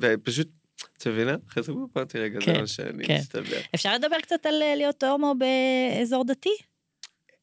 ופשוט, 0.00 0.48
את 0.98 1.06
מבינה? 1.06 1.36
אחרי 1.48 1.62
זה 1.62 1.72
אמרתי, 1.96 2.18
רגע, 2.18 2.38
זה 2.40 2.46
כן, 2.46 2.60
מה 2.60 2.66
שאני 2.66 3.04
כן. 3.04 3.16
מסתבר. 3.18 3.60
אפשר 3.74 3.94
לדבר 3.94 4.20
קצת 4.20 4.46
על 4.46 4.62
אה, 4.62 4.74
להיות 4.76 5.02
הומו 5.02 5.34
באזור 5.38 6.24
דתי? 6.24 6.56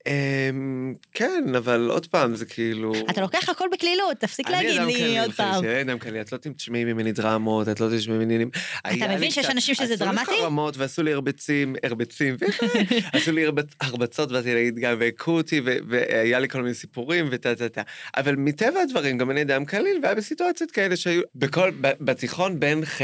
אמ, 0.10 0.93
כן, 1.13 1.43
אבל 1.58 1.89
עוד 1.91 2.06
פעם, 2.06 2.36
זה 2.36 2.45
כאילו... 2.45 2.93
אתה 3.10 3.22
לוקח 3.22 3.50
הכל 3.50 3.65
בקלילות, 3.74 4.17
תפסיק 4.19 4.50
להגיד 4.50 4.82
לי 4.82 5.19
עוד 5.19 5.34
פעם. 5.34 5.63
אני 5.65 5.82
אדם 5.82 6.00
קליל, 6.00 6.22
את 6.22 6.32
לא 6.32 6.38
תשמעי 6.38 6.84
ממני 6.86 7.12
דרמות, 7.12 7.69
את 7.69 7.80
לא 7.80 7.88
תשמעי 7.98 8.17
ממני. 8.17 8.45
היה 8.84 9.15
מבין 9.15 9.32
שיש 9.32 9.50
אנשים 9.50 9.76
שזה 9.76 9.93
עשו 9.93 10.06
לי 10.06 10.12
דרמטי? 10.12 10.32
חרמות 10.41 10.78
ועשו 10.78 11.04
לי 11.04 11.13
הרבצים, 11.13 11.76
הרבצים, 11.84 12.36
עשו 13.13 13.32
לי 13.32 13.48
הרבצ- 13.48 13.76
הרבצות, 13.82 14.32
באתי 14.32 14.54
להגיד 14.54 14.76
גם, 14.80 14.95
והכו 15.00 15.32
אותי, 15.32 15.62
והיה 15.88 16.39
לי 16.39 16.50
כל 16.50 16.62
מיני 16.62 16.74
סיפורים 16.74 17.28
וטה 17.32 17.56
טה 17.56 17.69
טה. 17.69 17.82
אבל 18.17 18.36
מטבע 18.36 18.80
הדברים, 18.82 19.17
גם 19.17 19.32
אני 19.32 19.41
אדם 19.41 19.65
קליל, 19.65 20.00
והיה 20.04 20.15
בסיטואציות 20.15 20.72
כאלה 20.72 20.95
שהיו, 20.95 21.22
בכל, 21.36 21.72
בתיכון 21.82 22.60
בין 22.60 22.86
ח', 22.86 23.02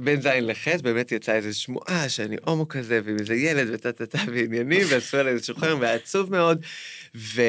בין 0.00 0.20
ז' 0.20 0.26
לח', 0.26 0.68
באמת 0.82 1.12
יצאה 1.12 1.34
איזו 1.34 1.60
שמועה 1.60 2.08
שאני 2.08 2.36
הומו 2.44 2.68
כזה, 2.68 3.00
ועם 3.04 3.16
איזה 3.20 3.34
ילד 3.34 3.68
וטה 3.72 3.92
טה 3.92 4.06
טה 4.06 4.18
ועניינים, 4.26 4.82
ועשו 4.90 5.16
עליי 5.16 5.32
איזשהו 5.32 5.56
חרם, 5.56 5.80
והיה 5.80 5.94
עצוב 5.94 6.30
מאוד. 6.30 6.45
מאוד, 6.46 6.64
ו... 7.14 7.42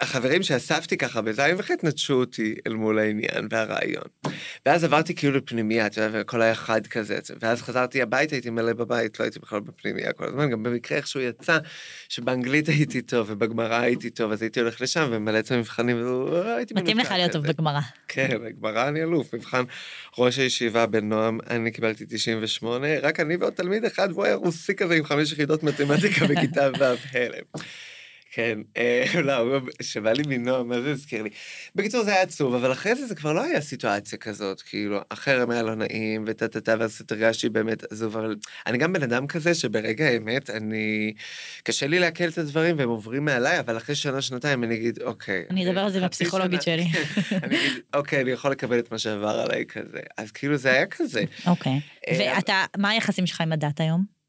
והחברים 0.00 0.42
שאספתי 0.42 0.96
ככה 0.96 1.22
בזין 1.22 1.56
וחטא 1.58 1.86
נטשו 1.86 2.14
אותי 2.14 2.54
אל 2.66 2.74
מול 2.74 2.98
העניין 2.98 3.48
והרעיון. 3.50 4.04
ואז 4.66 4.84
עברתי 4.84 5.14
כאילו 5.14 5.36
לפנימייה, 5.36 5.86
אתה 5.86 6.00
יודע, 6.00 6.18
והכל 6.18 6.42
היה 6.42 6.54
חד 6.54 6.86
כזה. 6.86 7.18
ואז 7.40 7.62
חזרתי 7.62 8.02
הביתה, 8.02 8.34
הייתי 8.34 8.50
מלא 8.50 8.72
בבית, 8.72 9.20
לא 9.20 9.24
הייתי 9.24 9.38
בכלל 9.38 9.60
בפנימייה 9.60 10.12
כל 10.12 10.24
הזמן, 10.24 10.50
גם 10.50 10.62
במקרה 10.62 10.98
איכשהו 10.98 11.20
יצא 11.20 11.58
שבאנגלית 12.08 12.68
הייתי 12.68 13.02
טוב 13.02 13.26
ובגמרא 13.30 13.80
הייתי 13.80 14.10
טוב, 14.10 14.32
אז 14.32 14.42
הייתי 14.42 14.60
הולך 14.60 14.80
לשם 14.80 15.08
וממלא 15.10 15.38
את 15.38 15.50
המבחנים, 15.50 16.02
והייתי 16.32 16.74
מתאים 16.74 16.98
לך 16.98 17.06
מנותק 17.06 17.18
להיות 17.18 17.32
טוב. 17.32 17.46
בגמרא. 17.46 17.80
כן, 18.08 18.38
בגמרא 18.44 18.88
אני 18.88 19.02
אלוף. 19.02 19.34
מבחן 19.34 19.64
ראש 20.18 20.38
הישיבה 20.38 20.86
בנועם, 20.86 21.38
אני 21.50 21.70
קיבלתי 21.70 22.04
98, 22.08 22.88
רק 23.02 23.20
אני 23.20 23.36
ועוד 23.36 23.52
תלמיד 23.52 23.84
אחד, 23.84 24.08
והוא 24.12 24.24
היה 24.24 24.34
רוסי 24.34 24.74
כזה 24.74 24.94
עם 24.94 25.04
חמש 25.04 25.32
יחידות 25.32 25.62
מתמטיקה 25.62 26.26
בכיתה 26.26 26.68
ו', 26.78 26.84
הלם. 27.12 27.62
כן, 28.32 28.58
אה, 28.76 29.04
לא, 29.22 29.60
שבא 29.82 30.12
לי 30.12 30.22
מנועם, 30.26 30.68
מה 30.68 30.80
זה 30.80 30.90
הזכיר 30.90 31.22
לי? 31.22 31.30
בקיצור, 31.74 32.04
זה 32.04 32.10
היה 32.10 32.22
עצוב, 32.22 32.54
אבל 32.54 32.72
אחרי 32.72 32.94
זה 32.94 33.06
זה 33.06 33.14
כבר 33.14 33.32
לא 33.32 33.42
היה 33.42 33.60
סיטואציה 33.60 34.18
כזאת, 34.18 34.62
כאילו, 34.62 35.00
החרם 35.10 35.50
היה 35.50 35.62
לא 35.62 35.74
נעים, 35.74 36.24
וטה 36.26 36.48
טה 36.48 36.60
טה, 36.60 36.74
ואז 36.78 37.02
הרגשתי 37.10 37.48
באמת 37.48 37.92
עזוב, 37.92 38.16
אבל 38.16 38.36
אני 38.66 38.78
גם 38.78 38.92
בן 38.92 39.02
אדם 39.02 39.26
כזה 39.26 39.54
שברגע 39.54 40.04
האמת, 40.04 40.50
אני... 40.50 41.12
קשה 41.62 41.86
לי 41.86 41.98
לעכל 41.98 42.28
את 42.28 42.38
הדברים 42.38 42.78
והם 42.78 42.88
עוברים 42.88 43.24
מעליי, 43.24 43.60
אבל 43.60 43.76
אחרי 43.76 43.94
שנה, 43.94 44.22
שנתיים 44.22 44.64
אני 44.64 44.74
אגיד, 44.74 45.02
אוקיי. 45.02 45.44
אני 45.50 45.68
אדבר 45.68 45.80
על 45.80 45.90
זה 45.90 45.98
עם 45.98 46.04
חצי 46.04 46.24
הפסיכולוגית 46.24 46.62
שלי. 46.62 46.86
אני 47.44 47.56
אגיד, 47.56 47.82
אוקיי, 47.94 48.20
אני 48.22 48.30
יכול 48.30 48.50
לקבל 48.50 48.78
את 48.78 48.92
מה 48.92 48.98
שעבר 48.98 49.40
עליי 49.40 49.64
כזה. 49.66 50.00
אז 50.16 50.30
כאילו 50.30 50.56
זה 50.56 50.72
היה 50.72 50.86
כזה. 50.86 51.24
אוקיי. 51.46 51.80
אה, 52.08 52.34
ואתה, 52.36 52.64
מה 52.76 52.88
היחסים 52.88 53.26
שלך 53.26 53.40
עם 53.40 53.52
הדת 53.52 53.80
היום? 53.80 54.19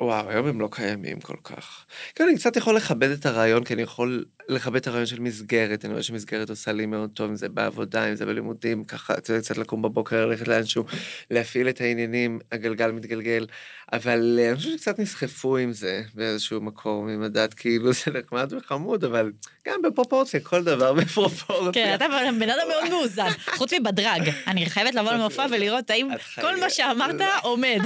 וואו, 0.00 0.30
היום 0.30 0.46
הם 0.46 0.60
לא 0.60 0.68
קיימים 0.72 1.20
כל 1.20 1.36
כך. 1.44 1.86
כן, 2.14 2.24
אני 2.24 2.36
קצת 2.36 2.56
יכול 2.56 2.76
לכבד 2.76 3.10
את 3.10 3.26
הרעיון, 3.26 3.64
כי 3.64 3.74
אני 3.74 3.82
יכול 3.82 4.24
לכבד 4.48 4.76
את 4.76 4.86
הרעיון 4.86 5.06
של 5.06 5.20
מסגרת. 5.20 5.84
אני 5.84 5.92
רואה 5.92 6.02
שמסגרת 6.02 6.50
עושה 6.50 6.72
לי 6.72 6.86
מאוד 6.86 7.10
טוב, 7.14 7.30
אם 7.30 7.36
זה 7.36 7.48
בעבודה, 7.48 8.08
אם 8.08 8.14
זה 8.14 8.26
בלימודים, 8.26 8.84
ככה, 8.84 9.14
אתה 9.14 9.30
יודע, 9.30 9.42
קצת 9.42 9.58
לקום 9.58 9.82
בבוקר, 9.82 10.26
ללכת 10.26 10.48
לאנשהו, 10.48 10.84
להפעיל 11.30 11.68
את 11.68 11.80
העניינים, 11.80 12.38
הגלגל 12.52 12.90
מתגלגל. 12.90 13.46
אבל 13.92 14.38
אה, 14.38 14.48
אני 14.48 14.56
חושב 14.56 14.70
שקצת 14.70 14.98
נסחפו 14.98 15.56
עם 15.56 15.72
זה 15.72 16.02
באיזשהו 16.14 16.60
מקום, 16.60 17.08
עם 17.08 17.22
הדת, 17.22 17.54
כאילו 17.54 17.92
זה 17.92 18.10
נחמד 18.18 18.52
וחמוד, 18.52 19.04
אבל 19.04 19.32
גם 19.66 19.82
בפרופורציה, 19.82 20.40
כל 20.40 20.64
דבר 20.64 20.92
בפרופורציה. 21.00 21.72
כן, 21.72 21.94
אתה 21.94 22.06
בן 22.40 22.50
אדם 22.50 22.68
מאוד 22.68 22.88
מאוזן, 22.90 23.30
חוץ 23.56 23.72
מבדרג. 23.72 24.30
אני 24.46 24.66
חייבת 24.66 24.94
לבוא 24.94 25.12
למופע 25.12 25.46
ולראות 25.50 25.90
האם 25.90 26.08
כל 26.40 26.60
מה. 26.60 26.70
שאמרת 26.70 27.20
עומד. 27.42 27.80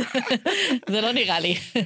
זה 0.91 1.01
לא 1.01 1.13
נראה 1.13 1.41
לי. 1.41 1.57
אמ, 1.77 1.83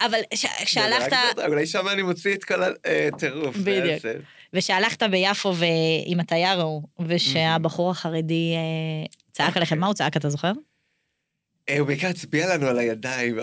אבל 0.00 0.18
כשהלכת, 0.64 1.16
אולי 1.46 1.66
שם 1.66 1.88
אני 1.88 2.02
מוציא 2.02 2.34
את 2.34 2.44
כל 2.44 2.62
הטירוף. 2.62 3.56
בדיוק. 3.56 3.84
בעצם. 3.84 4.18
ושהלכת 4.52 5.02
ביפו 5.02 5.54
ועם 5.56 6.20
התייר 6.20 6.60
ההוא, 6.60 6.82
ושהבחור 7.06 7.90
החרדי 7.90 8.54
אה, 8.54 9.06
צעק 9.32 9.56
עליכם, 9.56 9.78
מה 9.78 9.86
הוא 9.86 9.94
צעק, 9.94 10.16
אתה 10.16 10.28
זוכר? 10.28 10.52
אה, 11.68 11.78
הוא 11.78 11.86
בעיקר 11.86 12.08
הצביע 12.08 12.54
לנו 12.56 12.66
על 12.66 12.78
הידיים. 12.78 13.36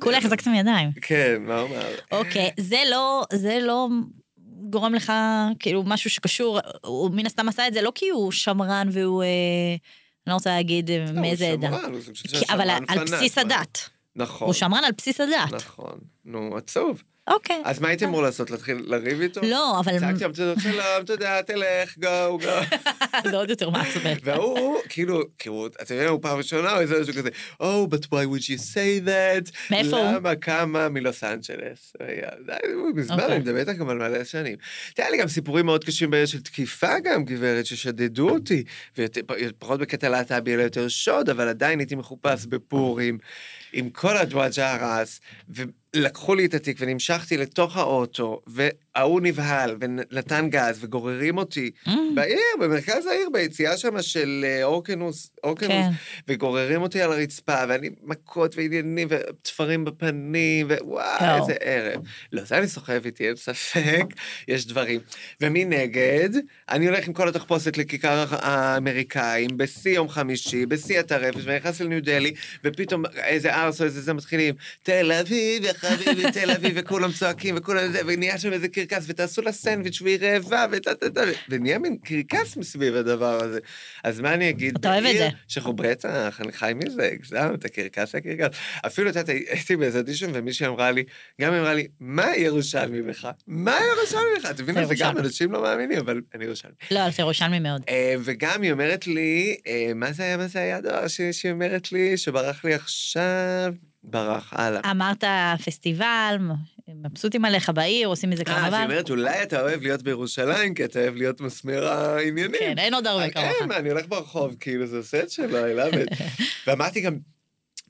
כולה 0.00 0.18
החזקתם 0.18 0.54
ידיים. 0.54 0.90
כן, 1.02 1.36
מה 1.40 1.60
הוא 1.60 1.68
אמר? 1.68 1.88
אוקיי, 2.12 2.50
זה 2.60 2.78
לא, 2.90 3.24
זה 3.32 3.58
לא 3.62 3.88
גורם 4.70 4.94
לך, 4.94 5.12
כאילו, 5.58 5.82
משהו 5.86 6.10
שקשור, 6.10 6.58
הוא 6.84 7.10
מן 7.10 7.26
הסתם 7.26 7.48
עשה 7.48 7.68
את 7.68 7.74
זה 7.74 7.82
לא 7.82 7.92
כי 7.94 8.08
הוא 8.08 8.32
שמרן 8.32 8.88
והוא, 8.92 9.22
אה, 9.22 9.28
אני 10.26 10.30
לא 10.30 10.34
רוצה 10.34 10.50
להגיד 10.50 10.90
אה, 10.90 11.04
מאיזה 11.14 11.46
עדה. 11.48 11.70
לא, 11.70 11.76
הוא 11.76 11.82
שמרן, 11.82 11.94
הוא 11.94 12.14
של 12.14 12.28
כי- 12.28 12.44
אבל 12.52 12.64
שמרן 12.64 12.84
על 12.88 12.98
פנאט, 13.06 13.20
בסיס? 13.20 13.38
הדת. 13.38 13.88
נכון. 14.16 14.46
הוא 14.46 14.54
שמרן 14.54 14.84
על 14.84 14.92
בסיס 14.98 15.20
הדת. 15.20 15.52
נכון, 15.52 15.98
נו, 16.24 16.56
עצוב. 16.56 17.02
אוקיי. 17.28 17.62
אז 17.64 17.80
מה 17.80 17.88
הייתי 17.88 18.04
אמור 18.04 18.22
לעשות? 18.22 18.50
להתחיל 18.50 18.82
לריב 18.86 19.20
איתו? 19.20 19.40
לא, 19.44 19.80
אבל... 19.80 19.98
צעקתי 19.98 20.24
לו, 20.24 20.60
שלום, 20.60 20.84
אתה 21.00 21.12
יודע, 21.12 21.42
תלך, 21.42 21.98
גו, 21.98 22.38
גו. 22.38 22.76
זה 23.30 23.36
עוד 23.36 23.50
יותר 23.50 23.70
מעצבן. 23.70 24.14
והוא, 24.22 24.78
כאילו, 24.88 25.22
כאילו, 25.38 25.66
אתה 25.66 25.94
יודע, 25.94 26.08
הוא 26.08 26.22
פעם 26.22 26.38
ראשונה, 26.38 26.70
הוא 26.70 26.80
איזה 26.80 27.00
משהו 27.00 27.14
כזה, 27.14 27.28
Oh, 27.62 27.94
but 27.94 28.04
why 28.04 28.24
would 28.32 28.42
you 28.42 28.58
say 28.74 29.06
that? 29.06 29.50
מאיפה 29.70 29.96
הוא? 29.96 30.06
למה, 30.06 30.36
כמה, 30.36 30.88
מלוס 30.88 31.24
אנג'לס. 31.24 31.92
מזמן. 32.94 33.20
אני 33.20 33.38
מדבר 33.38 33.58
איתך 33.58 33.72
גם 33.72 33.88
על 33.88 33.98
מלא 33.98 34.24
שנים. 34.24 34.56
היה 34.98 35.10
לי 35.10 35.18
גם 35.18 35.28
סיפורים 35.28 35.66
מאוד 35.66 35.84
קשים 35.84 36.10
בעיר 36.10 36.26
של 36.26 36.40
תקיפה 36.40 36.98
גם, 37.04 37.24
גברת, 37.24 37.66
ששדדו 37.66 38.30
אותי. 38.30 38.64
ופחות 38.98 39.80
בקטע 39.80 40.08
להט"בי, 40.08 40.54
אלא 40.54 40.62
יותר 40.62 40.88
שוד, 40.88 41.30
אבל 41.30 41.48
עדיין 41.48 41.78
הייתי 41.78 41.94
מחופש 41.94 42.46
בפורים, 42.46 43.18
עם 43.72 43.90
כל 43.90 44.16
הדואג'ה 44.16 44.74
הרס, 44.74 45.20
ולקחו 45.96 46.34
לי 46.34 46.46
את 46.46 46.54
התיק 46.54 46.76
ונמשכתי 46.80 47.36
לתוך 47.36 47.76
האוטו, 47.76 48.42
וההוא 48.46 49.20
נבהל, 49.20 49.76
ונתן 49.80 50.48
גז, 50.50 50.78
וגוררים 50.84 51.38
אותי 51.38 51.70
Mm, 51.86 51.90
בעיר, 52.14 52.38
במרכז 52.60 53.06
העיר, 53.06 53.28
ביציאה 53.32 53.76
שם 53.76 54.02
של 54.02 54.44
אה, 54.48 54.64
אורקנוס, 54.64 55.30
אורקנוס, 55.44 55.70
כן. 55.70 55.90
וגוררים 56.28 56.82
אותי 56.82 57.02
על 57.02 57.12
הרצפה, 57.12 57.64
ואני 57.68 57.90
מכות 58.02 58.56
ועניינים, 58.56 59.08
ותפרים 59.10 59.84
בפנים, 59.84 60.66
ווואי, 60.66 61.04
יואו. 61.20 61.40
איזה 61.40 61.54
ערב. 61.60 62.02
לא, 62.32 62.44
זה 62.44 62.58
אני 62.58 62.68
סוחב 62.68 63.04
איתי, 63.04 63.28
אין 63.28 63.36
ספק, 63.36 64.04
יש 64.48 64.66
דברים. 64.66 65.00
ומנגד, 65.40 66.28
אני 66.70 66.86
הולך 66.86 67.06
עם 67.06 67.12
כל 67.12 67.28
התחפושת 67.28 67.78
לכיכר 67.78 68.24
האמריקאים, 68.30 69.56
בשיא 69.56 69.90
יום 69.90 70.08
חמישי, 70.08 70.66
בשיא 70.66 71.00
הטרפת, 71.00 71.38
ואני 71.44 71.56
נכנס 71.56 71.80
לניו 71.80 72.02
דלי, 72.02 72.34
ופתאום 72.64 73.02
איזה 73.16 73.54
ארס 73.54 73.80
או 73.80 73.84
איזה 73.86 74.00
זה 74.00 74.12
מתחילים, 74.12 74.54
תל 74.82 75.12
אביב, 75.12 75.64
יא 75.64 75.72
חביבי, 75.88 76.32
תל 76.32 76.50
אביב, 76.50 76.72
וכולם 76.76 77.12
צועקים, 77.12 77.54
וכולם 77.58 77.92
זה, 77.92 78.00
ונהיה 78.06 78.38
שם 78.38 78.52
איזה 78.52 78.68
קרקס, 78.68 79.04
ותעשו 79.06 79.42
לה 79.42 79.52
סנדוויץ' 79.52 80.02
והיא 80.02 80.18
רעבה, 80.50 80.80
טה, 80.80 80.90
ונהיה 81.48 81.78
מין 81.78 81.96
קרקס 82.04 82.56
מסביב 82.56 82.94
הדבר 82.94 83.44
הזה. 83.44 83.58
אז 84.04 84.20
מה 84.20 84.34
אני 84.34 84.50
אגיד? 84.50 84.76
אתה 84.76 84.92
אוהב 84.92 85.04
את 85.04 85.16
זה. 85.16 85.28
שאנחנו 85.48 85.72
בטח, 85.72 86.40
אני 86.40 86.52
חי 86.52 86.72
מזה, 86.76 87.10
הגזמת, 87.12 87.64
הקרקס 87.64 88.14
הקרקס. 88.14 88.56
אפילו, 88.86 89.10
את 89.10 89.16
יודעת, 89.16 89.28
הייתי 89.28 89.76
באיזה 89.76 89.98
אודישן, 89.98 90.30
ומישהי 90.34 90.66
אמרה 90.66 90.90
לי, 90.90 91.04
גם 91.40 91.52
אמרה 91.52 91.74
לי, 91.74 91.86
מה 92.00 92.36
ירושלמי 92.36 93.02
בך? 93.02 93.30
מה 93.46 93.76
ירושלמי 93.96 94.22
בך? 94.38 94.50
את 94.50 94.60
מבינה, 94.60 94.86
זה 94.86 94.94
גם. 94.98 95.18
אנשים 95.18 95.52
לא 95.52 95.62
מאמינים, 95.62 95.98
אבל 95.98 96.20
אני 96.34 96.44
ירושלמי. 96.44 96.74
לא, 96.90 97.08
אתה 97.08 97.22
ירושלמי 97.22 97.58
מאוד. 97.58 97.82
אה, 97.88 98.14
וגם 98.24 98.62
היא 98.62 98.72
אומרת 98.72 99.06
לי, 99.06 99.56
אה, 99.66 99.92
מה 99.94 100.12
זה 100.12 100.22
היה, 100.22 100.36
מה 100.36 100.46
זה 100.46 100.58
היה 100.58 100.76
הדבר 100.76 101.08
שהיא 101.08 101.52
אומרת 101.52 101.92
לי, 101.92 102.16
שברח 102.16 102.64
לי 102.64 102.74
עכשיו? 102.74 103.72
ברח, 104.06 104.52
הלאה. 104.52 104.90
אמרת 104.90 105.24
פסטיבל, 105.64 106.36
מבסוטים 106.88 107.44
עליך 107.44 107.70
בעיר, 107.74 108.08
עושים 108.08 108.30
מזה 108.30 108.42
אה, 108.46 108.52
אז 108.52 108.62
היא 108.62 108.70
קרנבל. 108.70 108.84
אומרת, 108.84 109.10
אולי 109.10 109.42
אתה 109.42 109.60
אוהב 109.60 109.82
להיות 109.82 110.02
בירושלים, 110.02 110.74
כי 110.74 110.84
אתה 110.84 111.00
אוהב 111.00 111.16
להיות 111.16 111.40
מסמר 111.40 111.86
העניינים. 111.88 112.60
כן, 112.60 112.78
אין 112.78 112.94
עוד 112.94 113.06
הרבה 113.06 113.22
אה, 113.22 113.30
כמוך. 113.30 113.44
אין, 113.44 113.68
מה, 113.68 113.76
אני 113.76 113.90
הולך 113.90 114.06
ברחוב, 114.08 114.56
כאילו, 114.60 114.86
זה 114.86 114.96
עושה 114.96 115.22
את 115.22 115.30
שלו, 115.30 115.58
I 115.58 115.78
love 115.78 115.94
it. 115.94 116.22
ואמרתי 116.66 117.00
גם, 117.00 117.18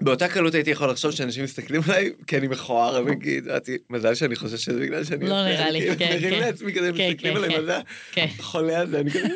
באותה 0.01 0.29
קלות 0.29 0.55
הייתי 0.55 0.71
יכול 0.71 0.91
לחשוב 0.91 1.11
שאנשים 1.11 1.45
מסתכלים 1.45 1.81
עליי, 1.89 2.13
כי 2.27 2.37
אני 2.37 2.49
מכוער, 2.49 2.99
אמרתי, 2.99 3.41
מזל 3.91 4.15
שאני 4.15 4.37
חושב 4.37 4.57
שזה 4.57 4.81
בגלל 4.81 5.05
שאני... 5.05 5.29
לא 5.29 5.35
יפה", 5.35 5.45
נראה 5.45 5.71
לי, 5.71 5.81
כאילו, 5.81 5.95
כן, 5.99 6.17
מרים 6.17 6.31
כן. 6.31 6.41
לעצמי 6.41 6.75
כזה, 6.75 6.91
כן, 6.97 7.09
מסתכלים 7.11 7.35
כן, 7.35 7.37
עליי, 7.37 7.51
כן. 7.51 7.61
מה 7.61 7.67
זה 7.67 7.79
כן. 8.13 8.27
החולה 8.39 8.81
הזה, 8.81 9.01
אני 9.01 9.11
כזה... 9.11 9.29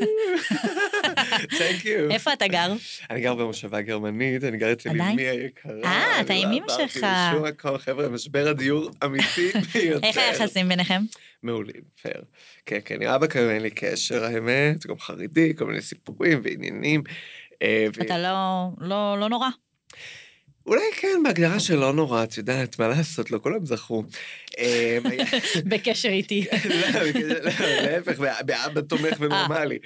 Thank 1.60 1.84
you. 1.84 2.10
איפה 2.12 2.32
אתה 2.32 2.46
גר? 2.46 2.72
אני 3.10 3.20
גר 3.20 3.34
במושבה 3.34 3.80
גרמנית, 3.80 4.44
אני 4.44 4.56
גר 4.56 4.72
אצל? 4.72 4.88
אמי 4.90 5.22
היקרה. 5.22 5.72
אה, 5.84 6.16
אני 6.16 6.20
אתה 6.20 6.34
לא 6.34 6.40
עברתי 6.72 6.88
שלך. 6.92 7.06
לשום 7.32 7.46
מקום, 7.46 7.78
חבר'ה, 7.78 8.08
משבר 8.08 8.48
הדיור 8.48 8.90
אמיתי 9.04 9.50
ביותר. 9.74 10.06
איך 10.06 10.16
היחסים 10.16 10.68
ביניכם? 10.68 11.02
מעולים, 11.42 11.82
פייר. 12.02 12.22
כן, 12.66 12.78
כן, 12.84 13.02
אבא 13.02 13.26
כיום 13.26 13.50
אין 13.50 13.62
לי 13.62 13.70
קשר, 13.70 14.24
האמת, 14.24 14.86
גם 14.86 14.98
חרדי, 14.98 15.52
כל 15.56 15.64
מיני 15.66 15.82
סיפורים 15.82 16.40
ועניינים. 16.44 17.02
אה, 17.62 17.86
אתה 18.00 18.18
לא, 18.18 18.68
לא, 18.78 19.16
לא 19.20 19.28
נורא. 19.28 19.48
אולי 20.66 20.82
כן, 20.96 21.20
בהגדרה 21.24 21.60
של 21.60 21.76
לא 21.76 21.92
נורא, 21.92 22.24
את 22.24 22.38
יודעת, 22.38 22.78
מה 22.78 22.88
לעשות, 22.88 23.30
לא 23.30 23.38
כולם 23.42 23.66
זכרו. 23.66 24.04
אה, 24.58 24.98
היה- 25.04 25.24
בקשר 25.64 26.08
איתי. 26.08 26.46
לא, 26.68 27.00
לא, 27.60 27.82
להפך, 27.82 28.18
באבא 28.46 28.80
תומך 28.80 29.16
ונורמלי. 29.20 29.78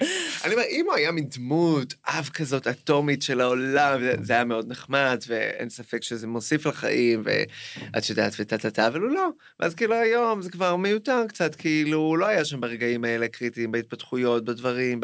אני 0.43 0.53
אומר, 0.53 0.63
אם 0.69 0.85
הוא 0.87 0.95
היה 0.95 1.11
מין 1.11 1.25
דמות, 1.29 1.93
אב 2.07 2.29
כזאת 2.33 2.67
אטומית 2.67 3.21
של 3.21 3.41
העולם, 3.41 4.01
זה- 4.21 4.33
היה 4.33 4.43
מאוד 4.43 4.69
נחמד, 4.71 5.23
ואין 5.27 5.69
ספק 5.69 6.03
שזה 6.03 6.27
מוסיף 6.27 6.65
לחיים, 6.65 7.23
ואת 7.25 8.09
יודעת, 8.09 8.33
וטה-טה-טה, 8.39 8.87
אבל 8.87 8.99
הוא 8.99 9.09
לא. 9.09 9.27
ואז 9.59 9.75
כאילו 9.75 9.95
היום 9.95 10.41
זה 10.41 10.49
כבר 10.49 10.75
מיותר 10.75 11.21
קצת, 11.29 11.55
כאילו, 11.55 11.97
הוא 11.99 12.17
לא 12.17 12.25
היה 12.25 12.45
שם 12.45 12.61
ברגעים 12.61 13.03
האלה 13.03 13.27
קריטיים, 13.27 13.71
בהתפתחויות, 13.71 14.45
בדברים. 14.45 15.01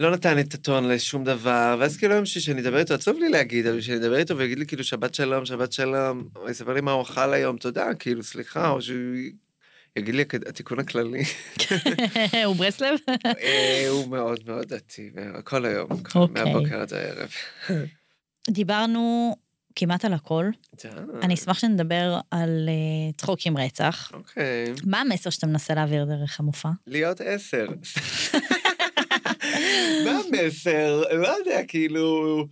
לא 0.00 0.10
נתן 0.10 0.38
את 0.38 0.54
הטון 0.54 0.88
לשום 0.88 1.24
דבר, 1.24 1.76
ואז 1.80 1.96
כאילו 1.96 2.14
היום 2.14 2.26
שאני 2.26 2.60
אדבר 2.60 2.78
איתו, 2.78 2.94
עצוב 2.94 3.18
לי 3.18 3.28
להגיד, 3.28 3.66
אבל 3.66 3.80
שאני 3.80 3.96
אדבר 3.96 4.16
איתו 4.16 4.36
ויגיד 4.36 4.58
לי 4.58 4.66
כאילו 4.66 4.84
שבת 4.84 5.14
שלום, 5.14 5.44
שבת 5.44 5.72
שלום, 5.72 6.28
או 6.36 6.50
יספר 6.50 6.72
לי 6.72 6.80
מה 6.80 6.92
הוא 6.92 7.02
אכל 7.02 7.32
היום, 7.32 7.56
תודה, 7.56 7.94
כאילו, 7.98 8.22
סליחה, 8.22 8.70
או 8.70 8.82
שהוא 8.82 9.16
יגיד 9.96 10.14
לי 10.14 10.24
התיקון 10.46 10.78
הכללי. 10.78 11.22
הוא 12.46 12.56
ברסלב? 12.56 12.98
אה, 13.42 13.86
הוא 13.88 14.08
מאוד 14.08 14.40
מאוד 14.46 14.66
דתי, 14.66 15.10
כל 15.44 15.64
היום, 15.64 15.90
אוקיי. 15.90 16.22
מהבוקר 16.44 16.80
עד 16.80 16.92
הערב. 16.92 17.30
דיברנו 18.50 19.34
כמעט 19.76 20.04
על 20.04 20.12
הכל. 20.12 20.50
אני 21.22 21.34
אשמח 21.34 21.58
שנדבר 21.58 22.20
על 22.30 22.68
אה, 22.68 23.12
צחוק 23.16 23.38
עם 23.44 23.56
רצח. 23.56 24.10
אוקיי, 24.14 24.72
מה 24.84 25.00
המסר 25.00 25.30
שאתה 25.30 25.46
מנסה 25.46 25.74
להעביר 25.74 26.04
דרך 26.04 26.40
המופע? 26.40 26.68
להיות 26.86 27.20
עשר. 27.20 27.66
מה 30.04 30.20
המסר? 30.40 31.02
לא 31.12 31.28
יודע, 31.28 31.60
כאילו... 31.68 32.46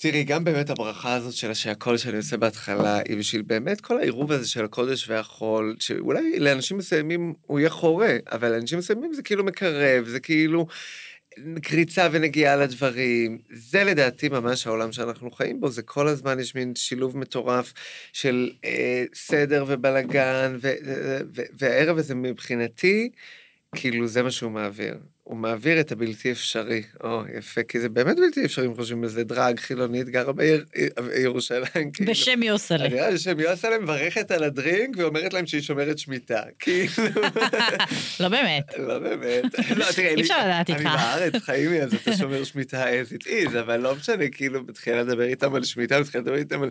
תראי, 0.00 0.24
גם 0.24 0.44
באמת 0.44 0.70
הברכה 0.70 1.14
הזאת 1.14 1.34
של 1.34 1.54
שהכל 1.54 1.96
שאני 1.96 2.16
עושה 2.16 2.36
בהתחלה, 2.36 2.98
היא 3.08 3.16
בשביל 3.16 3.42
באמת 3.42 3.80
כל 3.80 3.98
העירוב 3.98 4.32
הזה 4.32 4.48
של 4.48 4.64
הקודש 4.64 5.08
והחול, 5.08 5.76
שאולי 5.78 6.38
לאנשים 6.38 6.78
מסוימים 6.78 7.34
הוא 7.46 7.58
יהיה 7.58 7.70
חורה, 7.70 8.16
אבל 8.32 8.50
לאנשים 8.50 8.78
מסוימים 8.78 9.14
זה 9.14 9.22
כאילו 9.22 9.44
מקרב, 9.44 10.04
זה 10.08 10.20
כאילו 10.20 10.66
קריצה 11.62 12.08
ונגיעה 12.12 12.56
לדברים. 12.56 13.38
זה 13.50 13.84
לדעתי 13.84 14.28
ממש 14.28 14.66
העולם 14.66 14.92
שאנחנו 14.92 15.30
חיים 15.30 15.60
בו, 15.60 15.70
זה 15.70 15.82
כל 15.82 16.08
הזמן 16.08 16.40
יש 16.40 16.54
מין 16.54 16.74
שילוב 16.74 17.18
מטורף 17.18 17.72
של 18.12 18.50
אה, 18.64 19.04
סדר 19.14 19.64
ובלגן, 19.68 20.56
ו- 20.60 20.74
ו- 20.86 21.20
ו- 21.34 21.42
והערב 21.58 21.98
הזה 21.98 22.14
מבחינתי, 22.14 23.10
כאילו 23.74 24.06
זה 24.06 24.22
מה 24.22 24.30
שהוא 24.30 24.50
מעביר. 24.50 24.94
הוא 25.28 25.36
מעביר 25.36 25.80
את 25.80 25.92
הבלתי 25.92 26.32
אפשרי. 26.32 26.82
או, 27.04 27.22
יפה, 27.38 27.62
כי 27.62 27.80
זה 27.80 27.88
באמת 27.88 28.16
בלתי 28.16 28.44
אפשרי, 28.44 28.66
אם 28.66 28.74
חושבים 28.74 29.02
על 29.02 29.08
זה, 29.08 29.24
דרג, 29.24 29.60
חילונית, 29.60 30.08
גרה 30.08 30.32
בעיר 30.32 30.64
ירושלים. 31.22 31.90
כאילו. 31.92 32.10
בשם 32.10 32.42
יוסלה. 32.42 32.84
אני 32.84 32.94
רואה 32.94 33.18
שם 33.18 33.40
יוסלם 33.40 33.82
מברכת 33.82 34.30
על 34.30 34.44
הדרינק 34.44 34.96
ואומרת 34.96 35.32
להם 35.32 35.46
שהיא 35.46 35.60
שומרת 35.60 35.98
שמיטה. 35.98 36.42
כאילו, 36.58 36.90
לא 38.20 38.28
באמת. 38.28 38.64
לא 38.78 38.98
באמת. 38.98 39.44
לא, 39.76 39.84
תראה, 39.96 40.08
אי 40.08 40.20
אפשר 40.20 40.38
לדעת 40.44 40.68
איתך. 40.68 40.80
אני 40.80 40.84
בארץ, 40.84 41.42
חיימי, 41.42 41.82
אז 41.82 41.94
אתה 41.94 42.16
שומר 42.16 42.44
שמיטה 42.44 42.84
as 42.84 43.22
it 43.22 43.26
is, 43.26 43.58
אבל 43.60 43.76
לא 43.76 43.94
משנה, 43.94 44.28
כאילו, 44.28 44.62
מתחילה 44.62 45.02
לדבר 45.02 45.24
איתם 45.24 45.54
על 45.54 45.64
שמיטה, 45.64 46.00
מתחילה 46.00 46.22
לדבר 46.22 46.36
איתם 46.36 46.62
על... 46.62 46.70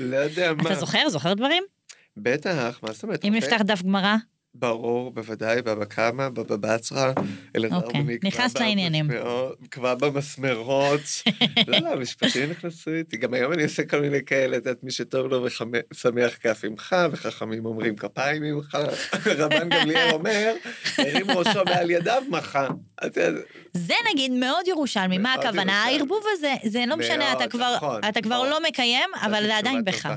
לא 0.00 0.16
יודע 0.16 0.52
מה. 0.52 0.62
אתה 0.62 0.74
זוכר? 0.74 1.08
זוכר 1.08 1.34
דברים? 1.34 1.62
בטח, 2.16 2.80
מה 2.82 2.92
זאת 2.92 3.02
אומרת? 3.02 3.24
אם 3.24 3.34
אוקיי. 3.34 3.48
נפתח 3.48 3.62
דף 3.64 3.82
גמרא? 3.82 4.16
ברור, 4.54 5.10
בוודאי, 5.10 5.62
בבא 5.62 5.84
קמא, 5.84 6.28
בבא 6.28 6.56
בצרא, 6.56 7.12
אלעזר 7.56 7.76
אוקיי, 7.76 8.02
בני 8.02 8.18
נכנס 8.22 8.56
לעניינים. 8.56 9.08
קבע 9.68 9.94
במסמרות. 9.94 11.00
לא, 11.68 11.78
לא, 11.78 11.88
המשפטים 11.88 12.50
נכנסו 12.50 12.90
איתי. 12.90 13.16
גם 13.16 13.34
היום 13.34 13.52
אני 13.52 13.62
עושה 13.62 13.84
כל 13.84 14.00
מיני 14.00 14.24
כאלה, 14.26 14.56
את 14.56 14.66
יודעת, 14.66 14.84
מי 14.84 14.90
שטוב 14.90 15.26
לו 15.26 15.44
ושמח 15.44 16.36
כף 16.40 16.60
עמך, 16.64 16.96
וחכמים 17.10 17.66
אומרים 17.66 17.96
כפיים 17.96 18.42
עמך. 18.42 18.78
רבן 19.38 19.68
גמליאל 19.68 20.10
אומר, 20.12 20.54
הרים 20.98 21.30
ראשו 21.30 21.64
מעל 21.64 21.90
ידיו 21.90 22.22
מחה. 22.28 22.68
זה 23.72 23.94
נגיד 24.12 24.32
מאוד 24.32 24.68
ירושלמי, 24.68 25.18
מה 25.18 25.34
הכוונה? 25.34 25.84
הערבוב 25.84 26.22
הזה, 26.32 26.54
זה 26.64 26.84
לא 26.86 26.96
משנה, 26.96 27.32
אתה 27.32 27.48
כבר, 27.48 27.74
נכון, 27.76 28.00
כבר 28.22 28.36
נכון. 28.36 28.48
לא 28.48 28.68
מקיים, 28.68 29.10
אבל 29.22 29.46
זה 29.46 29.56
עדיין 29.56 29.84
בך. 29.84 30.08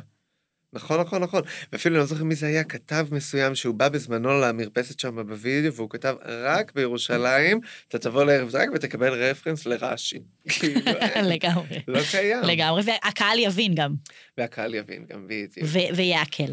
נכון, 0.73 0.99
נכון, 0.99 1.23
נכון. 1.23 1.41
ואפילו 1.71 1.95
אני 1.95 1.99
לא 1.99 2.05
זוכר 2.05 2.23
מי 2.23 2.35
זה 2.35 2.47
היה, 2.47 2.63
כתב 2.63 3.07
מסוים 3.11 3.55
שהוא 3.55 3.75
בא 3.75 3.89
בזמנו 3.89 4.41
למרפסת 4.41 4.99
שם 4.99 5.27
בווידאו, 5.27 5.73
והוא 5.73 5.89
כתב 5.89 6.15
רק 6.25 6.71
בירושלים, 6.75 7.59
אתה 7.87 7.99
תבוא 7.99 8.23
לערב 8.23 8.51
דרג 8.51 8.69
ותקבל 8.73 9.13
רפרנס 9.13 9.65
לרש"י. 9.65 10.19
כאילו, 10.49 10.81
אין, 10.87 11.25
לגמרי. 11.25 11.81
לא 11.87 11.99
קיים. 12.11 12.43
לגמרי, 12.43 12.81
והקהל 12.85 13.39
יבין 13.39 13.75
גם, 13.75 13.95
והקהל 14.37 14.75
יבין 14.75 15.05
גם 15.09 15.27
בדיוק. 15.27 15.67
ו- 15.67 15.95
ויעכל. 15.95 16.51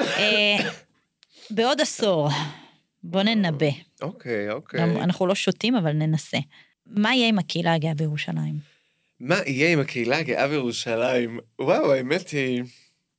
אה, 0.00 0.56
בעוד 1.50 1.80
עשור, 1.80 2.28
בוא 3.02 3.22
ננבא. 3.22 3.70
אוקיי, 4.02 4.50
אוקיי. 4.50 4.82
אנחנו 4.82 5.26
לא 5.26 5.34
שותים, 5.34 5.76
אבל 5.76 5.92
ננסה. 5.92 6.38
מה 6.86 7.14
יהיה 7.14 7.28
עם 7.28 7.38
הקהילה 7.38 7.74
הגאה 7.74 7.94
בירושלים? 7.94 8.54
מה 9.20 9.36
יהיה 9.46 9.72
עם 9.72 9.80
הקהילה 9.80 10.18
הגאה 10.18 10.48
בירושלים? 10.48 11.38
וואו, 11.58 11.92
האמת 11.92 12.28
היא... 12.28 12.62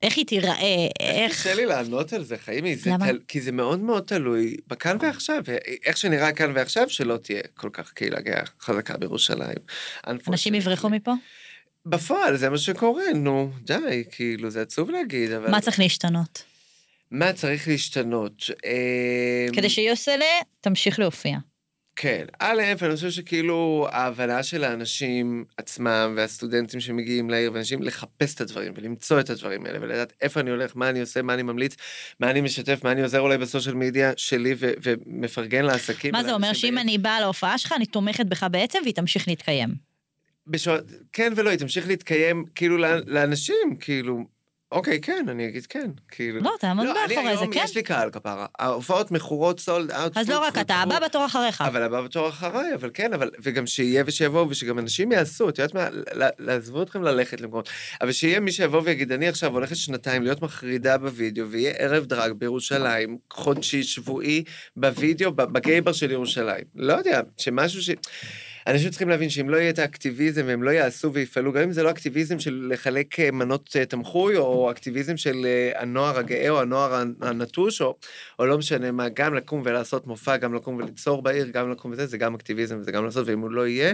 איך 0.02 0.18
היא 0.18 0.26
תיראה, 0.26 0.88
איך... 1.00 1.32
קשה 1.32 1.54
לי 1.54 1.66
לענות 1.66 2.14
על 2.14 2.24
זה, 2.24 2.38
חיימי, 2.38 2.76
זה 2.76 2.90
למה? 2.90 3.08
תל... 3.08 3.20
כי 3.28 3.42
זה 3.42 3.52
מאוד 3.52 3.80
מאוד 3.80 4.04
תלוי 4.04 4.58
בכאן 4.68 4.98
ועכשיו. 5.02 5.44
איך 5.86 5.98
שנראה 5.98 6.32
כאן 6.32 6.52
ועכשיו, 6.56 6.90
שלא 6.90 7.18
תהיה 7.18 7.42
כל 7.54 7.70
כך 7.74 7.92
קהילה 7.94 8.22
גאה 8.22 8.44
חזקה 8.62 8.98
בירושלים. 8.98 9.58
אנשים 10.08 10.56
יברחו 10.56 10.90
מפה? 10.90 11.14
בפועל 11.86 12.38
זה 12.38 12.50
מה 12.50 12.58
שקורה, 12.58 13.04
נו, 13.16 13.52
די, 13.62 14.04
כאילו, 14.12 14.50
זה 14.50 14.62
עצוב 14.62 14.90
להגיד, 14.90 15.32
אבל... 15.32 15.52
מה 15.52 15.62
צריך 15.62 15.80
להשתנות? 15.80 16.44
מה 17.12 17.34
צריך 17.34 17.68
להשתנות? 17.68 18.44
אמ, 18.66 19.56
כדי 19.56 19.70
שיוסלה 19.70 20.26
תמשיך 20.62 21.00
להופיע. 21.00 21.38
כן. 21.96 22.26
א', 22.40 22.62
אני 22.82 22.96
חושב 22.96 23.10
שכאילו 23.10 23.88
ההבנה 23.92 24.44
של 24.44 24.64
האנשים 24.64 25.46
עצמם 25.58 26.14
והסטודנטים 26.18 26.80
שמגיעים 26.80 27.30
לעיר, 27.30 27.54
ואנשים 27.54 27.84
לחפש 27.84 28.36
את 28.36 28.42
הדברים 28.42 28.74
ולמצוא 28.76 29.20
את 29.20 29.30
הדברים 29.30 29.66
האלה, 29.66 29.78
ולדעת 29.82 30.14
איפה 30.22 30.40
אני 30.40 30.50
הולך, 30.50 30.72
מה 30.76 30.90
אני 30.90 31.02
עושה, 31.02 31.22
מה 31.22 31.34
אני 31.34 31.44
ממליץ, 31.44 31.76
מה 32.20 32.30
אני 32.32 32.42
משתף, 32.42 32.80
מה 32.84 32.92
אני 32.92 33.02
עוזר 33.02 33.20
אולי 33.20 33.38
בסושיאל 33.38 33.76
מדיה 33.76 34.12
שלי 34.18 34.56
ו- 34.58 34.72
ומפרגן 34.84 35.66
לעסקים. 35.66 36.12
מה 36.12 36.24
זה 36.24 36.34
אומר? 36.34 36.54
שאם. 36.54 36.78
אני 36.78 36.98
באה 36.98 37.20
להופעה 37.20 37.58
שלך, 37.58 37.74
אני 37.76 37.86
תומכת 37.86 38.26
בך 38.26 38.46
בעצם, 38.52 38.80
והיא 38.84 38.94
תמשיך 38.94 39.28
להתקיים. 39.28 39.70
בשוע... 40.48 40.78
כן 41.14 41.34
ולא, 41.36 41.50
היא 41.50 41.60
תמשיך 41.60 41.88
להתקיים 41.88 42.46
כאילו 42.56 42.78
לאנשים, 43.08 43.76
כאילו, 43.80 44.24
אוקיי, 44.76 45.02
כן, 45.02 45.26
אני 45.30 45.48
אגיד 45.48 45.66
כן, 45.66 45.90
כאילו. 46.12 46.40
לא, 46.40 46.52
תעמוד 46.60 46.86
לא, 46.86 46.94
מאחורי 46.94 47.38
זה, 47.38 47.46
כן. 47.52 47.62
יש 47.64 47.76
לי 47.76 47.84
קהל 47.84 48.10
כפרה. 48.10 48.46
ההופעות 48.60 49.12
מכורות 49.12 49.60
סולד 49.60 49.92
אאוט. 49.92 50.18
אז 50.18 50.30
לא 50.30 50.40
רק 50.40 50.58
אתה, 50.58 50.76
הבא 50.76 51.00
בתור 51.00 51.26
אחריך. 51.26 51.62
אבל 51.62 51.84
הבא 51.84 52.02
בתור 52.02 52.30
אחריי, 52.30 52.74
אבל 52.74 52.90
כן, 52.94 53.14
אבל, 53.14 53.32
וגם 53.44 53.68
שיהיה 53.68 54.04
ושיבואו, 54.06 54.50
ושגם 54.50 54.80
אנשים 54.80 55.12
יעשו, 55.12 55.50
את 55.50 55.60
יודעת 55.60 55.74
מה, 55.74 55.88
לעזבו 56.40 56.82
אתכם 56.82 57.04
ללכת 57.04 57.42
למקומות, 57.42 57.70
אבל 58.02 58.12
שיהיה 58.12 58.40
מי 58.40 58.52
שיבוא 58.52 58.82
ויגיד, 58.84 59.12
אני 59.12 59.28
עכשיו 59.28 59.54
הולכת 59.54 59.76
שנתיים 59.76 60.24
להיות 60.24 60.42
מחרידה 60.42 60.98
בווידאו, 60.98 61.50
ויהיה 61.50 61.72
ערב 61.72 62.06
דרג 62.06 62.32
בירושלים, 62.32 63.18
חודשי, 63.34 63.84
שבועי, 63.84 64.44
בווידאו, 64.76 65.32
בגייבר 65.32 65.92
של 65.92 66.12
ירושלים. 66.12 66.64
לא 66.76 66.94
יודע, 66.94 67.22
שמשהו 67.38 67.82
ש... 67.82 67.90
אנשים 68.68 68.90
צריכים 68.90 69.10
להבין 69.10 69.30
שאם 69.30 69.50
לא 69.50 69.58
יהיה 69.58 69.70
את 69.70 69.80
האקטיביזם 69.80 70.44
והם 70.46 70.64
לא 70.64 70.70
יעשו 70.70 71.14
ויפעלו, 71.14 71.54
גם 71.54 71.62
אם 71.64 71.72
זה 71.72 71.84
לא 71.84 71.90
אקטיביזם 71.90 72.40
של 72.40 72.68
לחלק 72.72 73.20
אה, 73.20 73.32
מנות 73.32 73.76
אה, 73.80 73.86
תמחוי, 73.86 74.38
או 74.38 74.72
אקטיביזם 74.72 75.18
של 75.18 75.46
אה, 75.46 75.82
הנוער 75.82 76.20
הגאה 76.20 76.50
או 76.50 76.62
הנוער 76.62 77.04
הנטוש, 77.22 77.82
או, 77.82 77.98
או 78.40 78.46
לא 78.46 78.58
משנה 78.58 78.92
מה, 78.92 79.10
גם 79.10 79.34
לקום 79.34 79.62
ולעשות 79.66 80.08
מופע, 80.08 80.38
גם 80.38 80.54
לקום 80.54 80.76
וליצור 80.76 81.22
בעיר, 81.22 81.48
גם 81.48 81.72
לקום 81.72 81.92
וזה, 81.92 82.06
זה 82.06 82.18
גם 82.18 82.36
אקטיביזם 82.36 82.78
וזה 82.80 82.92
גם 82.92 83.06
לעשות, 83.06 83.28
ואם 83.28 83.40
הוא 83.40 83.52
לא 83.52 83.68
יהיה, 83.68 83.94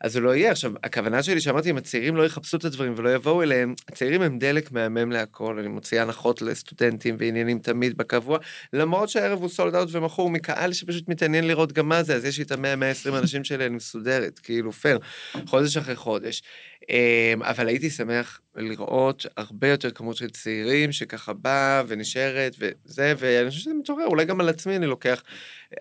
אז 0.00 0.16
הוא 0.16 0.22
לא 0.22 0.34
יהיה. 0.36 0.50
עכשיו, 0.50 0.72
הכוונה 0.84 1.22
שלי 1.22 1.40
שאמרתי, 1.40 1.70
אם 1.70 1.76
הצעירים 1.76 2.16
לא 2.16 2.26
יחפשו 2.26 2.56
את 2.56 2.64
הדברים 2.64 2.94
ולא 2.96 3.14
יבואו 3.14 3.42
אליהם, 3.42 3.74
הצעירים 3.88 4.22
הם 4.22 4.38
דלק 4.38 4.72
מהמם 4.72 5.12
להכל, 5.12 5.58
אני 5.58 5.68
מוציאה 5.68 6.02
הנחות 6.02 6.42
לסטודנטים 6.42 7.16
ועניינים 7.18 7.58
תמיד 7.58 7.96
בקבוע, 7.96 8.38
למרות 8.72 9.08
שהערב 9.08 9.40
הוא 9.40 9.48
סולד 9.48 9.74
אאוט 9.74 9.88
ומכור 9.92 10.30
מקהל 10.30 10.72
שפשוט 10.72 11.08
מתעניין 11.08 11.46
לראות 11.46 11.72
גם 11.72 11.88
מה 11.88 12.02
זה, 12.02 12.14
אז 12.14 12.24
יש 12.24 12.38
לי 12.38 12.44
את 12.44 12.52
ה-100-120 12.52 13.18
אנשים 13.18 13.44
שלי, 13.44 13.66
אני 13.66 13.76
מסודרת, 13.76 14.38
כאילו 14.38 14.72
פייר, 14.72 14.98
חודש 15.46 15.76
אחרי 15.76 15.96
חודש. 15.96 16.42
אמ, 16.90 17.42
אבל 17.42 17.68
הייתי 17.68 17.90
שמח 17.90 18.40
לראות 18.56 19.26
הרבה 19.36 19.68
יותר 19.68 19.90
כמות 19.90 20.16
של 20.16 20.30
צעירים 20.30 20.92
שככה 20.92 21.32
באה 21.32 21.82
ונשארת 21.88 22.56
וזה, 22.58 23.14
ואני 23.18 23.50
חושב 23.50 23.60
שזה 23.60 23.74
מתעורר, 23.74 24.06
אולי 24.06 24.24
גם 24.24 24.40
על 24.40 24.48
עצמי 24.48 24.76
אני 24.76 24.86
לוקח 24.86 25.22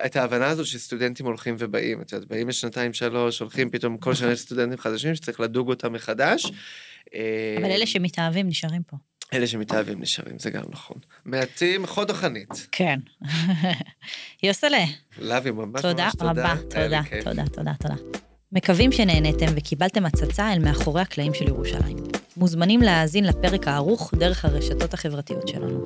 את 0.06 0.16
ההבנה 0.16 0.47
הזאת 0.47 0.66
שסטודנטים 0.66 1.26
הולכים 1.26 1.56
ובאים, 1.60 2.01
את 2.01 2.12
יודעת, 2.12 2.28
באים 2.28 2.49
לשנתיים 2.49 2.93
שלוש, 2.93 3.39
הולכים 3.39 3.70
פתאום 3.70 3.97
כל 3.97 4.14
שנה 4.14 4.36
סטודנטים 4.36 4.78
חדשים 4.78 5.16
שצריך 5.16 5.39
לדוג 5.39 5.70
אותם 5.70 5.93
מחדש. 5.93 6.45
אבל 7.58 7.72
אלה 7.72 7.86
שמתאהבים 7.86 8.47
נשארים 8.47 8.84
פה. 8.84 8.97
אלה 9.34 9.47
שמתאהבים 9.47 10.01
נשארים, 10.01 10.39
זה 10.39 10.49
גם 10.49 10.64
נכון. 10.70 10.97
מעטים 11.26 11.88
חוד 11.88 12.10
החנית. 12.10 12.68
כן. 12.72 12.99
יוסלה, 14.43 14.84
לאבי, 15.18 15.51
ממש 15.51 15.82
תודה 15.82 16.03
ממש 16.03 16.14
תודה. 16.16 16.32
רבה, 16.32 16.56
היה 16.74 16.88
לי 16.88 17.22
תודה. 17.22 17.22
תודה, 17.24 17.43
תודה, 17.53 17.72
תודה. 17.80 18.24
מקווים 18.56 18.91
שנהניתם 18.91 19.45
וקיבלתם 19.56 20.06
הצצה 20.06 20.53
אל 20.53 20.60
מאחורי 20.60 21.01
הקלעים 21.01 21.34
של 21.34 21.47
ירושלים. 21.47 21.97
מוזמנים 22.38 22.82
להאזין 22.82 23.24
לפרק 23.24 23.68
הערוך 23.68 24.14
דרך 24.18 24.45
הרשתות 24.45 24.93
החברתיות 24.93 25.47
שלנו. 25.47 25.86